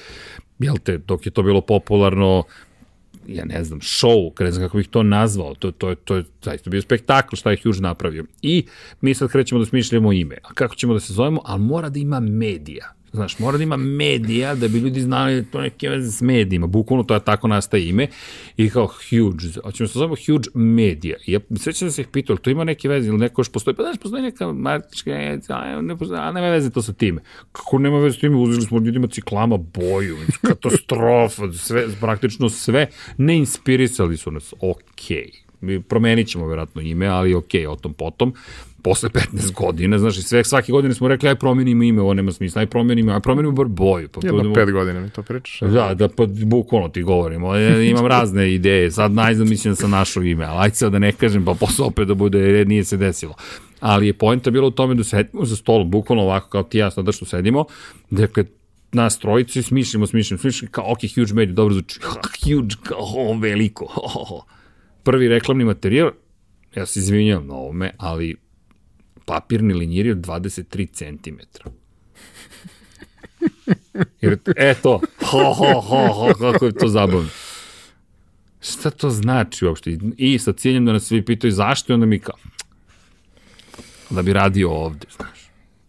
[0.59, 2.43] jel te, dok je to bilo popularno,
[3.27, 6.69] ja ne znam, show, ne znam kako bih to nazvao, to, to, to je zaista
[6.69, 8.25] bio spektakl šta je Huge napravio.
[8.41, 8.65] I
[9.01, 10.37] mi sad krećemo da smišljamo ime.
[10.43, 11.41] A kako ćemo da se zovemo?
[11.45, 12.96] Ali mora da ima medija.
[13.11, 16.67] Znaš, mora da ima medija da bi ljudi znali da to neke veze s medijima.
[16.67, 18.07] Bukvalno to je tako nastaje ime.
[18.57, 21.17] I kao huge, hoćemo se zovemo huge media.
[21.25, 23.75] I ja svećam da se ih pitao, to ima neke veze ili neko još postoji?
[23.75, 25.11] Pa znaš, postoji neka martička
[25.49, 27.21] a, ne, postoji, a nema veze to sa time.
[27.51, 28.35] Kako nema veze s time?
[28.35, 32.87] Uzeli smo ljudima ciklama boju, katastrofa, sve, praktično sve.
[33.17, 34.53] Ne inspirisali su nas.
[34.53, 35.31] Okej.
[35.61, 35.81] Okay.
[35.81, 38.33] Promenit ćemo vjerojatno ime, ali okay, o tom potom
[38.81, 42.31] posle 15 godina, znaš, i sve, svake godine smo rekli, aj promenimo ime, ovo nema
[42.31, 44.09] smisla, aj promenimo, aj promenimo bar boju.
[44.09, 45.59] Pa Jedno pet godina mi to pričaš.
[45.59, 47.55] Da, da, pa bukvalno ti govorimo.
[47.55, 51.11] Ja imam razne ideje, sad najzad mislim sa našo ime, ali ajde sad da ne
[51.11, 53.35] kažem, pa posle opet da bude, jer nije se desilo.
[53.79, 56.91] Ali je pojenta bila u tome da sedimo za stolom, bukvalno ovako kao ti ja
[56.91, 57.65] sada što sedimo,
[58.09, 58.45] dakle,
[58.91, 61.99] nas trojici smišljamo, smišljamo, smišljamo, kao, ok, huge media, dobro zvuči,
[62.43, 64.43] huge, kao, oh, veliko, oh, oh.
[65.03, 66.11] Prvi reklamni materijal,
[66.75, 68.35] ja se izvinjam na ovome, ali
[69.27, 71.35] papirni linjiri od 23 cm.
[74.21, 77.29] Jer, eto, ho, ho, ho, ho, kako je to zabavno.
[78.61, 79.97] Šta to znači uopšte?
[80.17, 82.35] I sa ciljem da nas svi pitaju zašto, onda mi kao,
[84.09, 85.46] da bi radio ovde, znaš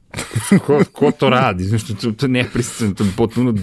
[0.66, 1.64] ko, ko to radi?
[1.64, 3.54] Znaš, to, to je nepristojno, to je potpuno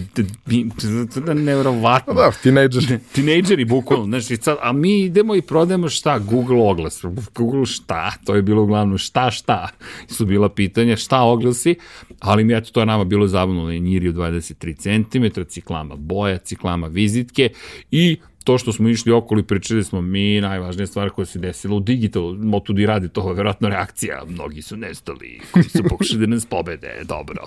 [1.14, 2.14] to je nevrovatno.
[2.14, 3.00] Da, tinejdžeri.
[3.16, 4.06] Tinejdžeri, bukvalno.
[4.06, 6.20] Znaš, i sad, a mi idemo i prodajemo šta?
[6.20, 7.06] Google oglas.
[7.36, 8.12] Google šta?
[8.26, 9.70] To je bilo uglavnom šta, šta?
[10.08, 11.76] Su bila pitanja šta oglasi,
[12.20, 13.72] ali mi, eto, to je nama bilo zabavno.
[13.72, 17.50] Njiri u 23 cm, ciklama boja, ciklama vizitke
[17.92, 21.76] i to što smo išli okolo i pričali smo mi, najvažnija stvar koja se desila
[21.76, 26.26] u digitalu, Moto i radi to, verovatno reakcija, mnogi su nestali, koji su pokušali da
[26.26, 27.44] nas pobede, dobro.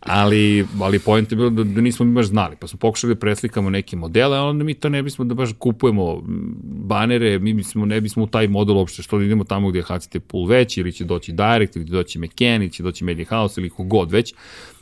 [0.00, 3.20] Ali, ali point je bilo da, da nismo mi baš znali, pa smo pokušali da
[3.20, 6.22] preslikamo neke modele, a onda mi to ne bismo da baš kupujemo
[6.64, 10.20] banere, mi bismo, ne bismo u taj model uopšte, što da idemo tamo gde hacite
[10.20, 13.60] pool već, ili će doći Direct, ili će doći McCann, ili će doći Media House,
[13.60, 14.34] ili kogod već,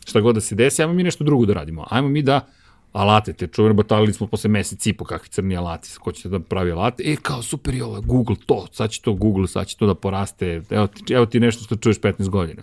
[0.06, 1.86] šta god da se desi, ajmo mi nešto drugo da radimo.
[1.90, 2.48] Ajmo mi da
[2.92, 6.40] alate, te čuvene batalili smo posle mesec i po kakvi crni alati, ko ćete da
[6.40, 9.76] pravi alate, e kao super je ovo, Google to, sad će to Google, sad će
[9.76, 12.62] to da poraste, evo ti, evo ti nešto što čuješ 15 godina.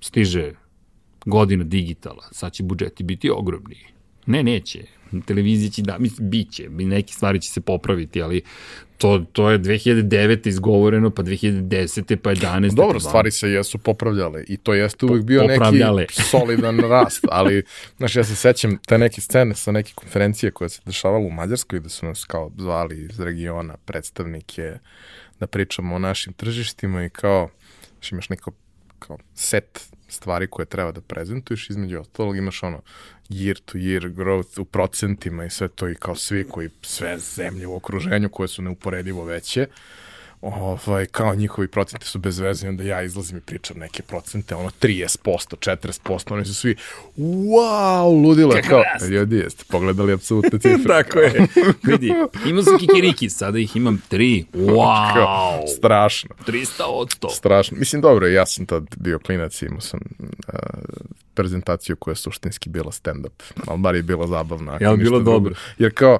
[0.00, 0.52] Stiže
[1.24, 3.76] godina digitala, sad će budžeti biti ogromni.
[4.26, 4.84] Ne, neće.
[5.26, 8.42] Televizija će da, mislim, bit će, neke stvari će se popraviti, ali
[9.00, 10.48] to, to je 2009.
[10.48, 12.16] izgovoreno, pa 2010.
[12.16, 12.74] pa 11.
[12.74, 17.62] Dobro, pa stvari se jesu popravljale i to jeste uvek bio neki solidan rast, ali,
[17.96, 21.80] znaš, ja se sećam te neke scene sa neke konferencije koje se dešavala u Mađarskoj,
[21.80, 24.74] da su nas kao zvali iz regiona predstavnike
[25.40, 27.48] da pričamo o našim tržištima i kao,
[27.92, 28.52] znaš, imaš neko
[28.98, 29.80] kao set
[30.10, 32.82] stvari koje treba da prezentuješ, između ostalog imaš ono
[33.28, 37.66] year to year growth u procentima i sve to i kao svi koji, sve zemlje
[37.66, 39.66] u okruženju koje su neuporedivo veće,
[40.42, 44.70] ovaj, kao njihovi procenti su bez veze, onda ja izlazim i pričam neke procente, ono
[44.82, 46.76] 30%, 40%, oni su svi,
[47.16, 49.08] wow, ludilo, Kako kao, rast.
[49.08, 51.02] ljudi, jeste pogledali apsolutne cifre.
[51.02, 51.46] Tako je.
[51.88, 52.12] Vidi,
[52.46, 54.44] imao sam kikiriki, sada ih imam tri.
[54.52, 55.14] Wow!
[55.14, 56.30] Kao, strašno.
[56.46, 57.34] 300 od 100.
[57.34, 57.76] Strašno.
[57.78, 60.26] Mislim, dobro, ja sam tad bio klinac i imao sam uh,
[61.34, 64.78] prezentaciju koja je suštinski bila stand-up, ali bar je bila zabavna.
[64.80, 65.30] Jel ništa bilo drugo.
[65.30, 65.54] dobro?
[65.78, 66.18] Jer kao,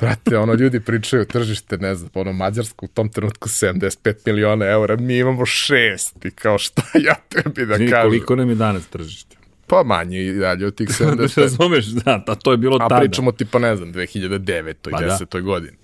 [0.00, 4.96] brate, ono, ljudi pričaju tržište, ne znam, ono, Mađarsko u tom trenutku 75 miliona eura,
[4.96, 8.02] mi imamo šest i kao šta ja tebi da kažem.
[8.02, 9.36] koliko nam je danas tržište.
[9.66, 11.40] Pa manje i dalje od tih Da 75.
[11.40, 13.00] razumeš, da, ta, to je bilo A tada.
[13.00, 14.74] pričamo tipa, ne znam, 2009.
[14.82, 15.18] Pa i da.
[15.20, 15.42] 10.
[15.42, 15.76] godini.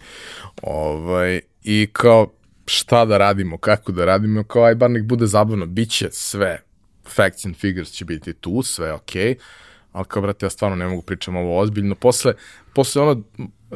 [0.63, 2.33] Ovaj, I kao,
[2.67, 6.63] šta da radimo, kako da radimo, kao, aj bar nek bude zabavno, bit će sve,
[7.09, 9.39] facts and figures će biti tu, sve okej, okay,
[9.93, 11.95] ali kao, brate, ja stvarno ne mogu pričam ovo ozbiljno.
[11.95, 12.35] Posle,
[12.73, 13.23] posle ono,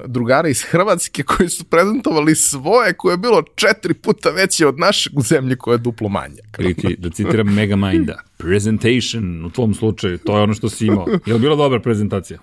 [0.07, 5.19] drugara iz Hrvatske koji su prezentovali svoje, koje je bilo četiri puta veće od našeg
[5.19, 6.43] u zemlji koja je duplo manja.
[6.57, 11.07] Ti, da citiram Megaminda, presentation, u tvom slučaju, to je ono što si imao.
[11.27, 12.39] Je li bila dobra prezentacija?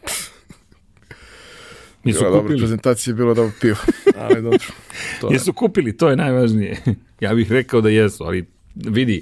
[2.03, 2.59] Nisu bila dobra kupili.
[2.59, 3.77] prezentacija, bilo dobro pivo,
[4.21, 4.59] ali dobro.
[5.21, 5.33] To je.
[5.33, 6.77] Jesu kupili, to je najvažnije.
[7.19, 8.45] ja bih rekao da jesu, ali
[8.75, 9.21] vidi,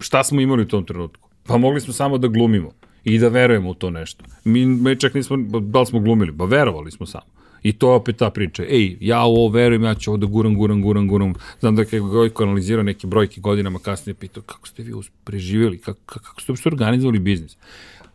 [0.00, 1.28] šta smo imali u tom trenutku?
[1.42, 2.79] Pa mogli smo samo da glumimo
[3.14, 4.24] i da verujemo u to nešto.
[4.44, 6.36] Mi, mi čak nismo, da li smo glumili?
[6.36, 7.40] Pa verovali smo samo.
[7.62, 8.62] I to je opet ta priča.
[8.62, 11.34] Ej, ja u ovo verujem, ja ću ovo da guram, guram, guram, guram.
[11.60, 14.92] Znam da je Gojko analizirao neke brojke godinama kasnije, pitao kako ste vi
[15.24, 17.56] preživjeli, kako, kako ste uopšte organizovali biznis.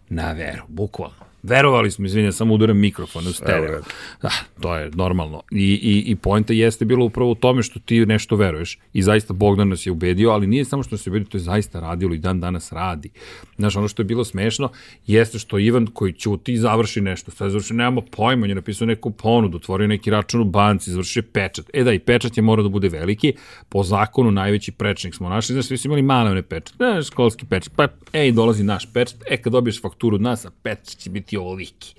[0.09, 1.24] Na veru, bukvalno.
[1.45, 3.81] Verovali smo, izvinjam, samo udaram mikrofon u stereo.
[4.21, 4.31] Da,
[4.61, 5.41] to je normalno.
[5.51, 8.79] I, i, i poenta jeste bilo upravo u tome što ti nešto veruješ.
[8.93, 11.79] I zaista Bogdan nas je ubedio, ali nije samo što se ubedio, to je zaista
[11.79, 13.09] radilo i dan danas radi.
[13.57, 14.69] Znaš, ono što je bilo smešno
[15.07, 17.31] jeste što Ivan koji ćuti završi nešto.
[17.31, 21.23] Sve završi, nemamo pojma, on je napisao neku ponudu, otvorio neki račun u banci, završio
[21.33, 21.65] pečat.
[21.73, 23.33] E da, i pečat je mora da bude veliki.
[23.69, 25.53] Po zakonu najveći prečnik smo našli.
[25.53, 26.79] Znaš, svi su imali male one pečat.
[26.79, 27.73] Ne, školski pečat.
[27.75, 29.23] Pa, ej, dolazi naš pečat.
[29.29, 31.95] E, kad dobiješ fakturu od nas, a pečat će biti ovoliki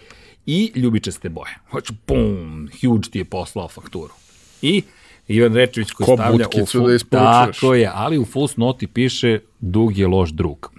[0.46, 1.58] i ljubičaste boje.
[1.70, 4.14] Hoću, pum, huge ti je poslao fakturu.
[4.62, 4.82] I
[5.28, 7.56] Ivan Rečević koji Ko stavlja u full, da isporučuješ.
[7.60, 10.70] tako je, ali u full noti piše dug je loš drug.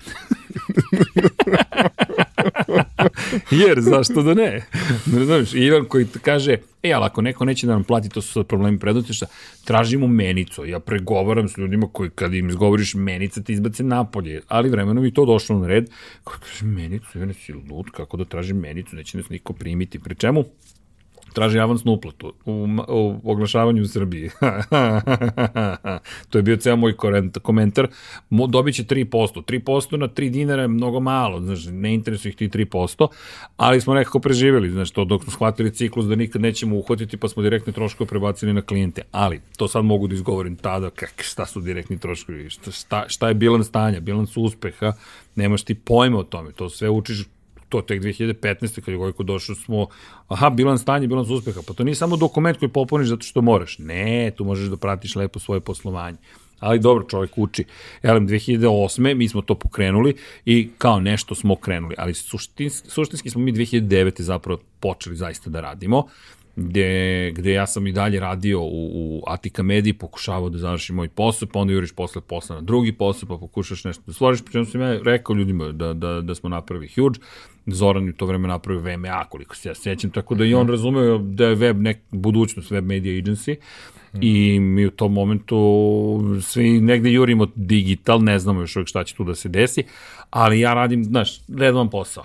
[3.67, 4.65] Jer, zašto da ne?
[5.05, 8.33] Ne znaš, Ivan koji kaže, e, ali ako neko neće da nam plati, to su
[8.33, 9.25] sad problemi prednotišta,
[9.65, 10.65] tražimo menicu.
[10.65, 14.41] Ja pregovaram s ljudima koji kad im izgovoriš menica te izbace napolje.
[14.47, 15.89] Ali vremenom i to došlo na red.
[16.23, 19.99] Kako kaže, menicu, Ivane, si lud, kako da tražim menicu, neće nas niko primiti.
[19.99, 20.43] Pri čemu?
[21.33, 24.29] Traži avansnu uplatu u, u oglašavanju u Srbiji.
[26.29, 26.95] to je bio ceo moj
[27.41, 27.87] komentar.
[28.29, 29.43] Mo, dobit će 3%.
[29.43, 33.07] 3% na 3 dinara je mnogo malo, znaš, ne interesuje ih ti 3%,
[33.57, 37.27] ali smo nekako preživjeli, znaš, to dok smo shvatili ciklus da nikad nećemo uhvatiti, pa
[37.27, 39.01] smo direktne troškove prebacili na klijente.
[39.11, 43.33] Ali, to sad mogu da izgovorim tada, kak, šta su direktni troškovi, šta, šta je
[43.33, 44.93] bilans stanja, bilans uspeha,
[45.35, 47.25] nemaš ti pojma o tome, to sve učiš
[47.69, 48.81] to tek 2015.
[48.81, 49.87] kad je Gojko došao smo,
[50.27, 53.77] aha, bilans stanje, bilans uspeha, pa to nije samo dokument koji popuniš zato što moraš.
[53.79, 56.17] Ne, tu možeš da pratiš lepo svoje poslovanje.
[56.59, 57.63] Ali dobro, čovjek uči.
[58.01, 59.13] Elem, 2008.
[59.13, 60.15] mi smo to pokrenuli
[60.45, 64.21] i kao nešto smo krenuli, ali suštinski, suštinski smo mi 2009.
[64.21, 66.07] zapravo počeli zaista da radimo
[66.57, 71.09] gde, gde ja sam i dalje radio u, u Atika Mediji, pokušavao da završim moj
[71.09, 74.65] posao, pa onda juriš posle posla na drugi posao, pa pokušaš nešto da stvoriš, pričemu
[74.65, 77.19] sam ja rekao ljudima da, da, da smo napravili huge,
[77.65, 80.67] Zoran je u to vreme napravio VMA, koliko se ja sećam, tako da i on
[80.67, 83.55] razumeo da je web nek, budućnost web media agency.
[84.21, 85.57] I mi u tom momentu
[86.41, 89.83] svi negde jurimo digital, ne znamo još uvijek šta će tu da se desi,
[90.29, 92.23] ali ja radim, znaš, redovan posao.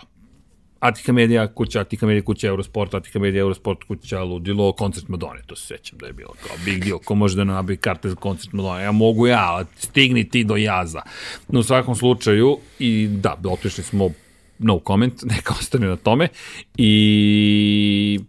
[0.83, 5.57] Atika Media kuća, Atika Media kuća Eurosport, Atika Media Eurosport kuća Ludilo, koncert Madone, to
[5.57, 8.53] se sećam da je bilo kao big deal, ko može da nabavi karte za koncert
[8.53, 11.03] Madone, ja mogu ja, stigni ti do jaza.
[11.49, 14.11] No, u svakom slučaju, i da, otišli smo
[14.59, 16.29] no comment, neka ostane na tome,
[16.77, 18.21] i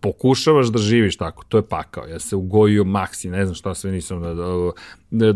[0.00, 2.06] pokušavaš da živiš tako, to je pakao.
[2.06, 4.72] Ja se ugojio maksi, ne znam šta sve nisam, da, da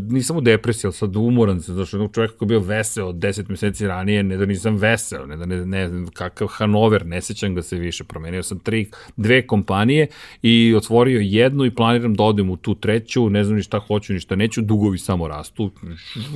[0.09, 3.17] nisam u depresiji, ali sad umoran sam, zašto jednog čovjeka koji je bio veseo od
[3.17, 7.23] 10 meseci ranije, ne da nisam veseo, ne da ne, ne znam kakav Hanover, ne
[7.23, 10.07] sećam ga se više, promenio sam tri, dve kompanije
[10.43, 14.13] i otvorio jednu i planiram da odem u tu treću, ne znam ni šta hoću,
[14.13, 15.71] ni šta neću, dugovi samo rastu,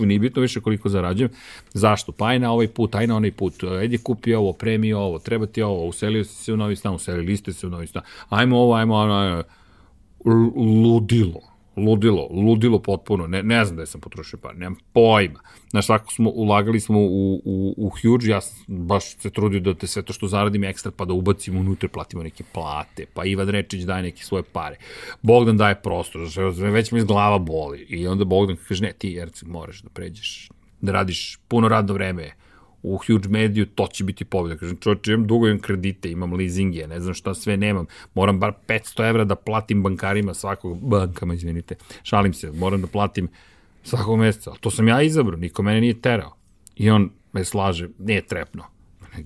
[0.07, 1.31] nije bitno više koliko zarađujem.
[1.73, 2.13] Zašto?
[2.13, 5.47] Pa aj na ovaj put, aj na onaj put, ajde kupi ovo, premi ovo, treba
[5.47, 8.59] ti ovo, uselio si se u novi stan, uselili ste se u novi stan, ajmo
[8.59, 9.43] ovo, ajmo, ajmo, ajmo.
[10.27, 15.41] L- ludilo ludilo, ludilo potpuno, ne, ne znam da sam potrošio par, nemam pojma.
[15.71, 19.87] Znaš, svako smo, ulagali smo u, u, u huge, ja baš se trudio da te
[19.87, 23.83] sve to što zaradim ekstra, pa da ubacim unutra, platimo neke plate, pa Ivan Rečić
[23.83, 24.77] daje neke svoje pare.
[25.23, 26.21] Bogdan daje prostor,
[26.57, 27.79] već mi iz glava boli.
[27.89, 30.49] I onda Bogdan kaže, ne, ti, Erceg, moraš da pređeš,
[30.81, 32.31] da radiš puno radno vreme,
[32.83, 34.61] u huge mediju, to će biti pobjeda.
[34.61, 37.87] Kažem, čovječ, imam dugo imam kredite, imam leasinge, ne znam šta sve nemam.
[38.15, 43.29] Moram bar 500 evra da platim bankarima svakog, bankama, izvinite, šalim se, moram da platim
[43.83, 44.53] svakog meseca.
[44.61, 46.37] To sam ja izabrao, niko mene nije terao.
[46.77, 48.65] I on me slaže, nije trepno.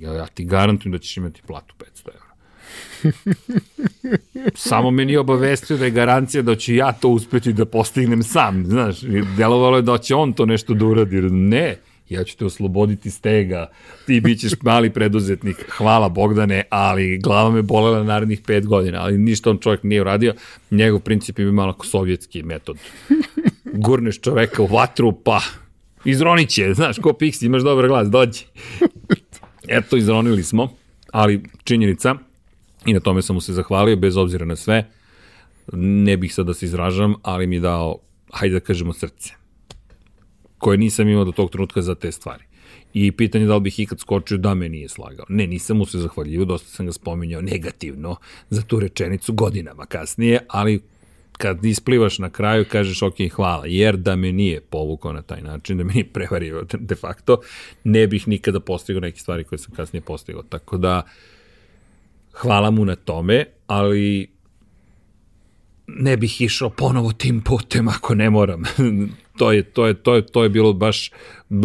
[0.00, 2.32] Ja ti garantujem da ćeš imati platu 500 evra.
[4.54, 8.66] Samo me nije obavestio da je garancija da će ja to uspeti da postignem sam,
[8.66, 9.00] znaš,
[9.36, 11.76] delovalo je da će on to nešto da uradi, ne,
[12.12, 13.70] ja ću te osloboditi stega,
[14.06, 19.18] ti bit ćeš mali preduzetnik, hvala Bogdane, ali glava me bolela narednih pet godina, ali
[19.18, 20.34] ništa on čovjek nije uradio,
[20.70, 22.78] njegov princip je malo sovjetski metod.
[23.72, 25.40] Gurneš čoveka u vatru, pa
[26.04, 28.44] izronit će, znaš, ko piksi, imaš dobar glas, dođi.
[29.68, 30.72] Eto, izronili smo,
[31.12, 32.14] ali činjenica,
[32.86, 34.90] i na tome sam mu se zahvalio, bez obzira na sve,
[35.72, 37.98] ne bih sad da se izražam, ali mi je dao,
[38.32, 39.41] hajde da kažemo, srce
[40.62, 42.44] koje nisam imao do tog trenutka za te stvari.
[42.94, 45.26] I pitanje da li bih ikad skočio da me nije slagao.
[45.28, 48.16] Ne, nisam mu se zahvaljivao, dosta sam ga spominjao negativno
[48.50, 50.80] za tu rečenicu godinama kasnije, ali
[51.32, 55.78] kad isplivaš na kraju kažeš ok, hvala, jer da me nije povukao na taj način,
[55.78, 57.40] da me nije prevario de facto,
[57.84, 60.42] ne bih nikada postigao neke stvari koje sam kasnije postigao.
[60.42, 61.02] Tako da,
[62.32, 64.30] hvala mu na tome, ali
[65.86, 68.62] ne bih išao ponovo tim putem ako ne moram.
[69.36, 71.10] to, je, to, je, to, je, to je bilo baš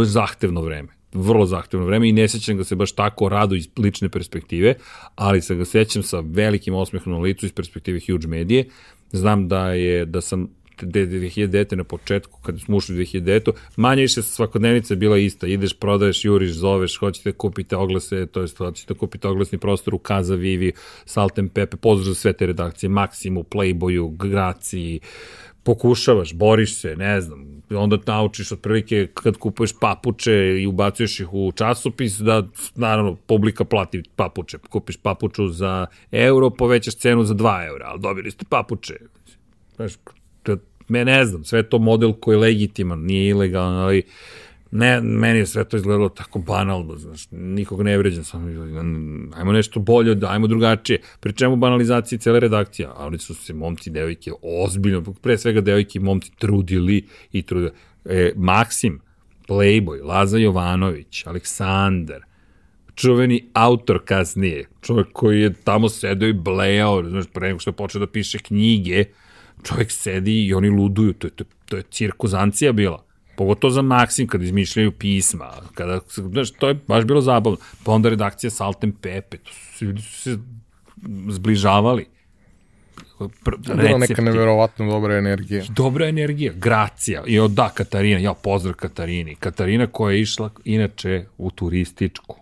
[0.04, 4.10] zahtevno vreme vrlo zahtevno vreme i ne sećam ga se baš tako rado iz lične
[4.10, 4.74] perspektive,
[5.16, 8.66] ali se ga sećam sa velikim osmehom na licu iz perspektive Huge Medije.
[9.12, 10.48] Znam da je da sam
[10.82, 11.76] 2009.
[11.76, 13.52] na početku, kada smo ušli u 2009.
[13.76, 15.48] Manje više svakodnevnica je bila ista.
[15.48, 20.36] Ideš, prodaješ, juriš, zoveš, hoćete kupite oglase, to je hoćete kupite oglasni prostor u Kaza
[20.36, 20.72] Vivi,
[21.06, 25.00] Salt and Pepe, pozdrav za sve te redakcije, Maximu, Playboyu, Graciji,
[25.64, 31.52] pokušavaš, boriš se, ne znam, onda naučiš otprilike kad kupuješ papuče i ubacuješ ih u
[31.52, 32.44] časopis da,
[32.76, 34.58] naravno, publika plati papuče.
[34.58, 38.96] Kupiš papuču za euro, povećaš cenu za 2 eura, ali dobili ste papuče.
[39.76, 39.94] Znaš,
[40.88, 44.04] me ne znam, sve to model koji je legitiman, nije ilegalan, ali
[44.72, 48.48] ne, meni je sve to izgledalo tako banalno, znaš, nikog ne vređam, samo
[49.36, 51.00] ajmo nešto bolje, ajmo drugačije.
[51.20, 56.00] Pri čemu banalizaciji cele redakcija, ali su se momci i devojke ozbiljno, pre svega devojke
[56.00, 57.72] i momci trudili i trudili.
[58.06, 59.00] E, Maksim,
[59.48, 62.22] Playboy, Laza Jovanović, Aleksandar,
[62.96, 67.76] čuveni autor kasnije, čovjek koji je tamo sedeo i blejao, znaš, pre nego što je
[67.76, 69.06] počeo da piše knjige,
[69.64, 73.07] čovjek sedi i oni luduju, to je, to, to je cirkuzancija bila.
[73.38, 77.58] Pogotovo za Maksim, kada izmišljaju pisma, kada, znaš, to je baš bilo zabavno.
[77.84, 80.38] Pa onda redakcija Salt and Pepe, to su, ljudi su se
[81.30, 82.06] zbližavali.
[83.44, 85.64] Pr, Bila neka neverovatno dobra energija.
[85.70, 87.24] Dobra energija, gracija.
[87.28, 89.36] I od da, Katarina, ja pozdrav Katarini.
[89.36, 92.36] Katarina koja je išla inače u turističku.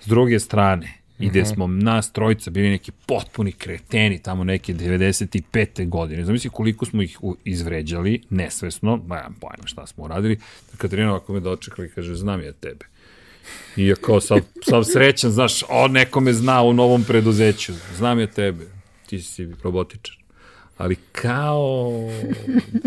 [0.00, 5.88] S druge strane, i gde smo nas trojica bili neki potpuni kreteni tamo neke 95.
[5.88, 6.24] godine.
[6.24, 10.38] Zamisli koliko smo ih izvređali, nesvesno, ma ja pojma šta smo uradili.
[10.76, 12.86] Katarina ovako me dočekala i kaže, znam ja tebe.
[13.76, 18.20] I ja kao sam, sam srećan, znaš, o, neko me zna u novom preduzeću, znam
[18.20, 18.64] ja tebe,
[19.06, 20.16] ti si robotičar.
[20.76, 21.92] Ali kao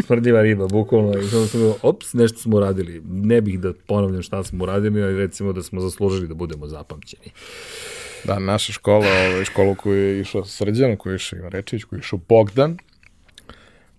[0.07, 3.01] tvrdiva riba, bukvalno, i samo sam ops, nešto smo uradili.
[3.05, 7.31] Ne bih da ponavljam šta smo uradili, ali recimo da smo zaslužili da budemo zapamćeni.
[8.23, 11.97] Da, naša škola, ovaj, škola koju je išao Srđan, koju je išao Ivan Rečić, koju
[11.97, 12.77] je išao Bogdan,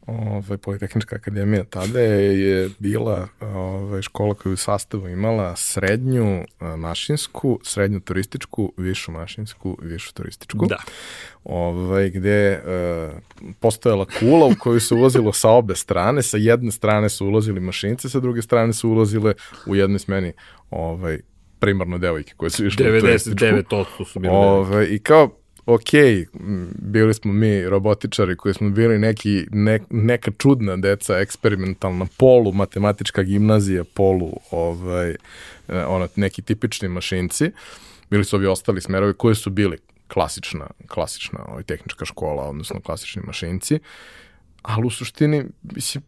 [0.08, 6.44] ovaj, Politehnička akademija tada je, je bila ovaj, škola koju u sastavu imala srednju
[6.76, 10.66] mašinsku, srednju turističku, višu mašinsku, višu turističku.
[10.66, 10.78] Da.
[11.44, 12.62] Ovaj, gde je
[13.60, 18.08] postojala kula u koju se ulazilo sa obe strane, sa jedne strane su ulazili mašinice,
[18.08, 19.34] sa druge strane su ulazile
[19.66, 20.32] u jednoj smeni
[20.70, 21.20] ovaj,
[21.60, 25.30] primarno devojke koje su išle 99% su bile Ove, I kao,
[25.66, 25.90] ok,
[26.78, 33.22] bili smo mi robotičari koji smo bili neki, ne, neka čudna deca, eksperimentalna, polu matematička
[33.22, 35.14] gimnazija, polu ovaj,
[35.68, 37.50] ono, neki tipični mašinci.
[38.10, 39.78] Bili su ovi ostali smerovi koji su bili
[40.08, 43.78] klasična, klasična ovaj, tehnička škola, odnosno klasični mašinci,
[44.62, 46.04] ali u suštini, mislim,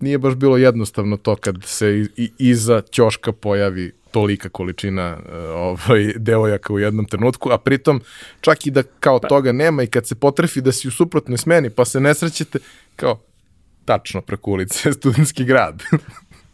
[0.00, 6.12] nije baš bilo jednostavno to kad se i, iza ćoška pojavi tolika količina uh, ovaj,
[6.16, 8.00] devojaka u jednom trenutku, a pritom
[8.40, 9.28] čak i da kao pa.
[9.28, 12.58] toga nema i kad se potrefi da si u suprotnoj smeni pa se ne srećete,
[12.96, 13.20] kao
[13.84, 15.82] tačno preko ulice studentski grad.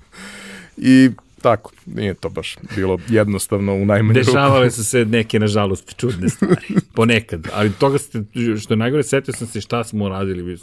[0.76, 1.10] I
[1.42, 4.30] tako, nije to baš bilo jednostavno u najmanju ruku.
[4.30, 6.66] Dešavale su se neke, nažalost, čudne stvari.
[6.94, 7.48] Ponekad.
[7.52, 8.24] Ali toga ste,
[8.60, 10.58] što je najgore, setio sam se šta smo radili.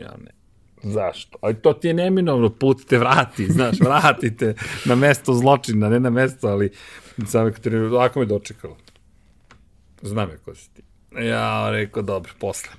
[0.00, 0.43] Ja ne.
[0.84, 1.38] Zašto?
[1.40, 4.54] Ali to ti je neminovno, put te vrati, znaš, vratite
[4.84, 6.70] na mesto zločina, ne na mesto, ali
[7.26, 8.76] sam Katarina, lako me dočekalo.
[10.02, 10.82] Znam je ko si ti.
[11.20, 12.70] Ja rekao, dobro, posle.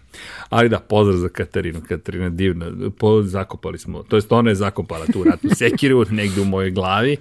[0.50, 1.82] Ali da, pozdrav za Katarinu.
[1.88, 2.72] Katarina divna.
[2.98, 7.18] Po, zakopali smo, to jest ona je zakopala tu ratnu sekiru negde u mojoj glavi.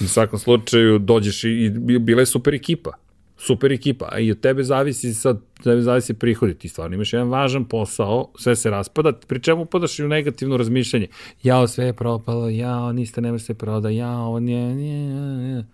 [0.00, 2.92] U svakom slučaju dođeš i, i bila je super ekipa.
[3.38, 4.08] Super ekipa.
[4.12, 6.54] A i od tebe zavisi sad, tebe zavisi prihodi.
[6.54, 10.56] Ti stvarno imaš jedan važan posao, sve se raspada, pri čemu upadaš i u negativno
[10.56, 11.06] razmišljanje.
[11.42, 15.64] Jao, sve je propalo, jao, niste nema se proda, jao, nije, nije, nije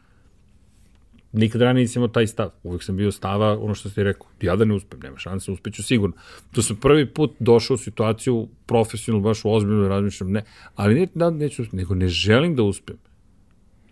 [1.35, 2.51] nikad ranije nisam imao taj stav.
[2.62, 5.82] Uvek sam bio stava, ono što ste rekao, ja da ne uspem, nema šanse, uspeću
[5.82, 6.16] sigurno.
[6.53, 11.07] To sam prvi put došao u situaciju profesionalno, baš u ozbiljno razmišljam, ne, ali ne
[11.15, 12.97] da neću uspem, nego ne želim da uspem.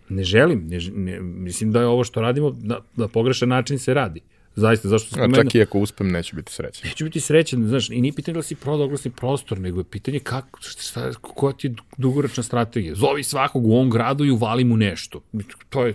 [0.09, 3.93] Ne želim, ne, ne, mislim da je ovo što radimo, na, na pogrešan način se
[3.93, 4.21] radi.
[4.55, 6.89] Zaista, zašto sam A čak i ako uspem, neću biti srećan.
[6.89, 10.19] Neću biti srećan, znaš, i nije pitanje da si prodao oglasni prostor, nego je pitanje
[10.19, 12.95] kako, šta, koja ti je dugoročna strategija.
[12.95, 15.21] Zovi svakog u ovom gradu i uvali mu nešto.
[15.69, 15.93] To je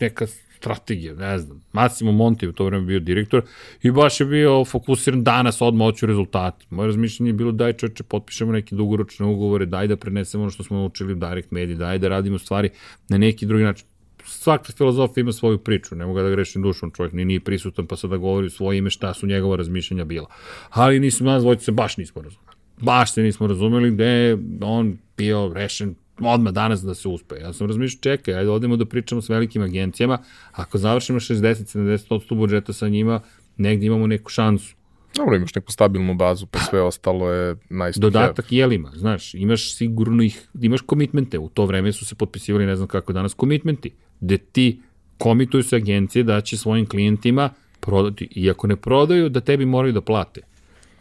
[0.00, 0.26] neka
[0.66, 1.62] strategije, ne znam.
[1.72, 3.42] Massimo Monti u to vreme bio direktor
[3.82, 6.66] i baš je bio fokusiran danas odmah hoću rezultate.
[6.70, 10.62] Moje razmišljanje je bilo daj čoveče, potpišemo neke dugoročne ugovore, daj da prenesemo ono što
[10.62, 12.70] smo učili u Direct Media, daj da radimo stvari
[13.08, 13.86] na neki drugi način.
[14.24, 17.96] Svaka filozofija ima svoju priču, ne mogu da grešim dušom, čovjek ni nije prisutan pa
[17.96, 20.26] sad da govori u svoje ime šta su njegova razmišljanja bila.
[20.70, 22.56] Ali nismo nas dvojice baš nismo razumeli.
[22.80, 27.34] Baš se nismo razumeli gde je on bio rešen odmah danas da se uspe.
[27.40, 30.18] Ja sam razmišljao, čekaj, ajde odemo da pričamo s velikim agencijama,
[30.52, 33.20] ako završimo 60-70% budžeta sa njima,
[33.56, 34.76] negde imamo neku šansu.
[35.16, 40.22] Dobro, imaš neku stabilnu bazu, pa sve ostalo je nice Dodatak jelima, znaš, imaš sigurno
[40.22, 43.90] ih, imaš komitmente, u to vreme su se potpisivali, ne znam kako danas, komitmenti,
[44.20, 44.80] gde ti
[45.18, 49.92] komituju se agencije da će svojim klijentima prodati, i ako ne prodaju, da tebi moraju
[49.92, 50.40] da plate.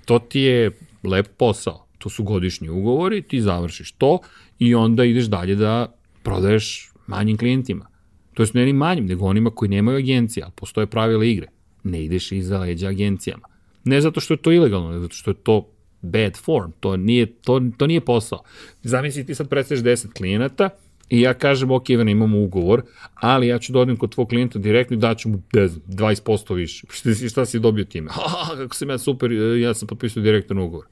[0.05, 0.71] To ti je
[1.03, 4.19] lep posao, to su godišnji ugovori, ti završiš to
[4.59, 7.87] i onda ideš dalje da prodaješ manjim klijentima.
[8.33, 11.47] To je ne ni manjim, nego onima koji nemaju agencije, ali postoje pravila igre.
[11.83, 13.47] Ne ideš iza leđa agencijama.
[13.83, 15.69] Ne zato što je to ilegalno, nego zato što je to
[16.01, 18.43] bad form, to nije, to, to nije posao.
[18.83, 20.69] Zamisli ti sad predstaveš 10 klijenata
[21.09, 22.81] i ja kažem, ok, Ivana, imamo ugovor,
[23.13, 26.87] ali ja ću da kod tvog klijenta direktno i daću mu 20% više.
[26.95, 28.11] Šta, šta si dobio time?
[28.13, 30.85] Ha, kako sam ja super, ja sam potpisao direktan ugovor.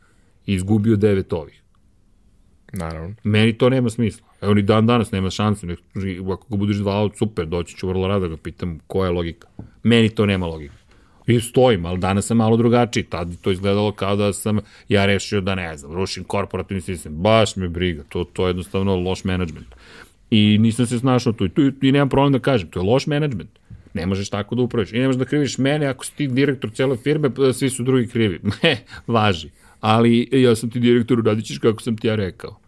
[0.45, 1.62] I izgubio devet ovih.
[2.73, 3.15] Naravno.
[3.23, 4.27] Meni to nema smisla.
[4.41, 5.67] Evo ni dan danas nema šanse.
[6.33, 9.47] Ako ga budeš zvao, super, doći ću vrlo rado da ga pitam koja je logika.
[9.83, 10.73] Meni to nema logike.
[11.27, 13.03] I stojim, ali danas sam malo drugačiji.
[13.03, 14.59] Tad to izgledalo kao da sam
[14.89, 17.13] ja rešio da ne znam, rušim korporativni sistem.
[17.13, 18.03] Baš me briga.
[18.09, 19.67] To, to je jednostavno loš management.
[20.31, 21.45] I nisam se snašao tu.
[21.45, 22.69] I, tu, i nemam problem da kažem.
[22.69, 23.49] To je loš management.
[23.93, 24.93] Ne možeš tako da upraviš.
[24.93, 27.83] I ne možeš da kriviš mene ako si ti direktor cele firme, pa svi su
[27.83, 28.39] drugi krivi.
[28.63, 28.77] Ne,
[29.07, 29.49] važi.
[29.79, 32.62] Ali ja sam ti direktor, radit ćeš kako sam ti ja rekao.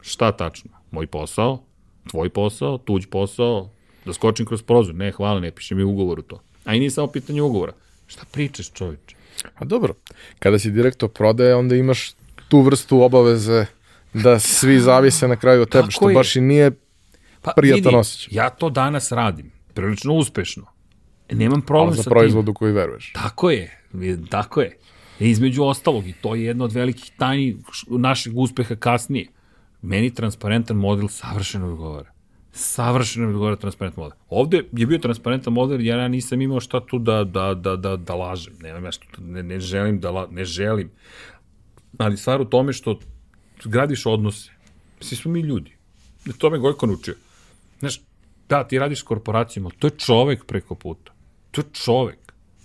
[0.00, 0.70] Šta tačno?
[0.90, 1.62] Moj posao?
[2.10, 2.78] Tvoj posao?
[2.78, 3.70] Tuđ posao?
[4.04, 4.94] Da skočim kroz prozor?
[4.94, 6.40] Ne, hvala, ne piše mi ugovor u to.
[6.64, 7.72] A i nije samo pitanje ugovora.
[8.06, 9.16] Šta pričaš, čovječe?
[9.54, 9.94] A dobro,
[10.38, 12.12] kada si direktor prodaje, onda imaš
[12.48, 13.66] tu vrstu obaveze
[14.14, 16.14] da svi zavise na kraju od tebe, Tako što je.
[16.14, 16.70] baš i nije
[17.42, 18.36] pa, prijatan osjećaj.
[18.36, 20.66] Ja to danas radim, prilično uspešno.
[21.32, 22.02] Nemam problem sa tim.
[22.02, 23.12] za proizvodu koji veruješ.
[23.12, 23.80] Tako je,
[24.30, 24.76] tako je.
[25.18, 27.56] Između ostalog, i to je jedna od velikih tajni
[27.88, 29.26] našeg uspeha kasnije
[29.82, 32.10] meni transparentan model savršeno odgovara.
[32.52, 34.18] Savršeno mi odgovara transparentan model.
[34.28, 38.14] Ovde je bio transparentan model, ja nisam imao šta tu da, da, da, da, da
[38.14, 38.54] lažem.
[38.90, 40.90] Što, ne, ne želim da la, ne želim.
[41.98, 42.98] Ali stvar u tome što
[43.64, 44.50] gradiš odnose.
[45.00, 45.76] Svi smo mi ljudi.
[46.38, 47.14] To me Gojko naučio.
[47.78, 48.00] Znaš,
[48.48, 51.12] da, ti radiš s korporacijama, to je čovek preko puta.
[51.50, 52.18] To je čovek.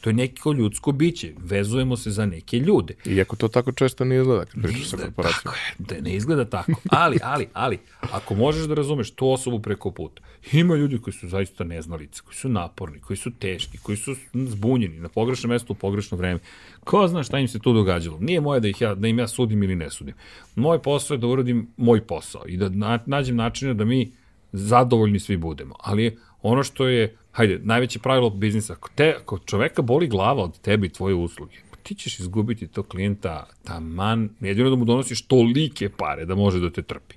[0.06, 1.34] To je neko ljudsko biće.
[1.38, 2.94] Vezujemo se za neke ljude.
[3.06, 5.44] Iako to tako često ne izgleda kad pričaš sa korporacijom.
[5.44, 6.72] Tako je, da ne izgleda tako.
[6.90, 7.80] Ali, ali, ali,
[8.12, 10.22] ako možeš da razumeš tu osobu preko puta,
[10.52, 15.00] ima ljudi koji su zaista neznalice, koji su naporni, koji su teški, koji su zbunjeni
[15.00, 16.40] na pogrešnom mestu u pogrešno vreme.
[16.84, 18.18] Ko zna šta im se tu događalo?
[18.20, 20.14] Nije moje da, ih ja, da im ja sudim ili ne sudim.
[20.56, 22.70] Moj posao je da uradim moj posao i da
[23.06, 24.12] nađem načine da mi
[24.52, 25.76] zadovoljni svi budemo.
[25.80, 30.60] Ali ono što je hajde, najveće pravilo biznisa, ako, te, ako čoveka boli glava od
[30.60, 35.22] tebe i tvoje usluge, pa ti ćeš izgubiti to klijenta taman, jedino da mu donosiš
[35.22, 37.16] tolike pare da može da te trpi.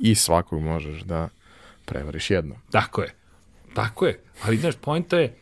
[0.00, 1.28] I svakog možeš da
[1.84, 2.54] prevariš jedno.
[2.70, 3.14] Tako je.
[3.74, 4.20] Tako je.
[4.42, 5.34] Ali, znaš, pojenta je,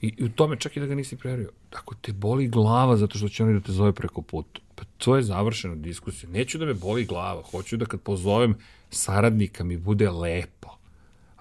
[0.00, 3.18] i, i u tome čak i da ga nisi prevario, ako te boli glava zato
[3.18, 6.30] što će oni da te zove preko puta, pa to je završena diskusija.
[6.30, 8.54] Neću da me boli glava, hoću da kad pozovem
[8.90, 10.83] saradnika mi bude lepo.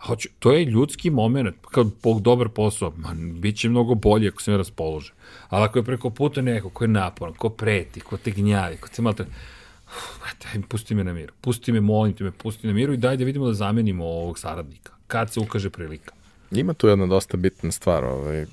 [0.05, 4.41] Hoću, to je ljudski moment, kad Bog dobar posao, man, bit će mnogo bolje ako
[4.41, 5.13] se ne raspolože.
[5.49, 8.89] Ali ako je preko puta neko ko je naporan, ko preti, ko te gnjavi, ko
[8.95, 9.15] te malo...
[10.31, 11.33] Eto, pusti me na miru.
[11.41, 14.39] Pusti me, molim te me, pusti na miru i daj da vidimo da zamenimo ovog
[14.39, 14.93] saradnika.
[15.07, 16.13] Kad se ukaže prilika.
[16.51, 18.45] Ima tu jedna dosta bitna stvar, ovaj,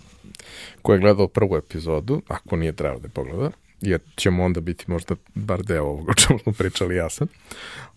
[0.82, 3.50] ko je gledao prvu epizodu, ako nije trebao da je pogleda,
[3.80, 7.26] jer ćemo onda biti možda bar deo ovoga o čemu smo pričali ja sam.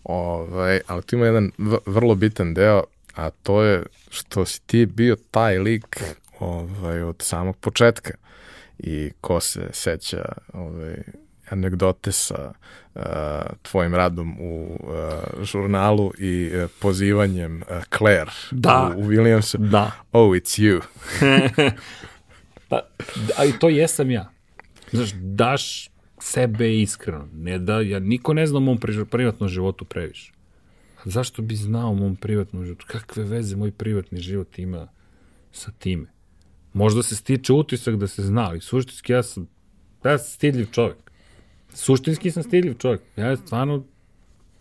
[0.04, 1.50] Ovaj, ali tu ima jedan
[1.86, 6.02] vrlo bitan deo, a to je što si ti bio taj lik
[6.40, 8.14] ovaj, od samog početka
[8.78, 10.96] i ko se seća ovaj,
[11.50, 12.52] anegdote sa
[12.94, 13.02] uh,
[13.62, 18.94] tvojim radom u uh, žurnalu i uh, pozivanjem uh, Claire da.
[18.96, 19.56] u, u Williamsu.
[19.56, 19.90] Da.
[20.12, 20.80] Oh, it's you.
[22.68, 22.80] pa,
[23.36, 24.30] ali to jesam ja.
[24.92, 27.28] Znaš, daš sebe iskreno.
[27.32, 28.78] Ne da, ja niko ne zna o mom
[29.10, 30.33] privatnom životu previše.
[31.04, 32.86] Zašto bi znao o mom privatnom životu?
[32.88, 34.88] Kakve veze moj privatni život ima
[35.52, 36.06] sa time?
[36.72, 39.48] Možda se stiče utisak da se zna, ali suštinski ja sam,
[40.04, 41.10] ja sam stidljiv čovjek.
[41.74, 43.00] Suštinski sam stidljiv čovjek.
[43.16, 43.84] Ja stvarno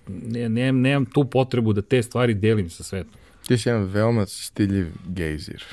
[0.07, 3.13] ne, nemam, nemam tu potrebu da te stvari delim sa svetom.
[3.47, 5.63] Ti si jedan veoma stidljiv gejzir.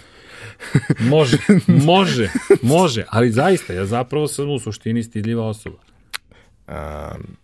[1.10, 1.36] može,
[1.92, 2.30] može,
[2.62, 5.78] može, ali zaista, ja zapravo sam u suštini stidljiva osoba.
[6.68, 7.36] Um,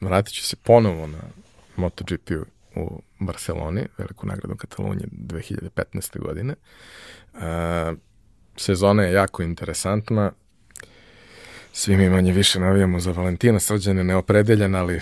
[0.00, 1.18] vratit ću se ponovo na
[1.76, 2.30] MotoGP
[2.76, 6.18] u Barceloni, veliku nagradu Katalonije 2015.
[6.18, 6.54] godine.
[7.34, 7.40] Uh,
[8.56, 10.32] sezona je jako interesantna,
[11.72, 15.00] svi mi manje više navijamo za Valentina, srđan je neopredeljen, ali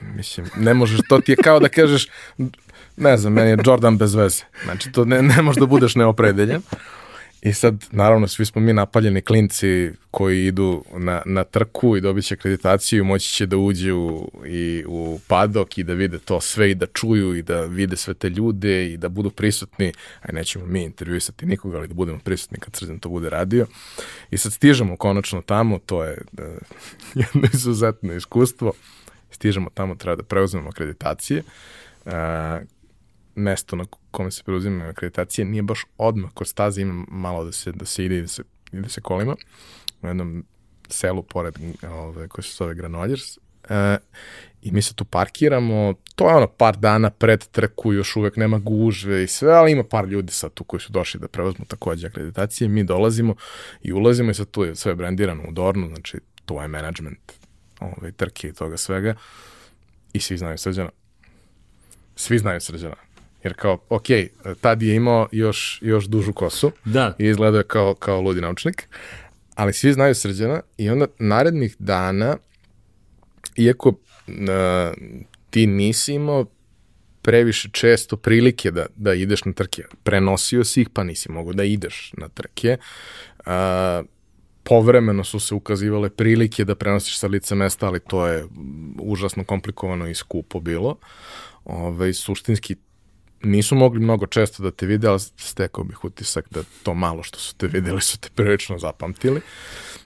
[0.00, 2.08] mislim, ne možeš, to ti je kao da kažeš,
[2.96, 4.42] ne znam, meni je Jordan bez veze.
[4.64, 6.62] Znači, to ne, ne možeš da budeš neopredeljen.
[7.46, 12.24] I sad, naravno, svi smo mi napaljeni klinci koji idu na, na trku i dobit
[12.24, 16.74] će akreditaciju, moći će da uđu i u padok i da vide to sve i
[16.74, 19.92] da čuju i da vide sve te ljude i da budu prisutni,
[20.22, 23.66] aj nećemo mi intervjuisati nikoga, ali da budemo prisutni kad Srđan to bude radio.
[24.30, 26.44] I sad stižemo konačno tamo, to je uh,
[27.34, 28.72] jedno izuzetno iskustvo,
[29.30, 31.42] stižemo tamo, treba da preuzmemo akreditacije,
[32.04, 32.12] uh,
[33.36, 37.72] mesto na kome se preuzima akreditacije nije baš odmah kod staze, ima malo da se,
[37.72, 38.42] da se ide i da se,
[38.72, 39.36] ide se kolima
[40.02, 40.44] u jednom
[40.88, 41.54] selu pored
[41.90, 43.38] ove, koje se zove Granoljers.
[43.68, 43.98] E,
[44.62, 48.58] I mi se tu parkiramo, to je ono par dana pred trku, još uvek nema
[48.58, 52.06] gužve i sve, ali ima par ljudi sad tu koji su došli da preuzmu takođe
[52.06, 52.68] akreditacije.
[52.68, 53.34] Mi dolazimo
[53.82, 57.32] i ulazimo i sad tu je sve brendirano u Dornu, znači tu je management
[57.80, 59.14] ove, trke i toga svega
[60.12, 60.90] i svi znaju srđana.
[62.16, 63.05] Svi znaju srđana
[63.46, 64.06] Jer kao, ok,
[64.60, 67.14] tad je imao još, još dužu kosu da.
[67.18, 68.88] i izgledao je kao, kao ludi naučnik,
[69.54, 72.36] ali svi znaju srđana i onda narednih dana,
[73.56, 73.96] iako uh,
[75.50, 76.46] ti nisi imao
[77.22, 81.64] previše često prilike da, da ideš na trke, prenosio si ih pa nisi mogo da
[81.64, 82.78] ideš na trke,
[83.38, 84.06] uh,
[84.64, 88.44] povremeno su se ukazivale prilike da prenosiš sa lice mesta, ali to je
[89.00, 90.98] užasno komplikovano i skupo bilo.
[91.64, 92.76] Ove, ovaj, suštinski
[93.42, 97.38] nisu mogli mnogo često da te vide, ali stekao bih utisak da to malo što
[97.38, 99.40] su te videli su te prilično zapamtili.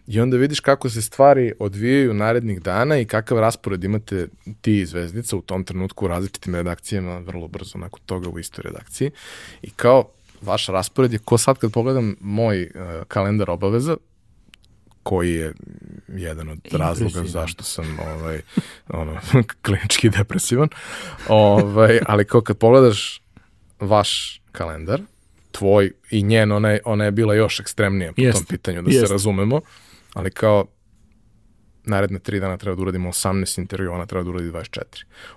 [0.07, 4.29] I onda vidiš kako se stvari odvijaju narednih dana i kakav raspored imate
[4.61, 9.11] ti zvezdica u tom trenutku u različitim redakcijama, vrlo brzo nakon toga u istoj redakciji.
[9.63, 10.11] I kao
[10.43, 12.71] vaš raspored je, ko sad kad pogledam moj uh,
[13.09, 13.97] kalendar obaveza,
[15.03, 15.53] koji je
[16.09, 18.41] jedan od razloga zašto sam ovaj,
[18.89, 19.21] ono,
[19.65, 20.69] klinički depresivan.
[21.29, 23.23] Ovaj, ali kao kad pogledaš
[23.81, 25.01] vaš kalendar,
[25.53, 28.39] tvoj i njen, ona je, ona je bila još ekstremnija po Jest.
[28.39, 29.07] tom pitanju, da Jest.
[29.07, 29.61] se razumemo,
[30.15, 30.67] ali kao
[31.85, 34.85] naredne tri dana treba da uradimo 18 intervjua, ona treba da uradi 24.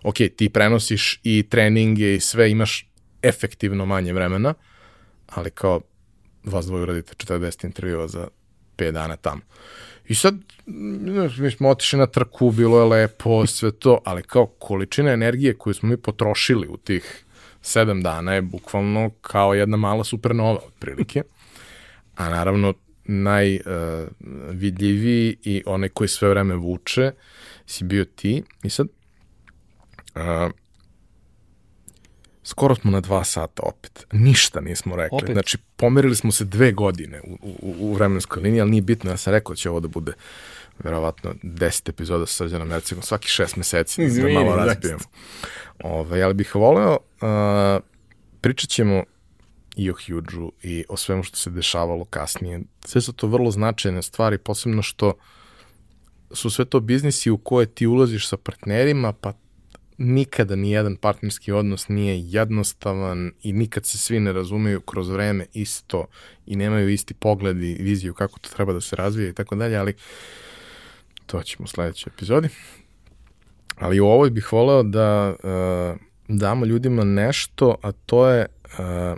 [0.03, 2.90] Ok, ti prenosiš i treninge i sve, imaš
[3.22, 4.53] efektivno manje vremena,
[5.27, 5.81] ali kao
[6.44, 8.27] vas dvoje uradite 40 intervjua za
[8.77, 9.41] 5 dana tamo.
[10.07, 10.35] I sad,
[11.37, 15.73] mi smo otišli na trku, bilo je lepo, sve to, ali kao količina energije koju
[15.73, 17.23] smo mi potrošili u tih
[17.63, 21.23] sedam dana je bukvalno kao jedna mala supernova otprilike.
[22.15, 22.73] A naravno,
[23.05, 27.11] najvidljiviji uh, i onaj koji sve vreme vuče
[27.65, 28.43] si bio ti.
[28.63, 28.87] I sad,
[30.15, 30.21] uh,
[32.43, 34.05] skoro smo na dva sata opet.
[34.11, 35.17] Ništa nismo rekli.
[35.17, 35.31] Opet.
[35.31, 39.11] Znači, pomerili smo se dve godine u, u, u vremenskoj liniji, ali nije bitno.
[39.11, 40.13] Ja sam rekao da će ovo da bude
[40.79, 44.99] verovatno 10 epizoda sa Srđanom Mercegom svaki šest meseci da Izvini, da malo razbijemo.
[45.83, 46.91] Ove, ovaj, ali bih voleo,
[47.21, 47.83] uh,
[48.41, 49.03] pričat ćemo
[49.75, 52.61] i o Huge-u i o svemu što se dešavalo kasnije.
[52.85, 55.13] Sve su to vrlo značajne stvari, posebno što
[56.31, 59.33] su sve to biznisi u koje ti ulaziš sa partnerima, pa
[59.97, 65.45] nikada ni jedan partnerski odnos nije jednostavan i nikad se svi ne razumeju kroz vreme
[65.53, 66.05] isto
[66.45, 69.77] i nemaju isti pogled i viziju kako to treba da se razvije i tako dalje,
[69.77, 69.93] ali
[71.25, 72.49] to ćemo u sledećoj epizodi.
[73.75, 75.97] Ali u ovoj bih voleo da uh,
[76.27, 79.17] damo ljudima nešto, a to je uh,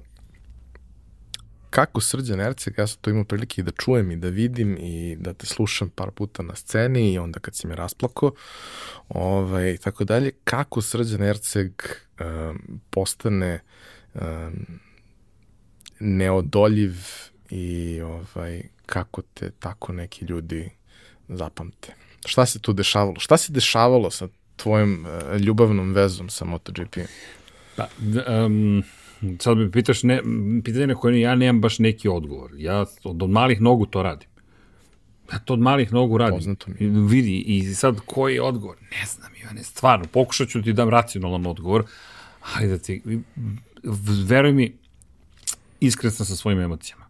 [1.76, 5.15] kako Srđan Erceg, ja sam to imao prilike i da čujem i da vidim i
[5.19, 8.31] da te slušam par puta na sceni i onda kad si me rasplako,
[9.10, 11.72] ovaj, i tako dalje, kako Srđan Erceg
[12.19, 13.60] um, postane
[14.14, 14.80] um,
[15.99, 16.95] neodoljiv
[17.49, 20.69] i ovaj, kako te tako neki ljudi
[21.27, 21.93] zapamte.
[22.26, 23.19] Šta se tu dešavalo?
[23.19, 26.97] Šta se dešavalo sa tvojom uh, ljubavnom vezom sa MotoGP?
[27.76, 27.88] Pa,
[28.45, 28.84] um,
[29.40, 30.22] sad me pitaš ne,
[30.64, 32.52] pitanje na koje ja nemam baš neki odgovor.
[32.58, 34.30] Ja od, od malih nogu to radim.
[35.34, 36.38] Ja to od malih nogu radim.
[36.38, 37.08] Poznato mi.
[37.08, 38.76] Vidi, i sad koji je odgovor?
[38.92, 41.84] Ne znam, Ivane, stvarno, pokušat ću ti dam racionalan odgovor,
[42.56, 43.02] ali da ti,
[44.28, 44.74] veruj mi,
[45.80, 47.06] iskren sam sa svojim emocijama.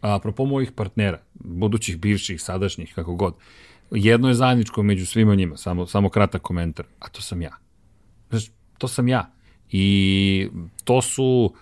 [0.00, 3.34] A apropo mojih partnera, budućih, bivših, sadašnjih, kako god,
[3.90, 7.56] jedno je zajedničko među svima njima, samo, samo kratak komentar, a to sam ja.
[8.30, 8.44] Znaš,
[8.78, 9.35] to sam ja.
[9.72, 10.48] I
[10.84, 11.52] to su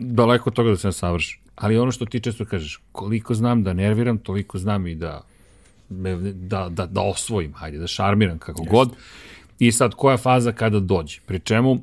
[0.00, 1.38] daleko od toga da se ne savrši.
[1.56, 5.22] Ali ono što ti često kažeš, koliko znam da nerviram, toliko znam i da
[5.88, 8.70] da, da, da osvojim, hajde, da šarmiram kako Jeste.
[8.70, 8.90] god.
[9.58, 11.20] I sad, koja faza kada dođe?
[11.26, 11.82] Pri čemu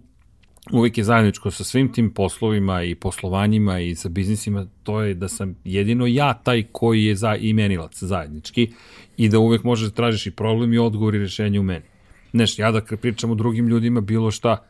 [0.71, 5.27] uvijek je zajedničko sa svim tim poslovima i poslovanjima i sa biznisima, to je da
[5.27, 8.71] sam jedino ja taj koji je za imenilac zajednički
[9.17, 11.85] i da uvek možeš da tražiš i problem i odgovor i rešenje u meni.
[12.33, 14.65] Znaš, ja da pričam o drugim ljudima bilo šta,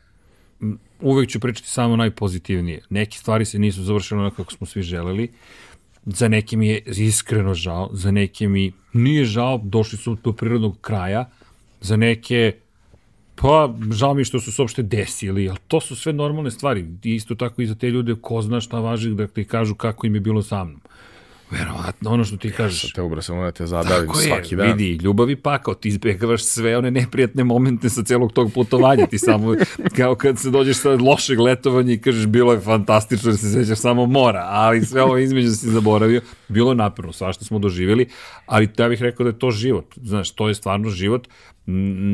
[1.01, 2.81] uvek ću pričati samo najpozitivnije.
[2.89, 5.31] Neke stvari se nisu završile onako kako smo svi želeli,
[6.05, 10.77] za neke mi je iskreno žao, za neke mi nije žao, došli su do prirodnog
[10.81, 11.29] kraja,
[11.81, 12.53] za neke
[13.41, 16.85] pa žao mi što su se uopšte desili, ali to su sve normalne stvari.
[17.03, 20.15] Isto tako i za te ljude ko zna šta važi da ti kažu kako im
[20.15, 20.81] je bilo sa mnom.
[21.51, 22.81] Verovatno, ono što ti kažeš.
[22.81, 24.67] Sa te ubra samo da te zadavim Tako svaki je, dan.
[24.67, 29.17] vidi, ljubav i pakao, ti izbjegavaš sve one neprijatne momente sa celog tog putovanja, ti
[29.17, 29.55] samo,
[29.97, 33.79] kao kad se dođeš sa lošeg letovanja i kažeš bilo je fantastično da se sećaš
[33.79, 38.07] samo mora, ali sve ovo između si zaboravio, bilo je naprno, svašta smo doživjeli,
[38.45, 41.27] ali ja bih rekao da je to život, znaš, to je stvarno život,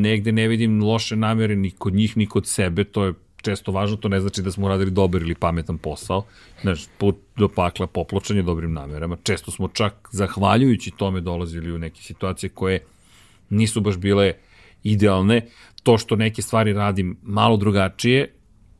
[0.01, 3.13] negde ne vidim loše namere ni kod njih, ni kod sebe, to je
[3.45, 6.23] često važno, to ne znači da smo radili dobar ili pametan posao.
[6.61, 9.17] Znaš, put do pakla popločanje dobrim namerama.
[9.23, 12.79] Često smo čak, zahvaljujući tome, dolazili u neke situacije koje
[13.49, 14.33] nisu baš bile
[14.83, 15.45] idealne.
[15.83, 18.31] To što neke stvari radim malo drugačije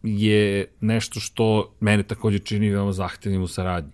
[0.04, 3.92] je nešto što mene takođe čini veoma zahtevnim u saradnji.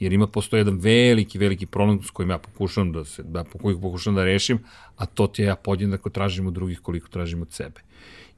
[0.00, 3.44] Jer ima postoje jedan veliki, veliki problem s kojim ja pokušam da, se, da,
[3.82, 4.58] pokušam da rešim,
[4.96, 7.80] a to ti je ja podjednako tražim od drugih koliko tražim od sebe.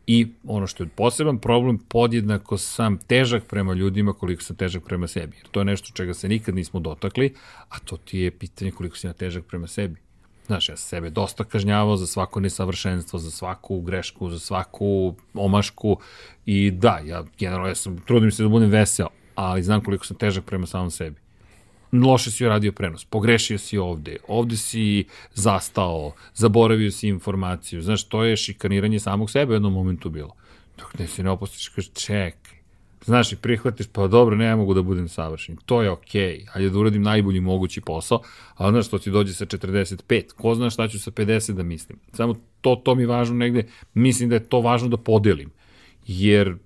[0.06, 5.06] I ono što je poseban problem, podjednako sam težak prema ljudima koliko sam težak prema
[5.06, 5.36] sebi.
[5.36, 7.34] Jer to je nešto čega se nikad nismo dotakli,
[7.68, 10.00] a to ti je pitanje koliko sam ja težak prema sebi.
[10.46, 15.96] Znaš, ja sebe dosta kažnjavao za svako nesavršenstvo, za svaku grešku, za svaku omašku
[16.46, 20.16] i da, ja generalno ja sam, trudim se da budem veseo, ali znam koliko sam
[20.16, 21.23] težak prema samom sebi
[22.02, 25.04] loše si radio prenos, pogrešio si ovde, ovde si
[25.34, 30.34] zastao, zaboravio si informaciju, znaš, to je šikaniranje samog sebe u jednom momentu bilo.
[30.78, 32.58] Dok ne se ne opostiš, kaže, čekaj,
[33.04, 36.48] znaš, i prihvatiš, pa dobro, ne mogu da budem savršen, to je okej, okay.
[36.48, 38.22] hajde da uradim najbolji mogući posao,
[38.56, 41.98] a znaš, to ti dođe sa 45, ko zna šta ću sa 50 da mislim.
[42.12, 45.50] Samo to, to mi je važno negde, mislim da je to važno da podelim,
[46.06, 46.56] jer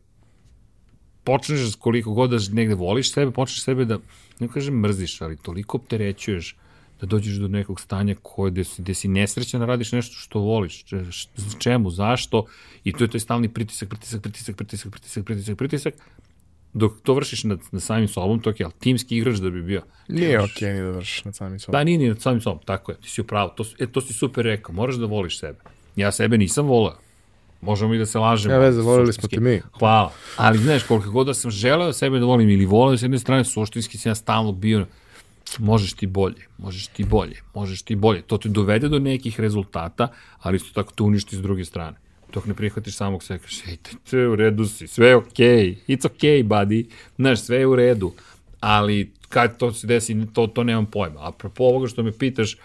[1.24, 3.98] počneš koliko god da negde voliš sebe, počneš sebe da
[4.40, 6.56] ne kažem mrziš, ali toliko opterećuješ
[7.00, 10.40] da dođeš do nekog stanja koje, gde, si, gde si nesrećan, da radiš nešto što
[10.40, 10.84] voliš,
[11.58, 12.46] čemu, zašto,
[12.84, 15.94] i to je taj stalni pritisak, pritisak, pritisak, pritisak, pritisak, pritisak, pritisak,
[16.72, 19.62] dok to vršiš nad, nad samim sobom, to je ok, ali timski igrač da bi
[19.62, 19.82] bio.
[20.08, 21.78] Nije ok ni da vršiš nad samim sobom.
[21.78, 24.12] Da, nije ni nad samim sobom, tako je, ti si upravo, to, e, to si
[24.12, 25.58] super rekao, moraš da voliš sebe.
[25.96, 26.98] Ja sebe nisam volao,
[27.60, 28.54] Možemo i da se lažemo.
[28.54, 29.60] Ja veze, volili smo te mi.
[29.78, 30.12] Hvala.
[30.36, 33.44] Ali znaš, koliko god da sam želeo sebe da volim ili voleo s jedne strane,
[33.44, 34.86] suštinski sam ja stalno bio
[35.58, 38.22] možeš ti bolje, možeš ti bolje, možeš ti bolje.
[38.22, 40.08] To te dovede do nekih rezultata,
[40.40, 41.96] ali isto tako te uništi s druge strane.
[42.34, 45.76] Dok ne prihvatiš samog sebe, kažeš, ej, sve u redu si, sve je okej, okay.
[45.88, 46.84] it's okej, okay, buddy,
[47.16, 48.12] znaš, sve je u redu.
[48.60, 51.28] Ali kad to se desi, to, to nemam pojma.
[51.28, 52.56] A propo ovoga što me pitaš,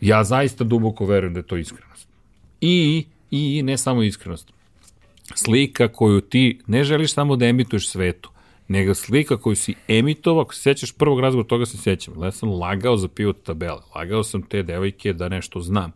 [0.00, 2.08] ja zaista duboko verujem da je to iskrenost.
[2.60, 4.52] I i ne samo iskrenost.
[5.34, 8.30] Slika koju ti ne želiš samo da emituješ svetu,
[8.68, 12.22] nego slika koju si emitovao, ako se sećaš prvog razgovora, toga se sećam.
[12.22, 15.92] Ja sam lagao za pivot tabele, lagao sam te devojke da nešto znam.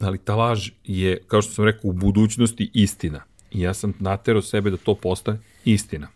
[0.00, 3.22] ali ta laž je, kao što sam rekao, u budućnosti istina.
[3.50, 6.08] I ja sam naterao sebe da to postane istina.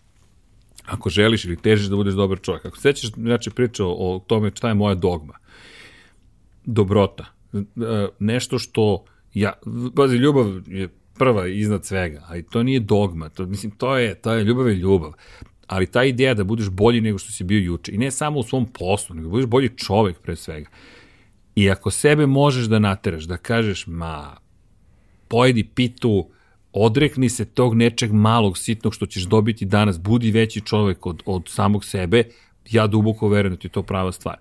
[0.86, 4.68] Ako želiš ili težiš da budeš dobar čovjek, ako sećaš, znači priča o tome šta
[4.68, 5.34] je moja dogma,
[6.64, 7.24] dobrota,
[7.54, 7.60] e,
[8.18, 9.04] nešto što
[9.34, 9.52] ja,
[9.94, 10.88] bazi, ljubav je
[11.18, 14.74] prva iznad svega, ali to nije dogma, to, mislim, to je, to je ljubav je
[14.74, 15.12] ljubav.
[15.66, 18.42] Ali ta ideja da budeš bolji nego što si bio juče, i ne samo u
[18.42, 20.68] svom poslu, nego da budeš bolji čovek pre svega.
[21.54, 24.36] I ako sebe možeš da nateraš, da kažeš, ma,
[25.28, 26.30] pojedi pitu,
[26.72, 31.48] odrekni se tog nečeg malog, sitnog što ćeš dobiti danas, budi veći čovek od, od
[31.48, 32.24] samog sebe,
[32.70, 34.36] ja duboko verujem da ti je to prava stvar.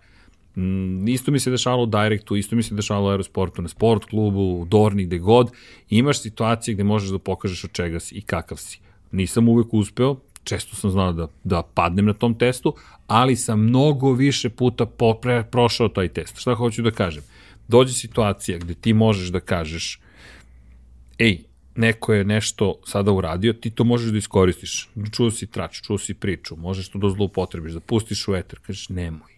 [0.55, 4.05] Mm, isto mi se dešavalo u Directu, isto mi se dešavalo u Aerosportu, na sport
[4.05, 5.51] klubu, u Dorni, gde god.
[5.89, 8.79] Imaš situacije gde možeš da pokažeš od čega si i kakav si.
[9.11, 12.73] Nisam uvek uspeo, često sam znao da, da padnem na tom testu,
[13.07, 16.37] ali sam mnogo više puta po, pre, prošao taj test.
[16.37, 17.23] Šta hoću da kažem?
[17.67, 19.99] Dođe situacija gde ti možeš da kažeš
[21.19, 21.43] ej,
[21.75, 24.89] neko je nešto sada uradio, ti to možeš da iskoristiš.
[25.11, 28.89] Čuo si trač, čuo si priču, možeš to da zloupotrebiš, da pustiš u eter, kažeš
[28.89, 29.28] nemoj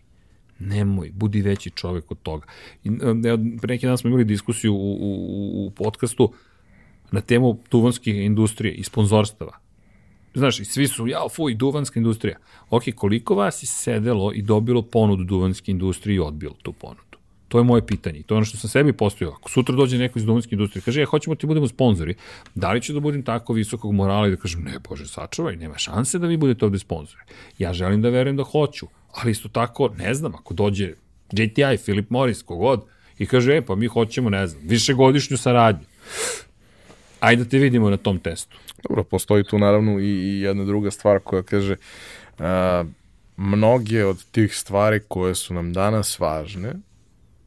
[0.61, 2.45] Nemoj, budi veći čovek od toga.
[2.83, 6.33] I, e, pre neki dan smo imali diskusiju u, u, u podcastu
[7.11, 9.57] na temu duvanske industrije i sponzorstava.
[10.33, 12.37] Znaš, i svi su, ja, fuj, duvanska industrija.
[12.69, 17.10] Ok, koliko vas je sedelo i dobilo ponudu duvanske industrije i odbilo tu ponudu?
[17.51, 18.23] To je moje pitanje.
[18.23, 19.33] To je ono što sam sebi postavio.
[19.33, 22.15] Ako sutra dođe neko iz duvanske industrije, kaže, ja, hoćemo ti budemo sponzori,
[22.55, 25.77] da li ću da budem tako visokog morala i da kažem, ne, bože, sačuvaj, nema
[25.77, 27.23] šanse da vi budete ovde sponzori.
[27.57, 30.93] Ja želim da verujem da hoću, ali isto tako, ne znam, ako dođe
[31.31, 32.85] JTI, Philip Morris, kogod,
[33.17, 35.85] i kaže, e, pa mi hoćemo, ne znam, višegodišnju saradnju.
[37.19, 38.57] Ajde da te vidimo na tom testu.
[38.87, 41.75] Dobro, postoji tu naravno i, i jedna druga stvar koja kaže,
[42.39, 42.83] a,
[43.37, 46.73] mnoge od tih stvari koje su nam danas važne,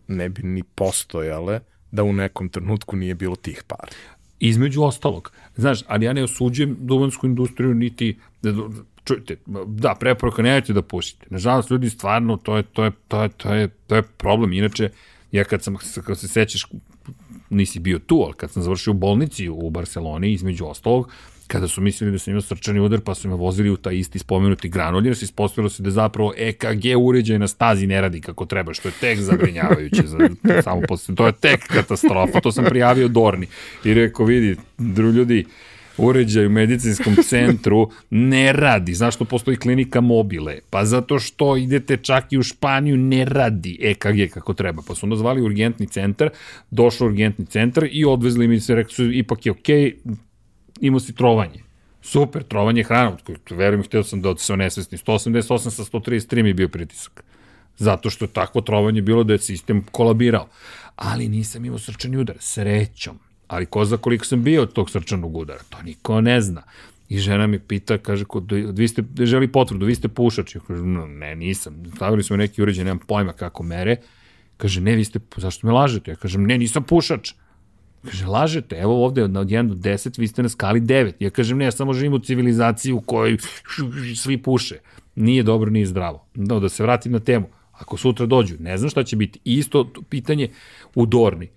[0.09, 1.61] ne bi ni postojale
[1.91, 3.89] da u nekom trenutku nije bilo tih para.
[4.41, 5.33] Između ostalog.
[5.57, 8.19] Znaš, ali ja ne osuđujem duvansku industriju, niti
[9.05, 9.37] čujte,
[9.67, 11.27] da, preporuka, nemojte da pušite.
[11.31, 14.53] Nažalost, ljudi, stvarno, to je, to je, to je, to je, to je problem.
[14.53, 14.91] Inače,
[15.33, 16.67] ja kad sam, kad se sećaš,
[17.51, 21.11] nisi bio tu, ali kad sam završio u bolnici u Barceloni, između ostalog,
[21.47, 24.19] kada su mislili da sam imao srčani udar, pa su me vozili u taj isti
[24.19, 28.47] spomenuti granulj, jer se ispostavilo se da zapravo EKG uređaj na stazi ne radi kako
[28.47, 30.03] treba, što je tek zabrinjavajuće.
[30.07, 30.19] Za,
[30.63, 33.47] samo posle, to je tek katastrofa, to sam prijavio Dorni.
[33.85, 35.45] I rekao, vidi, dru ljudi,
[35.97, 38.95] uređaj u medicinskom centru ne radi.
[38.95, 40.59] Zašto postoji klinika mobile?
[40.71, 44.83] Pa zato što idete čak i u Španiju, ne radi EKG kako treba.
[44.89, 46.31] Pa su onda zvali urgentni centar,
[46.71, 50.17] došao urgentni centar i odvezli mi se, rekli su, ipak je okej, okay,
[50.81, 51.63] imao si trovanje.
[52.03, 53.17] Super, trovanje hranom,
[53.51, 54.99] verujem, htio sam da se onesvesni.
[54.99, 57.25] 188 sa 133 mi je bio pritisak.
[57.77, 60.49] Zato što je takvo trovanje bilo da je sistem kolabirao.
[60.97, 63.19] Ali nisam imao srčani udar, srećom
[63.49, 66.63] ali ko zna koliko sam bio od tog srčanog udara, to niko ne zna.
[67.09, 70.55] I žena mi pita, kaže, kod, vi ste, želi potvrdu, vi ste pušač.
[70.55, 71.83] Ja kažem, no, ne, nisam.
[71.97, 73.97] Stavili smo neki uređaj, nemam pojma kako mere.
[74.57, 76.11] Kaže, ne, vi ste, zašto me lažete?
[76.11, 77.35] Ja kažem, ne, nisam pušač.
[78.05, 81.13] Kaže, lažete, evo ovde od 1 do 10, vi ste na skali 9.
[81.21, 83.37] Ja kažem, ne, ja samo živim u civilizaciji u kojoj
[84.17, 84.79] svi puše.
[85.15, 86.27] Nije dobro, nije zdravo.
[86.35, 87.47] No, da se vratim na temu.
[87.73, 89.41] Ako sutra dođu, ne znam šta će biti.
[89.45, 90.49] Isto pitanje
[90.95, 91.49] u Dorni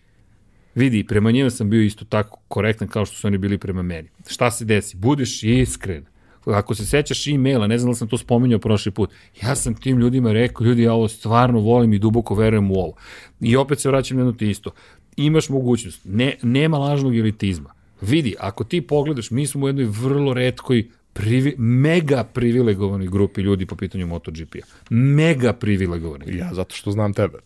[0.77, 4.09] Vidi, prema njima sam bio isto tako korektan kao što su oni bili prema meni.
[4.27, 4.97] Šta se desi?
[4.97, 6.05] Budeš iskren.
[6.45, 9.11] Ako se sećaš e-maila, ne znam da sam to spominjao prošli put,
[9.43, 12.93] ja sam tim ljudima rekao, ljudi, ja ovo stvarno volim i duboko verujem u ovo.
[13.41, 14.71] I opet se vraćam na jedno ti isto.
[15.17, 17.73] Imaš mogućnost, ne, nema lažnog elitizma.
[18.01, 23.65] Vidi, ako ti pogledaš, mi smo u jednoj vrlo redkoj privi, mega privilegovanoj grupi ljudi
[23.65, 24.65] po pitanju MotoGP-a.
[24.89, 26.37] Mega privilegovanoj.
[26.37, 27.39] Ja, zato što znam tebe.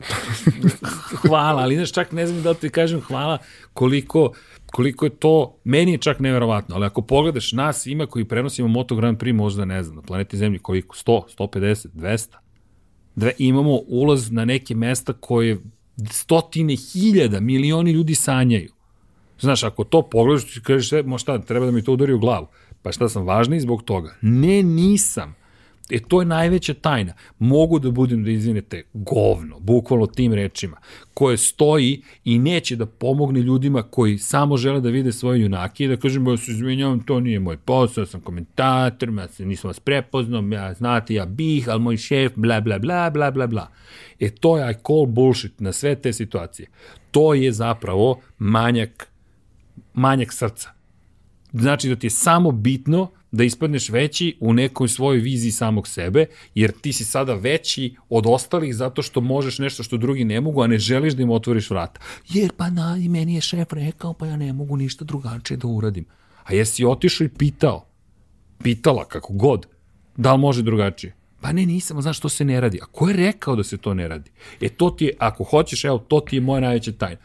[1.26, 3.38] hvala, ali znaš, čak ne znam da ti kažem hvala
[3.72, 4.32] koliko,
[4.66, 8.96] koliko je to, meni je čak neverovatno, ali ako pogledaš nas ima koji prenosimo Moto
[8.96, 12.26] Grand Prix možda ne znam, na planeti Zemlji koliko, 100, 150, 200,
[13.14, 15.58] Dve, imamo ulaz na neke mesta koje
[16.10, 18.72] stotine hiljada, milioni ljudi sanjaju.
[19.40, 22.46] Znaš, ako to pogledaš, ti kažeš, e, šta, treba da mi to udari u glavu.
[22.82, 24.14] Pa šta sam važniji zbog toga?
[24.22, 25.34] Ne, nisam.
[25.90, 27.12] E, to je najveća tajna.
[27.38, 30.76] Mogu da budem, da izvinete, govno, bukvalno tim rečima,
[31.14, 35.88] koje stoji i neće da pomogne ljudima koji samo žele da vide svoje junake i
[35.88, 39.80] da kažem, ja se izvinjavam, to nije moj posao, sam komentator, ja se nisam vas
[39.80, 43.68] prepoznao, ja znate, ja bih, ali moj šef, bla, bla, bla, bla, bla, bla.
[44.20, 46.68] E, to je I call bullshit na sve te situacije.
[47.10, 49.08] To je zapravo manjak,
[49.94, 50.79] manjak srca
[51.52, 56.26] znači da ti je samo bitno da ispadneš veći u nekoj svojoj viziji samog sebe,
[56.54, 60.62] jer ti si sada veći od ostalih zato što možeš nešto što drugi ne mogu,
[60.62, 62.00] a ne želiš da im otvoriš vrata.
[62.28, 65.68] Jer pa na, i meni je šef rekao, pa ja ne mogu ništa drugačije da
[65.68, 66.04] uradim.
[66.44, 67.86] A jesi otišao i pitao,
[68.62, 69.66] pitala kako god,
[70.16, 71.14] da li može drugačije?
[71.40, 72.78] Pa ne, nisam, znaš što se ne radi.
[72.82, 74.30] A ko je rekao da se to ne radi?
[74.60, 77.20] E to ti je, ako hoćeš, evo, to ti je moja najveća tajna.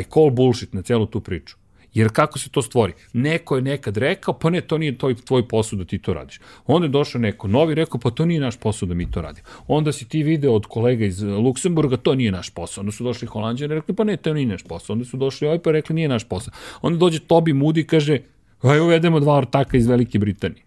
[0.00, 1.56] I call bullshit na celu tu priču.
[1.96, 2.92] Jer kako se to stvori?
[3.12, 6.40] Neko je nekad rekao, pa ne, to nije tvoj, tvoj posao da ti to radiš.
[6.66, 9.46] Onda je došao neko novi rekao, pa to nije naš posao da mi to radimo.
[9.66, 12.82] Onda si ti video od kolega iz Luksemburga, to nije naš posao.
[12.82, 14.94] Onda su došli Holandjani i rekli, pa ne, to nije naš posao.
[14.94, 16.52] Onda su došli ovaj pa rekli, nije naš posao.
[16.82, 18.18] Onda dođe Tobi Moody i kaže,
[18.62, 20.65] aj uvedemo dva ortaka iz Velike Britanije.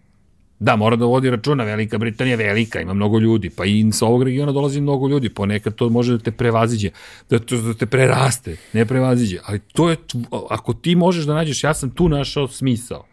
[0.60, 4.06] Da, mora da vodi računa, Velika Britanija je velika, ima mnogo ljudi, pa i sa
[4.06, 6.90] ovog regiona dolazi mnogo ljudi, ponekad to može da te prevaziđe,
[7.30, 9.96] da, to, da te preraste, ne prevaziđe, ali to je,
[10.50, 13.06] ako ti možeš da nađeš, ja sam tu našao smisao,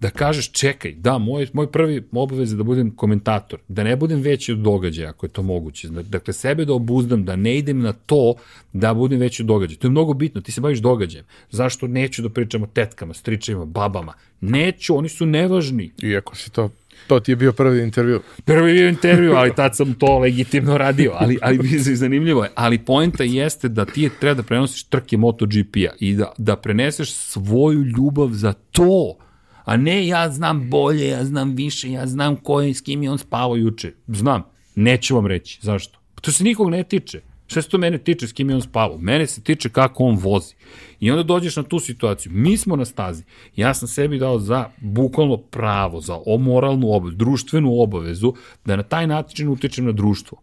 [0.00, 4.20] da kažeš čekaj, da, moj, moj prvi obavez je da budem komentator, da ne budem
[4.20, 5.88] veći od događaja, ako je to moguće.
[5.88, 8.34] Dakle, sebe da obuzdam, da ne idem na to
[8.72, 9.78] da budem veći od događaja.
[9.78, 11.26] To je mnogo bitno, ti se baviš događajem.
[11.50, 14.14] Zašto neću da pričam o tetkama, stričajima, babama?
[14.40, 15.90] Neću, oni su nevažni.
[16.02, 16.70] Iako si to
[17.08, 18.20] To ti je bio prvi intervju.
[18.44, 22.50] Prvi bio intervju, ali tad sam to legitimno radio, ali, ali zanimljivo je.
[22.54, 27.12] Ali poenta jeste da ti je treba da prenosiš trke MotoGP-a i da, da preneseš
[27.12, 29.16] svoju ljubav za to,
[29.64, 33.10] a ne ja znam bolje, ja znam više, ja znam ko je, s kim je
[33.10, 33.92] on spavao juče.
[34.06, 34.42] Znam,
[34.74, 35.58] neću vam reći.
[35.62, 35.98] Zašto?
[36.20, 37.20] To se nikog ne tiče.
[37.48, 38.98] Šta se to mene tiče s kim je on spavao?
[38.98, 40.54] Mene se tiče kako on vozi.
[41.00, 42.32] I onda dođeš na tu situaciju.
[42.32, 43.24] Mi smo na stazi.
[43.56, 48.34] Ja sam sebi dao za bukvalno pravo, za moralnu obavezu, društvenu obavezu,
[48.64, 50.38] da na taj način utičem na društvo.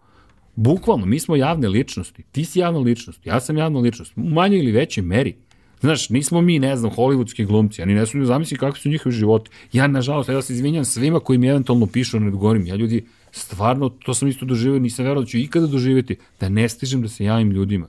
[0.55, 2.23] Bukvalno, mi smo javne ličnosti.
[2.31, 4.13] Ti si javna ličnost, ja sam javna ličnost.
[4.17, 5.35] U manjoj ili većoj meri.
[5.81, 9.15] Znaš, nismo mi, ne znam, hollywoodski glumci, oni ne su mi zamisli kakvi su njihovi
[9.15, 9.49] životi.
[9.73, 13.05] Ja, nažalost, ja se izvinjam svima koji mi eventualno pišu, ne govorim, ja ljudi,
[13.39, 17.07] stvarno, to sam isto doživio, nisam verao da ću ikada doživjeti, da ne stižem da
[17.07, 17.87] se javim ljudima.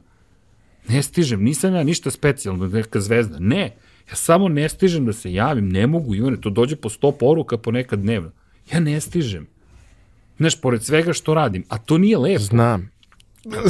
[0.89, 3.39] Ne stižem, nisam ja ništa specijalno, neka zvezda.
[3.39, 3.77] Ne,
[4.11, 7.59] ja samo ne stižem da se javim, ne mogu, Ivane, to dođe po sto poruka
[7.59, 8.31] po nekad dnevno.
[8.73, 9.47] Ja ne stižem.
[10.39, 12.43] Znaš, pored svega što radim, a to nije lepo.
[12.43, 12.91] Znam.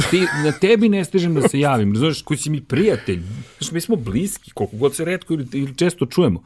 [0.09, 3.21] Ti, na tebi ne stižem da se javim, znaš, koji si mi prijatelj.
[3.59, 6.43] Znaš, mi smo bliski, koliko god se redko ili, ili često čujemo.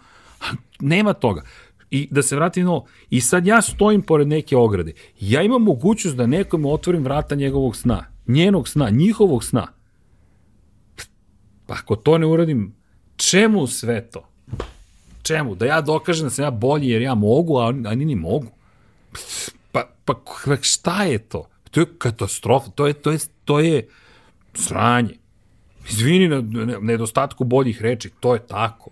[0.80, 1.44] Nema toga.
[1.92, 4.94] I da se vratim no, i sad ja stojim pored neke ograde.
[5.20, 9.68] Ja imam mogućnost da nekome otvorim vrata njegovog sna, njenog sna, njihovog sna.
[11.66, 12.76] Pa ako to ne uradim,
[13.16, 14.28] čemu sve to?
[15.24, 15.56] Čemu?
[15.56, 18.48] Da ja dokažem da sam ja bolji jer ja mogu, a oni ni mogu.
[19.72, 20.14] Pa, pa
[20.62, 21.48] šta je to?
[21.72, 23.88] To je katastrofa, to je, to je, to je
[24.54, 25.16] sranje.
[25.90, 26.42] Izvini na
[26.82, 28.90] nedostatku boljih reči, to je tako.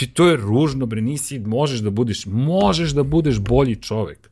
[0.00, 4.30] Ti to je ružno, bre, nisi, možeš da budeš, možeš da budeš bolji čovek.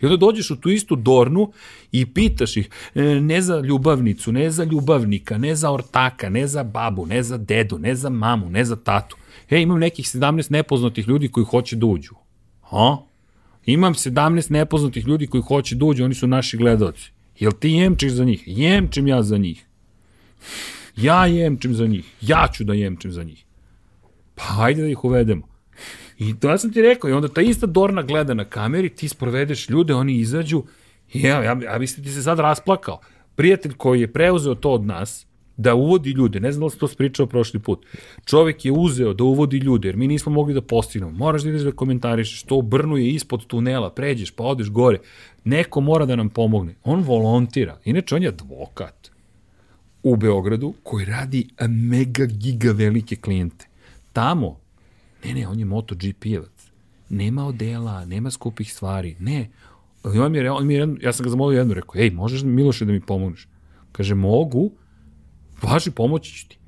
[0.00, 1.52] I onda dođeš u tu istu dornu
[1.92, 6.62] i pitaš ih, e, ne za ljubavnicu, ne za ljubavnika, ne za ortaka, ne za
[6.62, 9.16] babu, ne za dedu, ne za mamu, ne za tatu.
[9.50, 12.14] E, imam nekih 17 nepoznatih ljudi koji hoće da uđu.
[12.70, 12.96] Ha?
[13.66, 17.10] Imam 17 nepoznatih ljudi koji hoće da uđu, oni su naši gledalci.
[17.38, 18.42] Jel ti jemčiš za njih?
[18.46, 19.66] Jemčim ja za njih.
[20.96, 22.14] Ja jemčim za njih.
[22.20, 23.47] Ja ću da jemčim za njih.
[24.38, 25.48] Pa hajde da ih uvedemo.
[26.18, 29.08] I to ja sam ti rekao, i onda ta ista Dorna gleda na kameri, ti
[29.08, 30.62] sprovedeš ljude, oni izađu,
[31.12, 33.00] i ja, ja, ja mislim ti se sad rasplakao.
[33.34, 35.26] Prijatelj koji je preuzeo to od nas,
[35.58, 37.86] da uvodi ljude, ne znam da li to spričao prošli put,
[38.24, 41.62] čovek je uzeo da uvodi ljude, jer mi nismo mogli da postignemo, moraš da ideš
[41.62, 44.98] da komentarišeš, to brnu je ispod tunela, pređeš pa odeš gore,
[45.44, 49.10] neko mora da nam pomogne, on volontira, inače on je advokat
[50.02, 53.67] u Beogradu koji radi mega giga velike klijente.
[54.18, 54.60] Tamo,
[55.24, 56.70] ne ne, on je MotoGP-evac,
[57.08, 59.50] nema odela, nema skupih stvari, ne,
[60.02, 62.84] on mi je, on mi je, ja sam ga zamolio jedno, rekao, ej, možeš Miloše
[62.84, 63.48] da mi pomogneš?
[63.92, 64.72] Kaže, mogu,
[65.62, 66.58] važi, pomoći ću ti.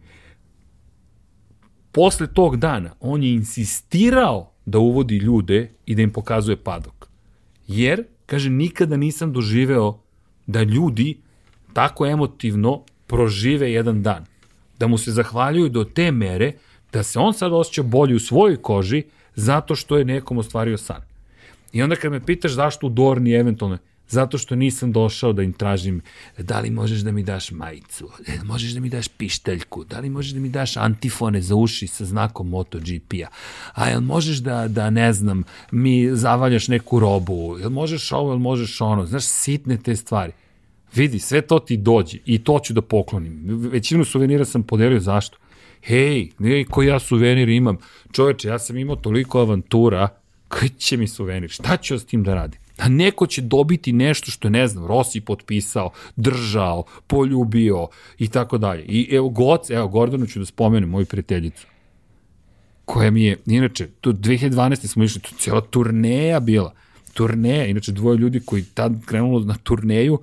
[1.93, 7.09] Posle tog dana, on je insistirao da uvodi ljude i da im pokazuje padok.
[7.67, 10.01] Jer, kaže, nikada nisam doživeo
[10.47, 11.19] da ljudi
[11.73, 14.27] tako emotivno prožive jedan dan.
[14.79, 16.53] Da mu se zahvaljuju do te mere
[16.93, 19.03] da se on sad osjeća bolje u svojoj koži
[19.35, 21.03] zato što je nekom ostvario san.
[21.73, 23.79] I onda kad me pitaš zašto u Dorni eventualno,
[24.11, 26.03] zato što nisam došao da im tražim
[26.39, 30.11] da li možeš da mi daš majicu, e, možeš da mi daš pišteljku, da li
[30.11, 33.29] možeš da mi daš antifone za uši sa znakom MotoGP-a,
[33.75, 38.39] a jel možeš da, da ne znam, mi zavaljaš neku robu, jel možeš ovo, jel
[38.39, 40.33] možeš ono, znaš, sitne te stvari.
[40.95, 43.43] Vidi, sve to ti dođe i to ću da poklonim.
[43.73, 45.39] Većinu suvenira sam podelio zašto?
[45.83, 47.79] Hej, ne, koji ja suvenir imam.
[48.13, 50.09] Čoveče, ja sam imao toliko avantura,
[50.49, 51.51] koji će mi suvenir?
[51.51, 52.61] Šta ću s tim da radim?
[52.79, 57.89] A neko će dobiti nešto što je, ne znam, Rossi potpisao, držao, poljubio
[58.19, 58.85] i tako dalje.
[58.85, 61.67] I evo, Goc, evo, Gordonu ću da spomenem, moju prijateljicu,
[62.85, 64.87] koja mi je, inače, tu 2012.
[64.87, 66.75] smo išli, tu cijela turneja bila,
[67.13, 70.19] turneja, inače dvoje ljudi koji tad krenulo na turneju,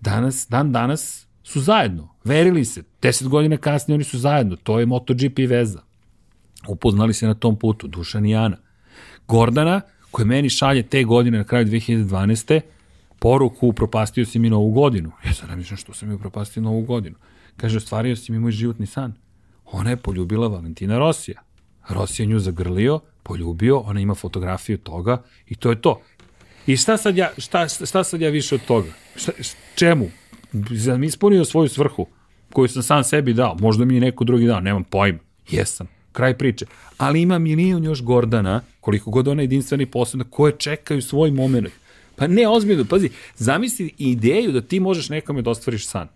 [0.00, 4.86] danas, dan danas su zajedno, verili se, 10 godina kasnije oni su zajedno, to je
[4.86, 5.82] MotoGP veza.
[6.68, 8.56] Upoznali se na tom putu, Dušan i Ana.
[9.28, 9.80] Gordana,
[10.10, 12.60] koja meni šalje te godine na kraju 2012.
[13.18, 15.12] poruku upropastio si mi novu godinu.
[15.26, 17.16] Ja sad mislim što sam mi upropastio novu godinu.
[17.56, 19.14] Kaže, ostvario si mi moj životni san.
[19.64, 21.42] Ona je poljubila Valentina Rosija.
[21.88, 26.00] Rosija nju zagrlio, poljubio, ona ima fotografiju toga i to je to.
[26.66, 28.88] I šta sad ja, šta, šta sad ja više od toga?
[29.16, 29.32] Šta,
[29.74, 30.10] čemu?
[30.84, 32.06] Sam ispunio svoju svrhu
[32.52, 33.56] koju sam sam sebi dao.
[33.60, 35.18] Možda mi neko drugi dao, nemam pojma.
[35.50, 35.86] Jesam.
[36.12, 36.66] Kraj priče.
[36.96, 41.68] Ali ima milion još Gordana, koliko god ona jedinstvena i posebna, koje čekaju svoj moment.
[42.16, 46.08] Pa ne, ozbiljno, pazi, zamisli ideju da ti možeš nekome da ostvariš san.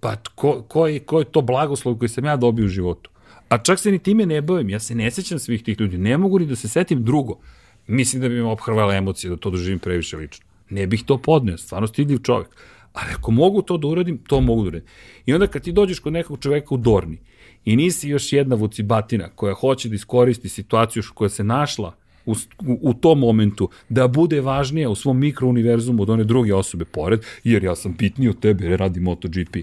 [0.00, 3.10] Pa ko, ko, je, ko je to blagoslov koji sam ja dobio u životu?
[3.48, 6.18] A čak se ni time ne bavim, ja se ne sećam svih tih ljudi, ne
[6.18, 7.38] mogu ni da se setim drugo.
[7.86, 10.43] Mislim da bi me obhrvala emocije da to doživim previše lično.
[10.70, 12.48] Ne bih to podneo, stvarno stidljiv čovjek.
[12.92, 14.88] Ali ako mogu to da uradim, to mogu da uradim.
[15.26, 17.18] I onda kad ti dođeš kod nekog čoveka u Dorni
[17.64, 21.94] i nisi još jedna vucibatina koja hoće da iskoristi situaciju koja se našla
[22.26, 22.34] u,
[22.80, 27.64] u, tom momentu da bude važnija u svom mikrouniverzumu od one druge osobe pored, jer
[27.64, 29.56] ja sam bitniji od tebe jer radi MotoGP.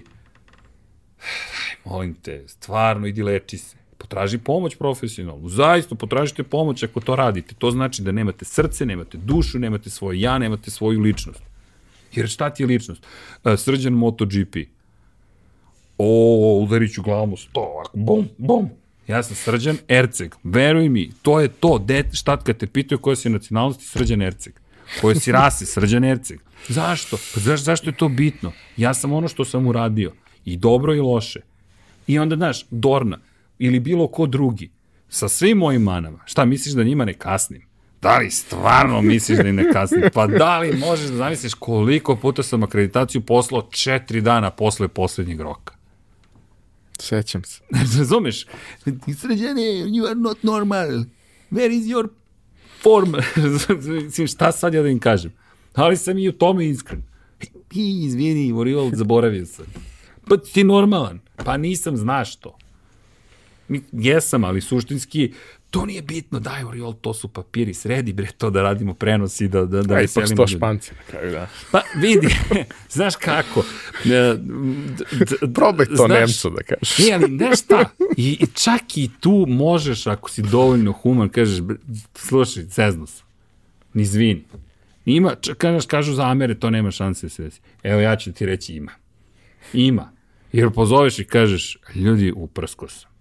[1.84, 3.81] Molim te, stvarno idi leči se.
[4.02, 5.48] Potraži pomoć profesionalnu.
[5.48, 7.54] Zaista potražite pomoć ako to radite.
[7.54, 11.42] To znači da nemate srce, nemate dušu, nemate svoje ja, nemate svoju ličnost.
[12.14, 13.06] Jer šta ti je ličnost?
[13.44, 14.56] Uh, srđan MotoGP.
[15.98, 18.70] O, udarit ću glavom u sto, ovako, bum, bum.
[19.08, 20.34] Ja sam Srđan Erceg.
[20.44, 21.78] Veruj mi, to je to.
[21.78, 24.52] Det, šta kad te pitaju koja si nacionalnosti, Srđan Erceg.
[25.00, 26.40] Koje si rase, Srđan Erceg.
[26.68, 27.16] Zašto?
[27.34, 28.52] Pa zaš, zašto je to bitno?
[28.76, 30.12] Ja sam ono što sam uradio.
[30.44, 31.40] I dobro i loše.
[32.06, 33.18] I onda, znaš, Dorna
[33.58, 34.70] ili bilo ko drugi,
[35.08, 37.62] sa svim mojim manama, šta misliš da njima ne kasnim?
[38.02, 40.02] Da li stvarno misliš da im ne kasnim?
[40.14, 45.40] Pa da li možeš da zamisliš koliko puta sam akreditaciju poslao četiri dana posle poslednjeg
[45.40, 45.74] roka?
[46.98, 47.60] Sećam se.
[47.98, 48.46] Razumeš?
[49.20, 50.88] Sređene, you are not normal.
[51.50, 52.08] Where is your
[52.82, 53.14] form?
[54.04, 55.32] Mislim, šta sad ja da im kažem?
[55.74, 57.02] Ali sam i u tome iskren.
[57.74, 59.66] I, izvini, Morival, zaboravio sam.
[60.28, 61.20] Pa ti normalan.
[61.44, 62.58] Pa nisam, znaš to.
[63.92, 65.32] Jesam, ali suštinski
[65.72, 69.48] to nije bitno, daj Oriol, to su papiri, sredi bre to da radimo prenos i
[69.48, 71.48] da, da, da Aj, ipak sto španci na kraju, da.
[71.70, 72.28] Pa vidi,
[72.96, 73.64] znaš kako.
[74.04, 74.36] E,
[75.54, 76.98] Probaj to znaš, Nemcu da kažeš.
[76.98, 77.84] Ne, ali znaš šta,
[78.16, 81.64] I, i čak i tu možeš, ako si dovoljno human, kažeš,
[82.14, 83.26] slušaj, zezno sam,
[83.94, 84.44] ni zvini.
[85.04, 87.60] Ima, kažeš, kažu za Amere, to nema šanse da se desi.
[87.82, 88.92] Evo ja ću ti reći ima.
[89.72, 90.12] Ima.
[90.52, 93.11] Jer pozoveš i kažeš, ljudi, uprsko sam.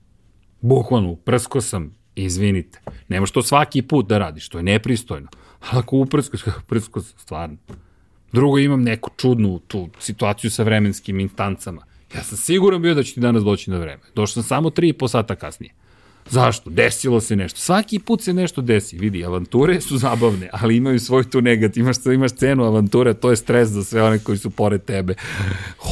[0.61, 2.81] Bukvalno, uprsko sam, izvinite.
[3.07, 5.27] Nemaš to svaki put da radiš, to je nepristojno.
[5.69, 7.57] Ali ako uprsko, uprsko sam, stvarno.
[8.31, 11.85] Drugo, imam neku čudnu tu situaciju sa vremenskim instancama.
[12.15, 14.01] Ja sam siguran bio da će ti danas doći na vreme.
[14.15, 15.73] Došao sam samo 3,5 sata kasnije.
[16.32, 16.70] Zašto?
[16.70, 17.60] Desilo se nešto.
[17.60, 18.98] Svaki put se nešto desi.
[18.98, 21.82] Vidi, avanture su zabavne, ali imaju svoj tu negativ.
[21.82, 25.14] Imaš, imaš cenu avanture, to je stres za sve one koji su pored tebe.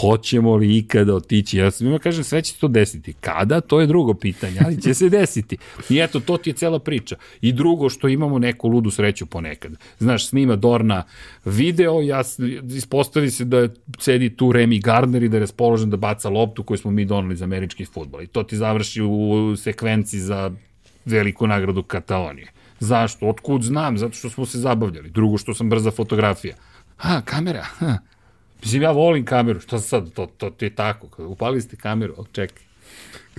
[0.02, 1.58] Hoćemo li ikada otići?
[1.58, 3.14] Ja sam ima kažem, sve će se to desiti.
[3.14, 3.62] Kada?
[3.62, 5.58] To je drugo pitanje, ali će se desiti.
[5.90, 7.16] I eto, to ti je cela priča.
[7.42, 9.72] I drugo, što imamo neku ludu sreću ponekad.
[10.00, 11.04] Znaš, snima Dorna
[11.46, 12.22] video, ja,
[12.76, 13.68] ispostavi se da
[14.00, 17.36] sedi tu Remy Gardner i da je raspoložen da baca loptu koju smo mi donali
[17.36, 18.22] za američki futbol.
[18.22, 20.52] I to ti završi u sekvenciji za
[21.06, 22.52] veliku nagradu Katalonije.
[22.80, 23.28] Zašto?
[23.30, 23.98] Otkud znam?
[23.98, 25.10] Zato što smo se zabavljali.
[25.10, 26.56] Drugo što sam brza fotografija.
[26.98, 27.64] Ha, kamera.
[27.64, 27.98] Ha.
[28.62, 29.60] Mislim, ja volim kameru.
[29.60, 30.14] Što sad?
[30.14, 31.08] To, to, to je tako.
[31.18, 32.70] Upali ste kameru, ali čekaj.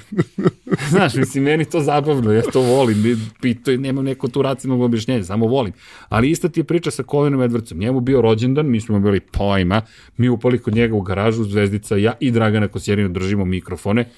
[0.90, 5.46] Znaš, mislim, meni to zabavno, ja to volim, pito, nemam neko tu racionalno objašnjenje, samo
[5.46, 5.72] volim.
[6.08, 9.82] Ali ista ti je priča sa Colinom Edwardsom, njemu bio rođendan, mi smo bili pojma,
[10.16, 14.08] mi upali kod njega u garažu, Zvezdica, ja i Dragana Kosjerina držimo mikrofone,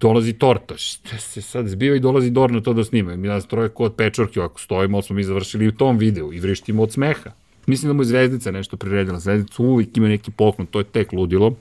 [0.00, 3.16] dolazi torta, šta se sad zbiva i dolazi Dorna to da snima.
[3.16, 6.82] Mi nas troje kod pečorke, ako stojimo, smo mi završili u tom videu i vrištimo
[6.82, 7.30] od smeha.
[7.66, 9.18] Mislim da mu je Zvezdica nešto priredila.
[9.18, 11.54] Zvezdica uvijek ima neki poklon, to je tek ludilo.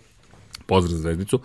[0.66, 1.40] Pozdrav Zvezdicu.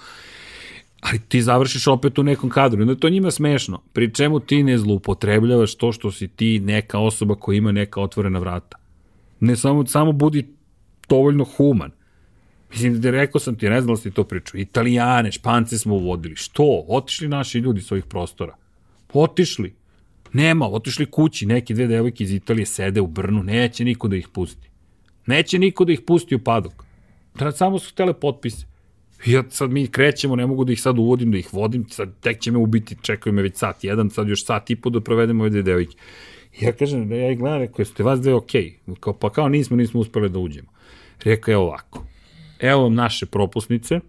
[1.00, 2.82] Ali ti završiš opet u nekom kadru.
[2.82, 3.82] Onda to njima smešno.
[3.92, 8.38] Pri čemu ti ne zloupotrebljavaš to što si ti neka osoba koja ima neka otvorena
[8.38, 8.76] vrata.
[9.40, 10.48] Ne samo, samo budi
[11.08, 11.90] dovoljno human.
[12.72, 16.36] Mislim, da rekao sam ti, ne znam da to pričao, Italijane, Špance smo uvodili.
[16.36, 16.84] Što?
[16.88, 18.56] Otišli naši ljudi s ovih prostora.
[19.12, 19.74] Otišli.
[20.32, 24.28] Nema, otišli kući, neke dve devojke iz Italije sede u Brnu, neće niko da ih
[24.28, 24.68] pusti.
[25.26, 26.84] Neće niko da ih pusti u padok.
[27.54, 28.66] Samo su htele potpise.
[29.26, 32.40] Ja sad mi krećemo, ne mogu da ih sad uvodim, da ih vodim, sad tek
[32.40, 35.44] će me ubiti, čekaju me već sat jedan, sad još sat i po da provedemo
[35.44, 35.96] ove dve devojke.
[36.60, 38.78] Ja kažem, ja ih gledam, rekao, ste vas dve okej?
[38.86, 39.12] Okay.
[39.20, 40.68] Pa kao nismo, nismo uspeli da uđemo.
[41.24, 42.04] Rekao je ovako,
[42.62, 44.00] evo vam naše propusnice,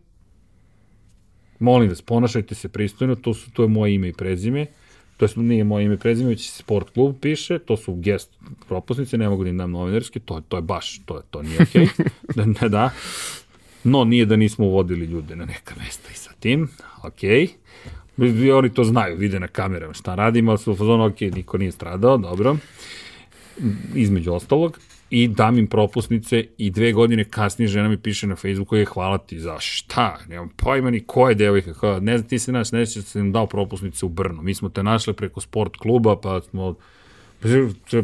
[1.59, 4.65] molim vas, ponašajte se pristojno, to, su, to je moje ime i prezime,
[5.17, 8.30] to je, nije moje ime i prezime, već sport klub piše, to su gest
[8.67, 11.85] propusnice, ne mogu da im dam novinarski, to, to je baš, to, to nije okej.
[11.85, 12.09] Okay.
[12.35, 12.89] da, ne, da.
[13.84, 16.69] No, nije da nismo uvodili ljude na neka mesta i sa tim,
[17.03, 17.47] okej.
[18.17, 18.45] Okay.
[18.45, 21.57] I oni to znaju, vide na kamerama šta radimo, ali su u fazonu, ok, niko
[21.57, 22.57] nije stradao, dobro.
[23.95, 24.80] Između ostalog
[25.15, 29.18] i dam im propusnice i dve godine kasnije žena mi piše na Facebooku je hvala
[29.18, 32.72] ti za šta, nemam pojma ni ko je devojka, kao, ne znam ti se naš,
[32.72, 36.15] ne znam se nam dao propusnice u Brnu, mi smo te našli preko sport kluba,
[36.22, 36.76] pa smo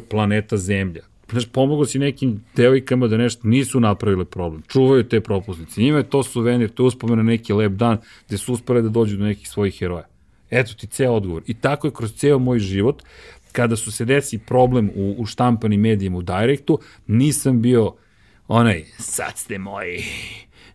[0.10, 1.02] planeta Zemlja.
[1.32, 4.62] Znaš, pomogo si nekim devojkama da nešto nisu napravile problem.
[4.68, 5.82] Čuvaju te propusnice.
[5.82, 9.18] Njima je to suvenir, to je uspomena neki lep dan gde su uspore da dođu
[9.18, 10.06] do nekih svojih heroja.
[10.50, 11.44] Eto ti ceo odgovor.
[11.48, 13.04] I tako je kroz ceo moj život
[13.52, 17.96] kada su se desi problem u, u štampanim medijima u Directu, nisam bio
[18.48, 20.04] onaj, sad ste moji,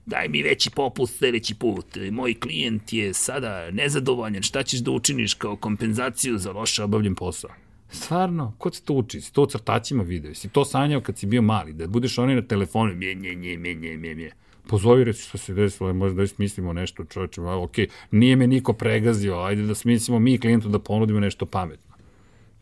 [0.06, 5.34] daj mi veći popust sledeći put, moj klijent je sada nezadovoljan, šta ćeš da učiniš
[5.34, 7.51] kao kompenzaciju za loše obavljen posao?
[7.90, 9.20] Stvarno, ko se to uči?
[9.20, 10.34] Si to u crtačima video?
[10.34, 11.72] Si to sanjao kad si bio mali?
[11.72, 14.32] Da budeš onaj na telefonu, mje, mje, mje, mje, mje, mje, mje.
[14.68, 17.74] Pozovi reći što se desilo, možda da smislimo nešto, čovječe, ok,
[18.10, 21.94] nije me niko pregazio, ajde da smislimo mi klijentu da ponudimo nešto pametno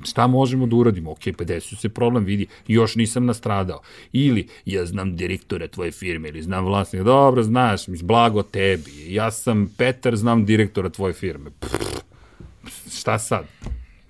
[0.04, 1.10] šta možemo da uradimo?
[1.10, 3.80] Ok, pa desio se problem, vidi, još nisam nastradao.
[4.12, 9.14] Ili, ja znam direktora tvoje firme, ili znam vlasnika, dobro, znaš, blago tebi.
[9.14, 11.50] Ja sam Petar, znam direktora tvoje firme.
[11.60, 13.44] Pff, šta sad?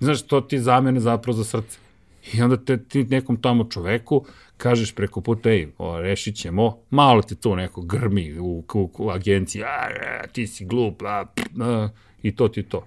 [0.01, 1.78] Znaš, to ti zamene zapravo za srce.
[2.32, 4.24] I onda te, ti nekom tamo čoveku
[4.62, 9.10] kažeš preko puta, ej, o, rešit ćemo, malo ti to neko grmi u, u, u
[9.10, 9.89] agenciji, a,
[10.23, 11.24] a, ti si glup, a,
[11.60, 11.89] a,
[12.23, 12.86] i to ti to.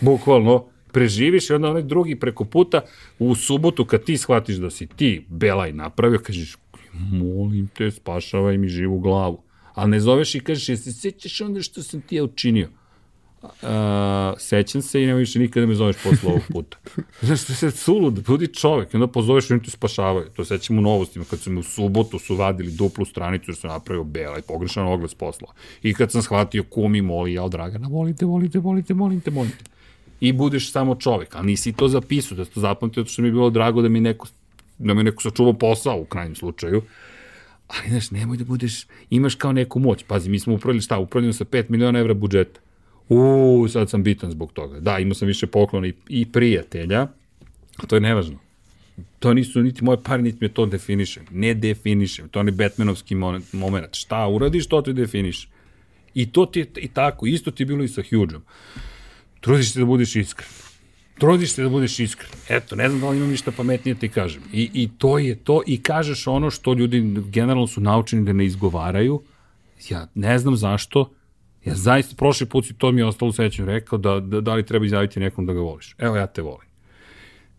[0.00, 0.64] Bukvalno,
[0.94, 2.80] preživiš i onda onaj drugi preko puta
[3.18, 6.56] u subotu kad ti shvatiš da si ti Belaj napravio, kažeš,
[6.92, 9.42] molim te, spašavaj mi živu glavu.
[9.74, 12.68] Ali ne zoveš i kažeš, jesi sećaš onda što sam ti ja učinio?
[13.44, 13.50] Uh,
[14.38, 16.76] sećam se i nema više nikada da me zoveš posle ovog puta.
[17.26, 20.26] Znaš, to se sulud, budi čovek, onda pozoveš i oni te spašavaju.
[20.36, 23.70] To sećam u novostima, kad su me u subotu su vadili duplu stranicu jer sam
[23.70, 25.48] napravio bela i pogrešan oglas posla.
[25.82, 29.64] I kad sam shvatio kumi, moli, jao Dragana, volite, volite, volite, molite, molite
[30.24, 33.32] i budeš samo čovek, ali nisi to zapisao, da to zapamtio, zato što mi je
[33.32, 34.28] bilo drago da mi neko,
[34.78, 36.82] da mi neko sačuvao posao u krajnjem slučaju,
[37.68, 41.32] ali znaš, nemoj da budeš, imaš kao neku moć, pazi, mi smo upravili šta, upravljamo
[41.32, 42.60] sa 5 miliona evra budžeta,
[43.08, 47.06] uuu, sad sam bitan zbog toga, da, imao sam više poklona i, i prijatelja,
[47.76, 48.38] a to je nevažno.
[49.18, 51.20] To nisu niti moje pare, niti me to definiše.
[51.30, 52.28] Ne definiše.
[52.30, 53.14] To je Batmanovski
[53.52, 53.94] moment.
[53.96, 55.48] Šta uradiš, to te definiše.
[56.14, 57.26] I to ti je i tako.
[57.26, 58.42] Isto ti je bilo i sa Hugeom.
[59.44, 60.48] Trudiš se da budeš iskren.
[61.18, 62.30] Trudiš se da budeš iskren.
[62.48, 64.42] Eto, ne znam da li imam ništa pametnije da ti kažem.
[64.52, 65.62] I, I to je to.
[65.66, 69.22] I kažeš ono što ljudi generalno su naučeni da ne izgovaraju.
[69.88, 71.10] Ja ne znam zašto.
[71.64, 74.66] Ja zaista, prošli put si to mi je ostalo sećam, rekao da, da, da li
[74.66, 75.94] treba izjaviti nekom da ga voliš.
[75.98, 76.68] Evo, ja te volim.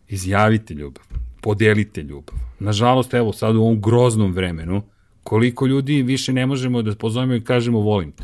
[0.07, 1.03] Izjavite ljubav.
[1.41, 2.35] Podelite ljubav.
[2.59, 4.81] Nažalost, evo, sad u ovom groznom vremenu,
[5.23, 8.23] koliko ljudi više ne možemo da pozovemo i kažemo volim te.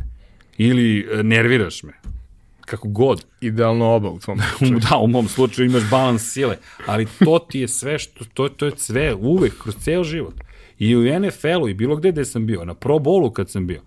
[0.58, 1.94] Ili e, nerviraš me
[2.66, 3.26] kako god.
[3.42, 4.80] Idealno oba u tvom slučaju.
[4.90, 8.66] da, u mom slučaju imaš balans sile, ali to ti je sve što, to, to
[8.66, 10.34] je sve uvek, kroz ceo život.
[10.80, 13.82] I u NFL-u i bilo gde gde sam bio, na Pro Bowlu kad sam bio.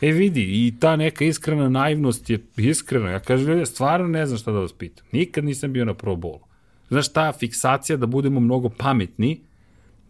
[0.00, 3.10] E vidi, i ta neka iskrena naivnost je iskrena.
[3.10, 5.06] Ja kažem, ja stvarno ne znam šta da vas pitam.
[5.12, 6.40] Nikad nisam bio na Pro Bowlu.
[6.88, 9.40] Znaš, ta fiksacija da budemo mnogo pametni,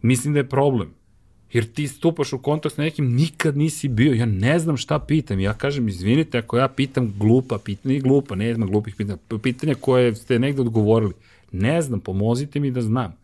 [0.01, 0.93] mislim da je problem.
[1.53, 5.39] Jer ti stupaš u kontakt s nekim, nikad nisi bio, ja ne znam šta pitam.
[5.39, 9.75] Ja kažem, izvinite, ako ja pitam glupa pitanja, i glupa, ne znam glupih pitanja, pitanja
[9.79, 11.13] koje ste negde odgovorili.
[11.51, 13.15] Ne znam, pomozite mi da znam.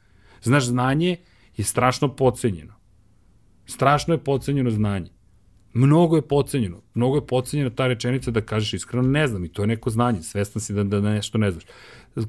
[0.41, 1.17] Znaš, znanje
[1.57, 2.73] je strašno pocenjeno.
[3.65, 5.09] Strašno je pocenjeno znanje.
[5.73, 6.81] Mnogo je pocenjeno.
[6.93, 10.21] Mnogo je pocenjena ta rečenica da kažeš iskreno ne znam i to je neko znanje.
[10.23, 11.63] Svestan si da, da nešto ne znaš.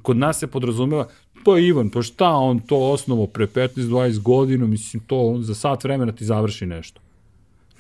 [0.02, 1.08] Kod nas se podrazumeva,
[1.44, 5.54] to je Ivan, pa šta on to osnovo pre 15-20 godina, mislim, to on za
[5.54, 7.00] sat vremena ti završi nešto.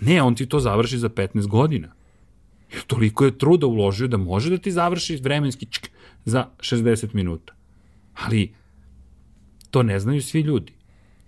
[0.00, 1.88] Ne, on ti to završi za 15 godina.
[2.72, 5.86] Jer toliko je truda uložio da može da ti završi vremenski čk,
[6.24, 7.52] za 60 minuta.
[8.14, 8.52] Ali
[9.70, 10.72] to ne znaju svi ljudi.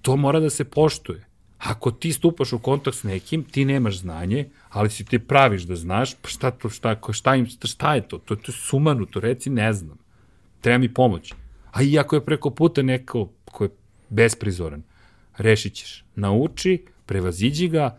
[0.02, 1.26] To mora da se poštuje.
[1.58, 5.76] Ako ti stupaš u kontakt s nekim, ti nemaš znanje, ali si ti praviš da
[5.76, 8.18] znaš, pa šta, to, šta, šta, im, šta je to?
[8.18, 9.98] To, to je sumanuto, reci ne znam.
[10.60, 11.32] Treba mi pomoć.
[11.72, 13.70] A i ako je preko puta neko ko je
[14.08, 14.82] besprizoran,
[15.36, 16.04] rešit ćeš.
[16.14, 17.98] Nauči, prevaziđi ga,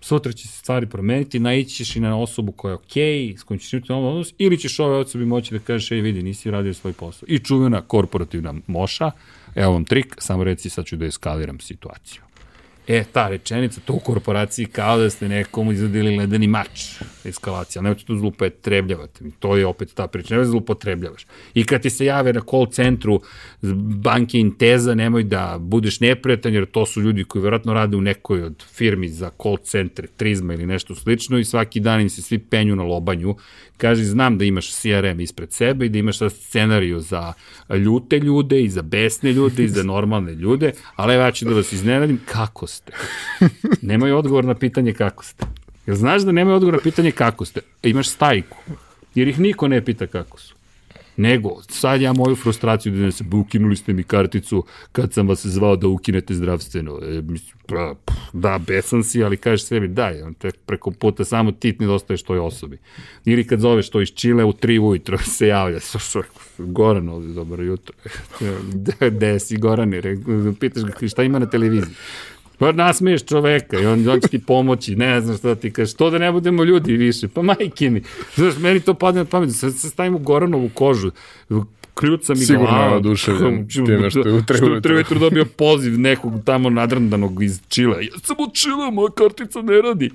[0.00, 3.42] sutra će se stvari promeniti, naići ćeš i na osobu koja je okej, okay, s
[3.42, 6.50] kojom ćeš imati novo odnos, ili ćeš ove osobi moći da kažeš, ej vidi, nisi
[6.50, 7.26] radio svoj posao.
[7.28, 9.10] I čuvena korporativna moša,
[9.54, 12.25] evo vam trik, samo reci sad ću da eskaliram situaciju.
[12.88, 18.04] E, ta rečenica, to u korporaciji kao da ste nekomu izadili ledeni mač, eskalacija, nemojte
[18.04, 19.24] to zlupotrebljavati.
[19.38, 21.26] To je opet ta priča, nemoj zlupotrebljavaš.
[21.54, 23.20] I kad ti se jave na call centru
[24.02, 28.42] banke Inteza, nemoj da budeš neprijatan, jer to su ljudi koji verovatno rade u nekoj
[28.42, 32.38] od firmi za call centre, Trizma ili nešto slično i svaki dan im se svi
[32.38, 33.36] penju na lobanju
[33.76, 37.32] Kaže, znam da imaš CRM ispred sebe i da imaš scenariju za
[37.84, 41.72] ljute ljude i za besne ljude i za normalne ljude, ali ja ću da vas
[41.72, 42.92] iznenadim, kako ste?
[43.90, 45.44] Nemaju odgovor na pitanje kako ste.
[45.86, 47.60] Jel znaš da nemaju odgovor na pitanje kako ste?
[47.82, 48.56] E, imaš stajku,
[49.14, 50.56] jer ih niko ne pita kako su.
[51.16, 55.46] Nego, sad ja moju frustraciju da ne se, ukinuli ste mi karticu kad sam vas
[55.46, 56.98] zvao da ukinete zdravstveno.
[57.02, 57.94] E, mislim, pa,
[58.32, 62.38] da, besan si, ali kažeš sebi, daj, on te preko puta samo ti nedostaješ toj
[62.38, 62.78] osobi.
[63.24, 65.78] Ili kad zoveš to iz Čile u tri ujutro se javlja,
[66.58, 67.94] Goran ovde, dobro jutro.
[69.10, 70.02] Gde si Gorane?
[70.60, 71.94] Pitaš ga šta ima na televiziji.
[72.58, 76.18] Pa nasmeješ čoveka i on, će ti pomoći, ne znam šta ti kažeš, to da
[76.18, 78.02] ne budemo ljudi više, pa majke mi.
[78.34, 81.10] Znaš, meni to padne na pamet, sad se stavimo Goranovu kožu,
[81.94, 82.84] kljuca mi Sigurno glava.
[82.84, 84.80] Sigurno oduševljen time što je u trebu.
[84.80, 88.00] Što je u dobio poziv nekog tamo nadrndanog iz Čila.
[88.00, 90.10] Ja sam od Čila, moja kartica ne radi.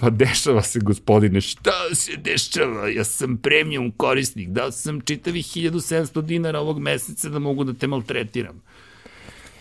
[0.00, 2.88] Pa dešava se, gospodine, šta se dešava?
[2.88, 7.86] Ja sam premium korisnik, dao sam čitavi 1700 dinara ovog meseca da mogu da te
[7.86, 8.62] maltretiram.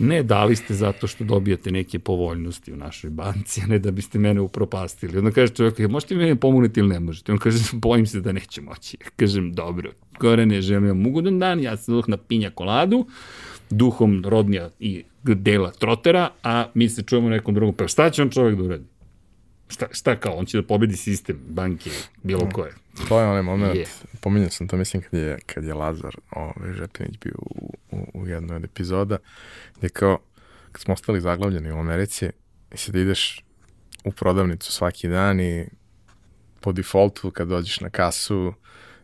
[0.02, 4.20] Ne, dali ste zato što dobijate neke povoljnosti u našoj banci, a ne da biste
[4.20, 5.18] mene upropastili.
[5.18, 7.32] Onda kaže čovjek, možete mi mene pomogniti ili ne možete?
[7.32, 8.98] On kaže, bojim se da neće moći.
[9.16, 13.06] Kažem, dobro, gore ne želim ugodan dan, ja sam duh na pinja koladu,
[13.70, 17.76] duhom rodnija i dela trotera, a mi se čujemo nekom drugom.
[17.76, 18.86] Pa šta će on čovjek da uradi?
[19.68, 21.90] Šta, šta kao, on će da pobedi sistem banke,
[22.24, 22.81] bilo koje.
[23.08, 24.06] To je onaj moment, yeah.
[24.22, 28.28] pominjao sam to, mislim, kad je, kad je Lazar ovaj, Žepinić bio u, u, u
[28.28, 29.18] jednoj od epizoda,
[29.78, 30.20] gde kao,
[30.72, 32.30] kad smo ostali zaglavljeni u Americi,
[32.74, 33.44] i sad ideš
[34.04, 35.66] u prodavnicu svaki dan i
[36.60, 38.54] po defaultu kad dođeš na kasu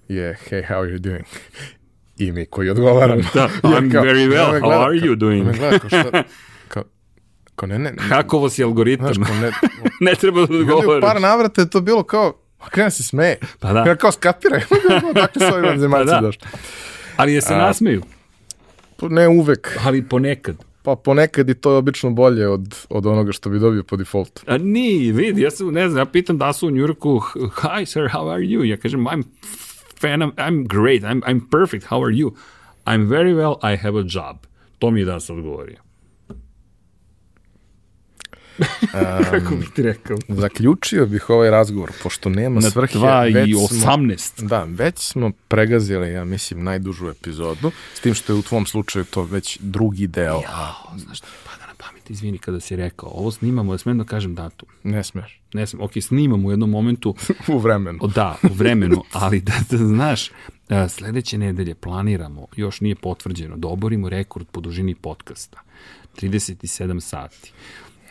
[0.07, 1.25] je hey, how are you doing?
[2.17, 3.19] I mi koji odgovaram.
[3.33, 5.47] Da, I'm kao, very well, how are you doing?
[5.47, 6.23] Me gleda kao šta,
[6.67, 6.83] kao,
[7.55, 7.93] kao ne, ne.
[7.99, 9.13] Hakovo si algoritam.
[9.13, 9.51] Znaš, kao ne,
[10.01, 11.01] ne treba da odgovaraš.
[11.01, 13.37] par navrata je to bilo kao, krena se smeje.
[13.59, 13.79] Pa da.
[13.79, 14.61] Ja kao skapiraj,
[15.13, 16.21] dakle su ovi vanzemaljci pa da.
[16.21, 16.47] došli.
[17.17, 18.01] Ali je se A, nasmeju?
[19.01, 19.77] Ne uvek.
[19.85, 20.55] Ali ponekad.
[20.83, 24.41] Pa ponekad i to je obično bolje od, od onoga što bi dobio po defaultu.
[24.47, 27.19] A ni, vidi, ja sam, ne znam, ja pitam da su u Njurku,
[27.61, 28.63] hi sir, how are you?
[28.63, 29.23] Ja kažem, I'm
[30.01, 32.31] fan, I'm, I'm great, I'm, I'm perfect, how are you?
[32.85, 34.37] I'm very well, I have a job.
[34.79, 35.86] To mi je danas odgovorio.
[39.31, 40.17] Kako bih ti rekao?
[40.27, 42.99] Zaključio bih ovaj razgovor, pošto nema Na svrhe.
[42.99, 44.17] Na 2 i 18.
[44.17, 48.65] Smo, da, već smo pregazili, ja mislim, najdužu epizodu, s tim što je u tvom
[48.65, 50.41] slučaju to već drugi deo.
[50.41, 50.97] Jao, a...
[50.97, 54.03] znaš što mi pada na pamet, izvini kada si rekao, ovo snimamo, da smem da
[54.03, 54.69] kažem datum.
[54.83, 55.41] Ne smeš.
[55.53, 57.15] Ne smem, ok, snimamo u jednom momentu.
[57.53, 57.99] u vremenu.
[58.01, 60.31] O, da, u vremenu, ali da, da znaš,
[60.89, 65.61] sledeće nedelje planiramo, još nije potvrđeno, da oborimo rekord po dužini podcasta.
[66.21, 67.51] 37 sati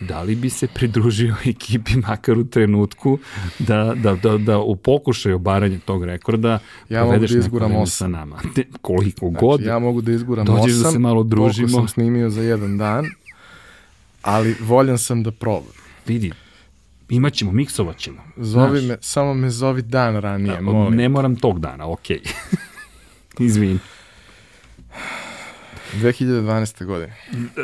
[0.00, 3.18] da li bi se pridružio ekipi makar u trenutku
[3.58, 6.58] da, da, da, da u pokušaju obaranja tog rekorda
[6.89, 8.36] ja povedeš da neko vreme sa nama.
[8.55, 9.60] Te, koliko znači, god.
[9.60, 11.68] Ja mogu da izguram dođeš 8, da se malo družimo.
[11.68, 13.05] sam snimio za jedan dan,
[14.23, 15.73] ali voljan sam da probam.
[16.07, 16.33] Vidi,
[17.08, 18.23] imaćemo, miksovat ćemo.
[18.36, 20.94] Zovi Znaš, me, samo me zovi dan ranije, da, molim.
[20.94, 22.20] Ne moram tog dana, okej.
[22.20, 22.57] Okay.
[23.47, 23.78] Izvini.
[25.94, 26.84] 2012.
[26.84, 27.16] godine.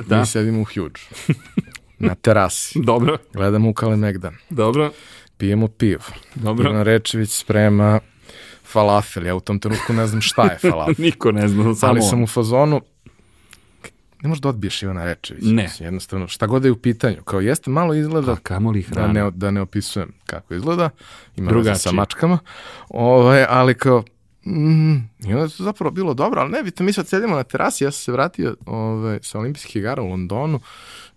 [0.07, 0.21] Da.
[0.21, 1.01] Mi sedimo u Huge
[2.03, 2.81] na terasi.
[2.85, 3.19] Dobro.
[3.33, 4.35] Gledamo u Kalemegdan.
[4.51, 4.93] Dobro.
[5.37, 6.03] Pijemo pivo.
[6.35, 6.71] Dobro.
[6.71, 8.01] Ivan Rečević sprema
[8.65, 9.27] falafel.
[9.27, 10.95] Ja u tom trenutku ne znam šta je falafel.
[10.99, 12.81] Niko ne zna, samo Ali sam u fazonu,
[14.23, 15.47] ne možeš da odbiješ Ivana Rečevića.
[15.47, 15.71] Ne.
[15.79, 17.23] Jednostavno, šta god je u pitanju.
[17.23, 18.35] Kao jeste, malo izgleda...
[18.35, 19.07] Pa kamoli hrana.
[19.07, 20.91] Da ne, da ne opisujem kako izgleda.
[21.37, 21.79] Ima Drugačije.
[21.79, 22.39] sa mačkama.
[22.89, 24.05] Ove, ovaj, ali kao,
[24.45, 27.43] Mm, I onda je to zapravo bilo dobro, ali ne, vidite, mi sad sedimo na
[27.43, 30.61] terasi, ja sam se vratio ove, ovaj, sa olimpijskih igara u Londonu,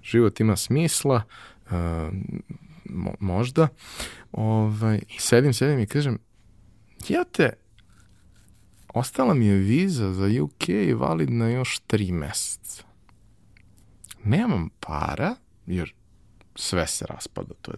[0.06, 1.22] život ima smisla,
[1.66, 1.72] uh,
[2.85, 3.67] mo, možda,
[4.32, 6.19] ovaj, sedim, sedim i kažem,
[7.09, 7.53] ja te,
[8.93, 10.67] ostala mi je viza za UK
[11.00, 12.84] validna još tri meseca.
[14.24, 15.35] Nemam para,
[15.66, 15.93] jer
[16.56, 17.77] sve se raspada, to je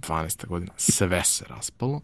[0.00, 0.46] 2012.
[0.46, 2.00] godina, sve se raspalo.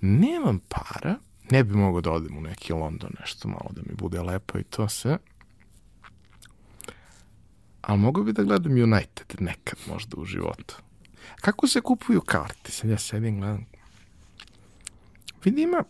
[0.00, 1.16] Nemam para,
[1.50, 4.64] ne bi mogao da odem u neki London, nešto malo da mi bude lepo i
[4.64, 5.18] to sve.
[7.80, 10.76] Ali mogu bi da gledam United nekad možda u životu.
[11.40, 12.72] Kako se kupuju karte?
[12.72, 13.66] Sad ja sedim gledam.
[15.44, 15.84] Vidi ima,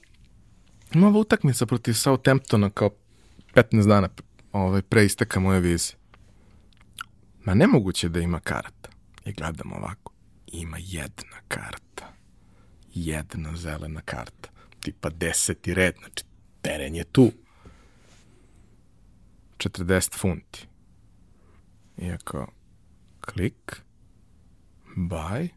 [0.95, 2.91] ima ova utakmica protiv Southamptona kao
[3.55, 4.09] 15 dana
[4.53, 5.93] ovaj, pre isteka moje vize.
[7.45, 8.91] Ma nemoguće da ima karta.
[9.25, 10.13] I gledam ovako.
[10.47, 12.13] Ima jedna karta.
[12.95, 14.49] Jedna zelena karta.
[14.81, 15.95] Tipa deseti red.
[15.99, 16.25] Znači,
[16.63, 17.33] teren je tu.
[19.59, 20.70] 40 funti.
[21.99, 22.47] Iako,
[23.21, 23.83] klik,
[24.97, 25.49] buy,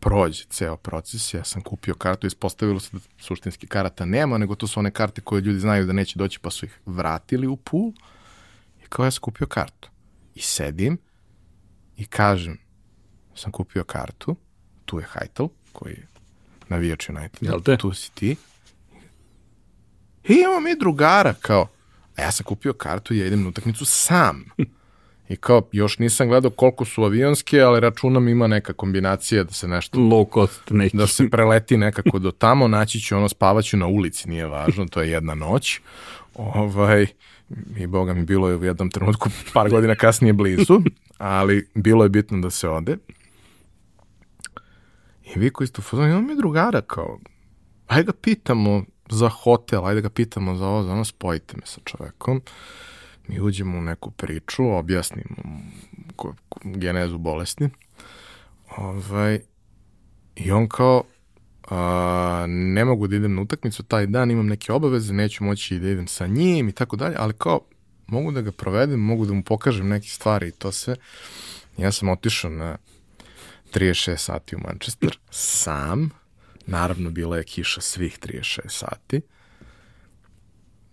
[0.00, 4.66] prođe ceo proces, ja sam kupio kartu, ispostavilo se da suštinski karata nema, nego to
[4.66, 7.92] su one karte koje ljudi znaju da neće doći, pa su ih vratili u pool.
[8.82, 9.90] I kao ja sam kupio kartu.
[10.34, 10.98] I sedim
[11.96, 12.58] i kažem,
[13.34, 14.36] sam kupio kartu,
[14.84, 16.06] tu je Heitel, koji je
[16.68, 17.76] navijač United, Jel te?
[17.76, 18.36] tu si ti.
[20.28, 21.68] I imamo mi drugara, kao,
[22.16, 24.44] a ja sam kupio kartu i ja idem na utakmicu sam.
[25.28, 29.68] I kao, još nisam gledao koliko su avionske, ali računam ima neka kombinacija da se
[29.68, 30.96] nešto Low cost neki.
[30.96, 35.02] da se preleti nekako do tamo, naći ću ono, spavaću na ulici, nije važno, to
[35.02, 35.80] je jedna noć.
[36.34, 37.06] Ovaj,
[37.76, 40.80] I boga mi bilo je u jednom trenutku par godina kasnije blizu,
[41.18, 42.96] ali bilo je bitno da se ode.
[45.34, 47.18] I vi koji ste u fazonu, imamo mi drugara kao,
[47.86, 51.80] ajde ga pitamo za hotel, ajde ga pitamo za ovo, za ono, spojite me sa
[51.84, 52.40] čovekom.
[53.28, 55.34] Mi uđemo u neku priču, objasnimo
[56.64, 57.68] genezu bolesti.
[58.76, 59.40] Ovaj,
[60.36, 61.02] I on kao,
[61.70, 65.88] a, ne mogu da idem na utakmicu taj dan, imam neke obaveze, neću moći da
[65.88, 67.60] idem sa njim i tako dalje, ali kao,
[68.06, 70.96] mogu da ga provedem, mogu da mu pokažem neke stvari i to sve.
[71.78, 72.76] Ja sam otišao na
[73.74, 76.10] 36 sati u Manchester, sam,
[76.66, 79.20] naravno bila je kiša svih 36 sati.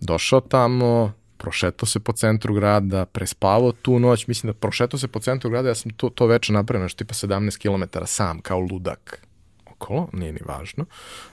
[0.00, 1.12] Došao tamo,
[1.42, 5.68] prošetao se po centru grada, prespavao tu noć, mislim da prošetao se po centru grada,
[5.68, 9.26] ja sam to, to veče napravio nešto tipa 17 km sam, kao ludak
[9.66, 10.86] okolo, nije ni važno.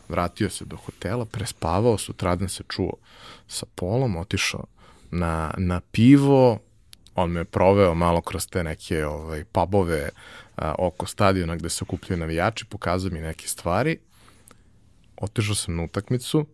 [0.10, 2.94] Vratio se do hotela, prespavao, sutradan se čuo
[3.48, 4.66] sa polom, otišao
[5.12, 6.60] na, na pivo,
[7.16, 10.10] on me proveo malo kroz te neke ovaj, pubove
[10.56, 14.00] a, oko stadiona gde se okupljaju navijači, pokazao mi neke stvari.
[15.18, 16.46] Otišao sam na utakmicu,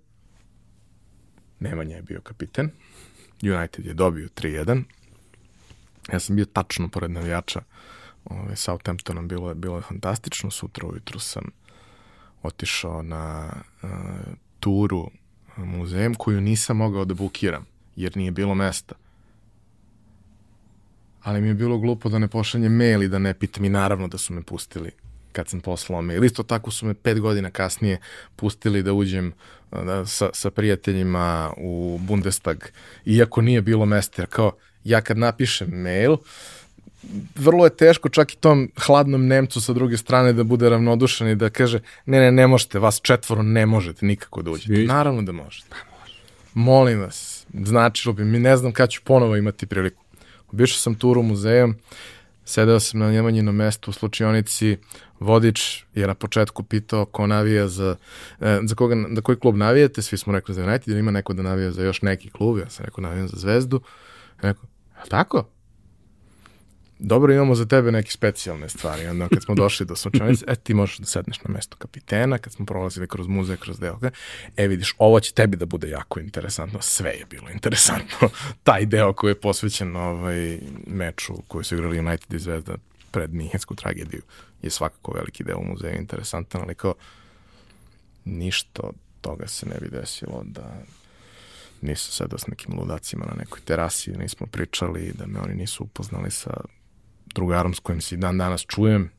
[1.59, 2.69] Nemanja je bio kapiten,
[3.53, 4.83] United je dobio 3-1,
[6.13, 7.61] ja sam bio tačno pored navijača
[8.25, 11.43] ovaj, Southamptona, bilo je, bilo je fantastično, sutra ujutru sam
[12.43, 13.89] otišao na uh,
[14.59, 15.09] turu
[15.57, 17.65] muzejem koju nisam mogao da bukiram,
[17.95, 18.95] jer nije bilo mesta.
[21.23, 24.07] Ali mi je bilo glupo da ne pošaljem mail i da ne pitam i naravno
[24.07, 24.91] da su me pustili
[25.35, 26.23] kad sam poslao mail.
[26.23, 27.99] Isto tako su me pet godina kasnije
[28.35, 29.33] pustili da uđem
[29.71, 32.57] da, sa, sa prijateljima u Bundestag,
[33.05, 34.51] iako nije bilo mesta, jer kao
[34.83, 36.17] ja kad napišem mail,
[37.35, 41.35] vrlo je teško čak i tom hladnom Nemcu sa druge strane da bude ravnodušan i
[41.35, 44.73] da kaže ne, ne, ne možete, vas četvoro ne možete nikako da uđete.
[44.73, 45.75] Svi- Naravno da možete.
[46.53, 50.03] Molim vas, značilo bi mi, ne znam kad ću ponovo imati priliku.
[50.51, 51.75] Obišao sam turu muzejom,
[52.45, 54.77] sedeo sam na Njemanjinom mestu u slučionici,
[55.19, 57.95] vodič je na početku pitao ko navija za,
[58.41, 61.43] e, za, koga, za koji klub navijate, svi smo rekli za United, ima neko da
[61.43, 63.81] navija za još neki klub, ja sam rekao navijam za Zvezdu,
[64.41, 64.63] rekao,
[64.97, 65.54] "Jel tako?
[66.99, 69.07] Dobro imamo za tebe neke specijalne stvari.
[69.07, 72.53] Onda kad smo došli do slučajnice, e ti možeš da sedneš na mesto kapitena, kad
[72.53, 73.99] smo prolazili kroz muzej, kroz deo,
[74.57, 76.81] e vidiš, ovo će tebi da bude jako interesantno.
[76.81, 78.29] Sve je bilo interesantno.
[78.63, 82.75] Taj deo koji je posvećen ovaj meču koji su igrali United i Zvezda
[83.11, 84.21] pred Minhensku tragediju
[84.61, 86.93] je svakako veliki deo u muzeju interesantan, ali kao
[88.25, 90.83] ništa od toga se ne bi desilo da
[91.81, 96.31] nisam sedao s nekim ludacima na nekoj terasi, nismo pričali, da me oni nisu upoznali
[96.31, 96.53] sa
[97.35, 99.09] drugarom s kojim se dan danas čujem.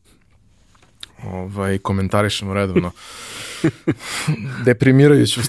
[1.24, 2.92] Ovaj, komentarišemo redovno
[4.66, 5.40] deprimirajuću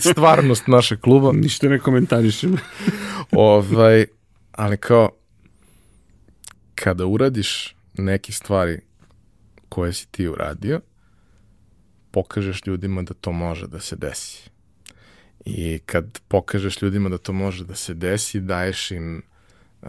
[0.00, 1.32] stvarnost našeg kluba.
[1.32, 2.56] Ništa ne komentarišem.
[3.32, 4.06] ovaj,
[4.52, 5.10] ali kao
[6.74, 8.80] kada uradiš neke stvari
[9.68, 10.80] koje si ti uradio,
[12.10, 14.50] pokažeš ljudima da to može da se desi.
[15.44, 19.22] I kad pokažeš ljudima da to može da se desi, daješ im
[19.82, 19.88] uh,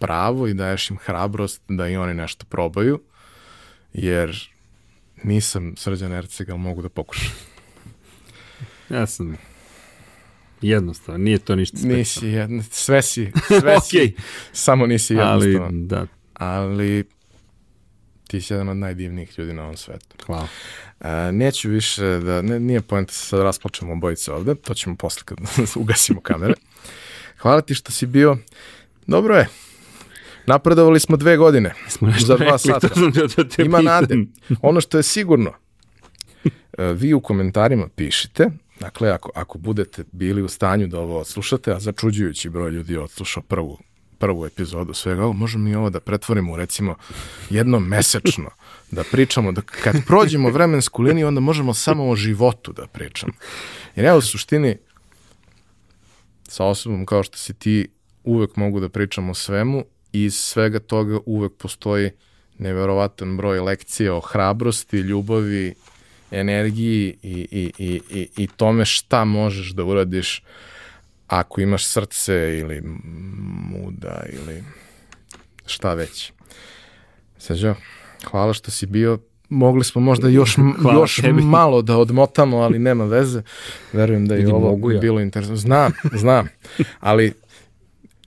[0.00, 3.00] pravo i daješ im hrabrost da i oni nešto probaju,
[3.92, 4.50] jer
[5.24, 7.32] nisam srđan Erceg, ali mogu da pokušam.
[8.90, 9.36] Ja sam
[10.60, 11.98] jednostavno, nije to ništa specijalno.
[11.98, 14.14] Nisi, jedna, sve si, sve si, Okej.
[14.52, 15.88] samo nisi Ali, jednostavan.
[15.88, 17.04] da, ali
[18.30, 20.16] Ti si jedan od najdivnijih ljudi na ovom svetu.
[20.26, 20.48] Hvala.
[21.00, 25.22] A, neću više da, ne, nije pojenta se sad rasplačemo obojice ovde, to ćemo posle
[25.24, 25.38] kad
[25.82, 26.54] ugasimo kamere.
[27.38, 28.36] Hvala ti što si bio,
[29.06, 29.48] dobro je,
[30.46, 32.88] napredovali smo dve godine Smo nešto za dva rekli, sata.
[33.58, 33.84] da Ima pitam.
[33.84, 34.16] nade.
[34.62, 35.52] Ono što je sigurno,
[36.78, 41.72] e, vi u komentarima pišite, dakle, ako, ako budete bili u stanju da ovo odslušate,
[41.72, 43.78] a začuđujući broj ljudi je odslušao prvu,
[44.18, 46.94] prvu epizodu svega ovo, možemo mi ovo da pretvorimo u recimo
[47.50, 48.50] jednom mesečno,
[48.90, 53.32] da pričamo, da kad prođemo vremensku liniju, onda možemo samo o životu da pričamo.
[53.96, 54.76] Jer ja u suštini
[56.48, 57.88] sa osobom kao što si ti
[58.24, 62.10] uvek mogu da pričam o svemu i iz svega toga uvek postoji
[62.58, 65.74] neverovatan broj lekcija o hrabrosti, ljubavi,
[66.30, 70.42] energiji i, i, i, i, i tome šta možeš da uradiš
[71.26, 72.82] ako imaš srce ili
[73.70, 74.64] muda ili
[75.66, 76.32] šta već.
[77.38, 77.74] Srđo,
[78.30, 79.18] hvala što si bio.
[79.48, 81.42] Mogli smo možda još, Hvala još tebi.
[81.42, 83.42] malo da odmotamo, ali nema veze.
[83.92, 84.98] Verujem da je Vidi, ovo ja.
[85.00, 85.56] bilo interesantno.
[85.56, 86.48] Znam, znam,
[87.00, 87.32] ali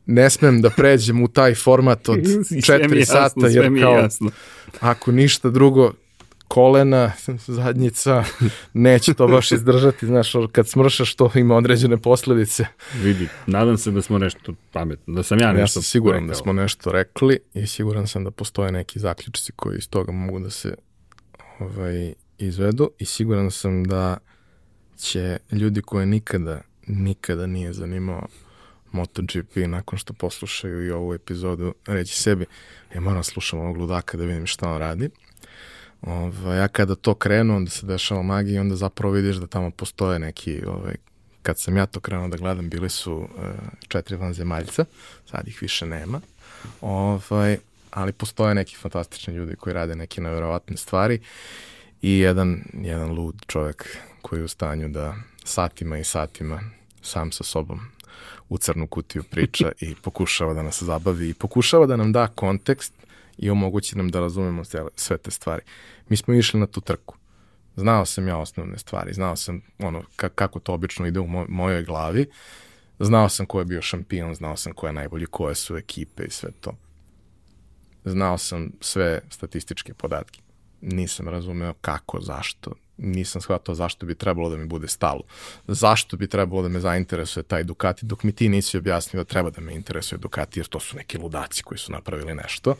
[0.06, 3.53] ne smem da pređem u taj format od Sve mi je četiri jasno, sata, sve
[3.53, 4.32] jer kao, jasno.
[4.80, 5.93] ako ništa drugo,
[6.48, 7.11] kolena,
[7.48, 8.23] zadnjica,
[8.73, 12.65] neće to baš izdržati, znaš, kad smršaš to ima određene posledice.
[13.01, 16.32] Vidi, nadam se da smo nešto pametno, da sam ja nešto Ja sam siguran da
[16.32, 16.43] rekao.
[16.43, 20.49] smo nešto rekli i siguran sam da postoje neki zaključci koji iz toga mogu da
[20.49, 20.75] se
[21.59, 24.17] ovaj, izvedu i siguran sam da
[24.98, 28.27] će ljudi koje nikada, nikada nije zanimao
[28.93, 32.45] MotoGP nakon što poslušaju i ovu epizodu reći sebi,
[32.95, 35.09] ja moram slušam ovog ludaka da vidim šta on radi.
[36.01, 39.72] Ovaj, ja kada to krenu, onda se dešava magija i onda zapravo vidiš da tamo
[39.72, 40.95] postoje neki, ovaj,
[41.41, 43.27] kad sam ja to krenuo da gledam, bili su uh,
[43.88, 44.85] četiri vanzemaljca,
[45.25, 46.22] sad ih više nema,
[46.81, 47.57] ovaj,
[47.91, 51.19] ali postoje neki fantastični ljudi koji rade neke nevjerovatne stvari
[52.01, 56.61] i jedan, jedan lud čovek koji je u stanju da satima i satima
[57.01, 57.80] sam sa sobom
[58.49, 62.93] u crnu kutiju priča i pokušava da nas zabavi i pokušava da nam da kontekst
[63.38, 64.63] i omogući nam da razumemo
[64.95, 65.61] sve, te stvari.
[66.09, 67.15] Mi smo išli na tu trku.
[67.75, 71.45] Znao sam ja osnovne stvari, znao sam ono ka, kako to obično ide u moj,
[71.49, 72.25] mojoj glavi,
[72.99, 76.30] znao sam ko je bio šampion, znao sam ko je najbolji, koje su ekipe i
[76.30, 76.73] sve to.
[78.05, 80.41] Znao sam sve statističke podatke.
[80.81, 82.73] Nisam razumeo kako, zašto,
[83.03, 85.22] nisam shvatao zašto bi trebalo da mi bude stalo.
[85.67, 89.49] Zašto bi trebalo da me zainteresuje taj Ducati, dok mi ti nisi objasnio da treba
[89.49, 92.75] da me interesuje Ducati, jer to su neki ludaci koji su napravili nešto,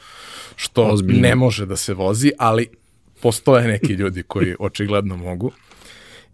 [0.56, 1.22] što Ozbiljno.
[1.22, 2.68] ne može da se vozi, ali
[3.22, 5.52] postoje neki ljudi koji očigledno mogu.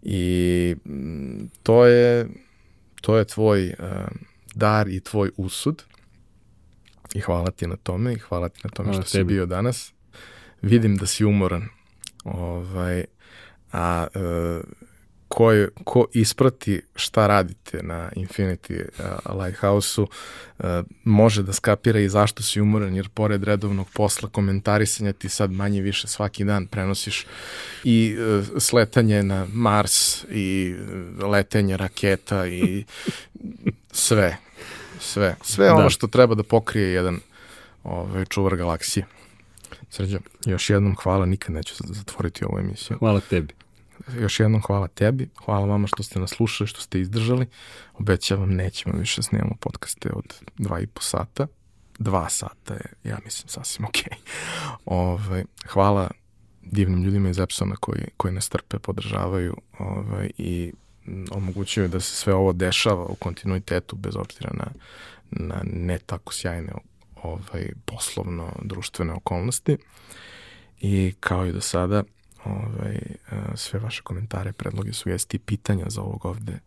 [0.02, 2.28] I mm, to je,
[3.00, 3.74] to je tvoj uh,
[4.54, 5.82] dar i tvoj usud.
[7.14, 9.34] I hvala ti na tome i hvala ti na tome Hvala što si tebi.
[9.34, 9.92] bio danas.
[10.62, 11.68] Vidim da si umoran.
[12.24, 13.04] Ovaj,
[13.72, 14.20] a e,
[15.30, 20.02] ko, je, ko isprati šta radite na Infinity uh, Lighthouse-u
[20.58, 20.64] uh,
[21.04, 25.80] može da skapira i zašto si umoran, jer pored redovnog posla komentarisanja ti sad manje
[25.80, 27.26] više svaki dan prenosiš
[27.84, 30.74] i uh, sletanje na Mars i
[31.18, 32.84] uh, letenje raketa i
[33.92, 34.36] sve.
[35.00, 35.36] Sve.
[35.42, 35.90] Sve ono Da.
[35.90, 37.20] što treba da pokrije jedan
[37.84, 39.06] ovaj, čuvar galaksije.
[39.90, 42.98] Srđo, još jednom hvala, nikad neću zatvoriti ovu emisiju.
[42.98, 43.54] Hvala tebi.
[44.18, 47.46] Još jednom hvala tebi, hvala vama što ste nas slušali, što ste izdržali.
[47.94, 51.46] Obećavam, nećemo više snimamo podcaste od dva i po sata.
[51.98, 54.12] Dva sata je, ja mislim, sasvim okej.
[54.84, 56.10] Ovaj, hvala
[56.62, 60.72] divnim ljudima iz Epsona koji, koji nas trpe, podržavaju ovaj, i
[61.30, 64.66] omogućuju da se sve ovo dešava u kontinuitetu bez obzira na,
[65.30, 66.72] na ne tako sjajne
[67.22, 69.76] ovaj, poslovno društvene okolnosti.
[70.80, 72.02] I kao i do sada,
[72.44, 73.06] ovaj, e,
[73.54, 76.58] sve vaše komentare, predloge, sugestije, pitanja za ovog ovde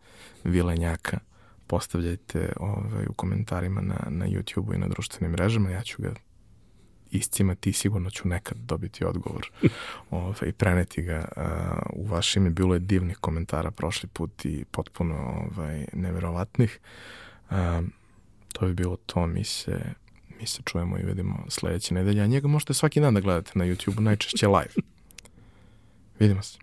[0.43, 1.19] vilenjaka
[1.67, 5.69] postavljajte ovaj, u komentarima na, na YouTube-u i na društvenim mrežama.
[5.69, 6.13] Ja ću ga
[7.11, 9.51] iscimati i sigurno ću nekad dobiti odgovor
[10.11, 12.49] ovaj, i preneti ga a, u vaše ime.
[12.49, 16.79] Bilo je divnih komentara prošli put i potpuno ovaj, neverovatnih.
[17.49, 17.81] A,
[18.53, 19.27] to bi bilo to.
[19.27, 19.93] Mi se,
[20.43, 22.21] mi se čujemo i vidimo sledeće nedelje.
[22.21, 24.73] A njega možete svaki dan da gledate na YouTube, najčešće live.
[26.19, 26.62] Vidimo se.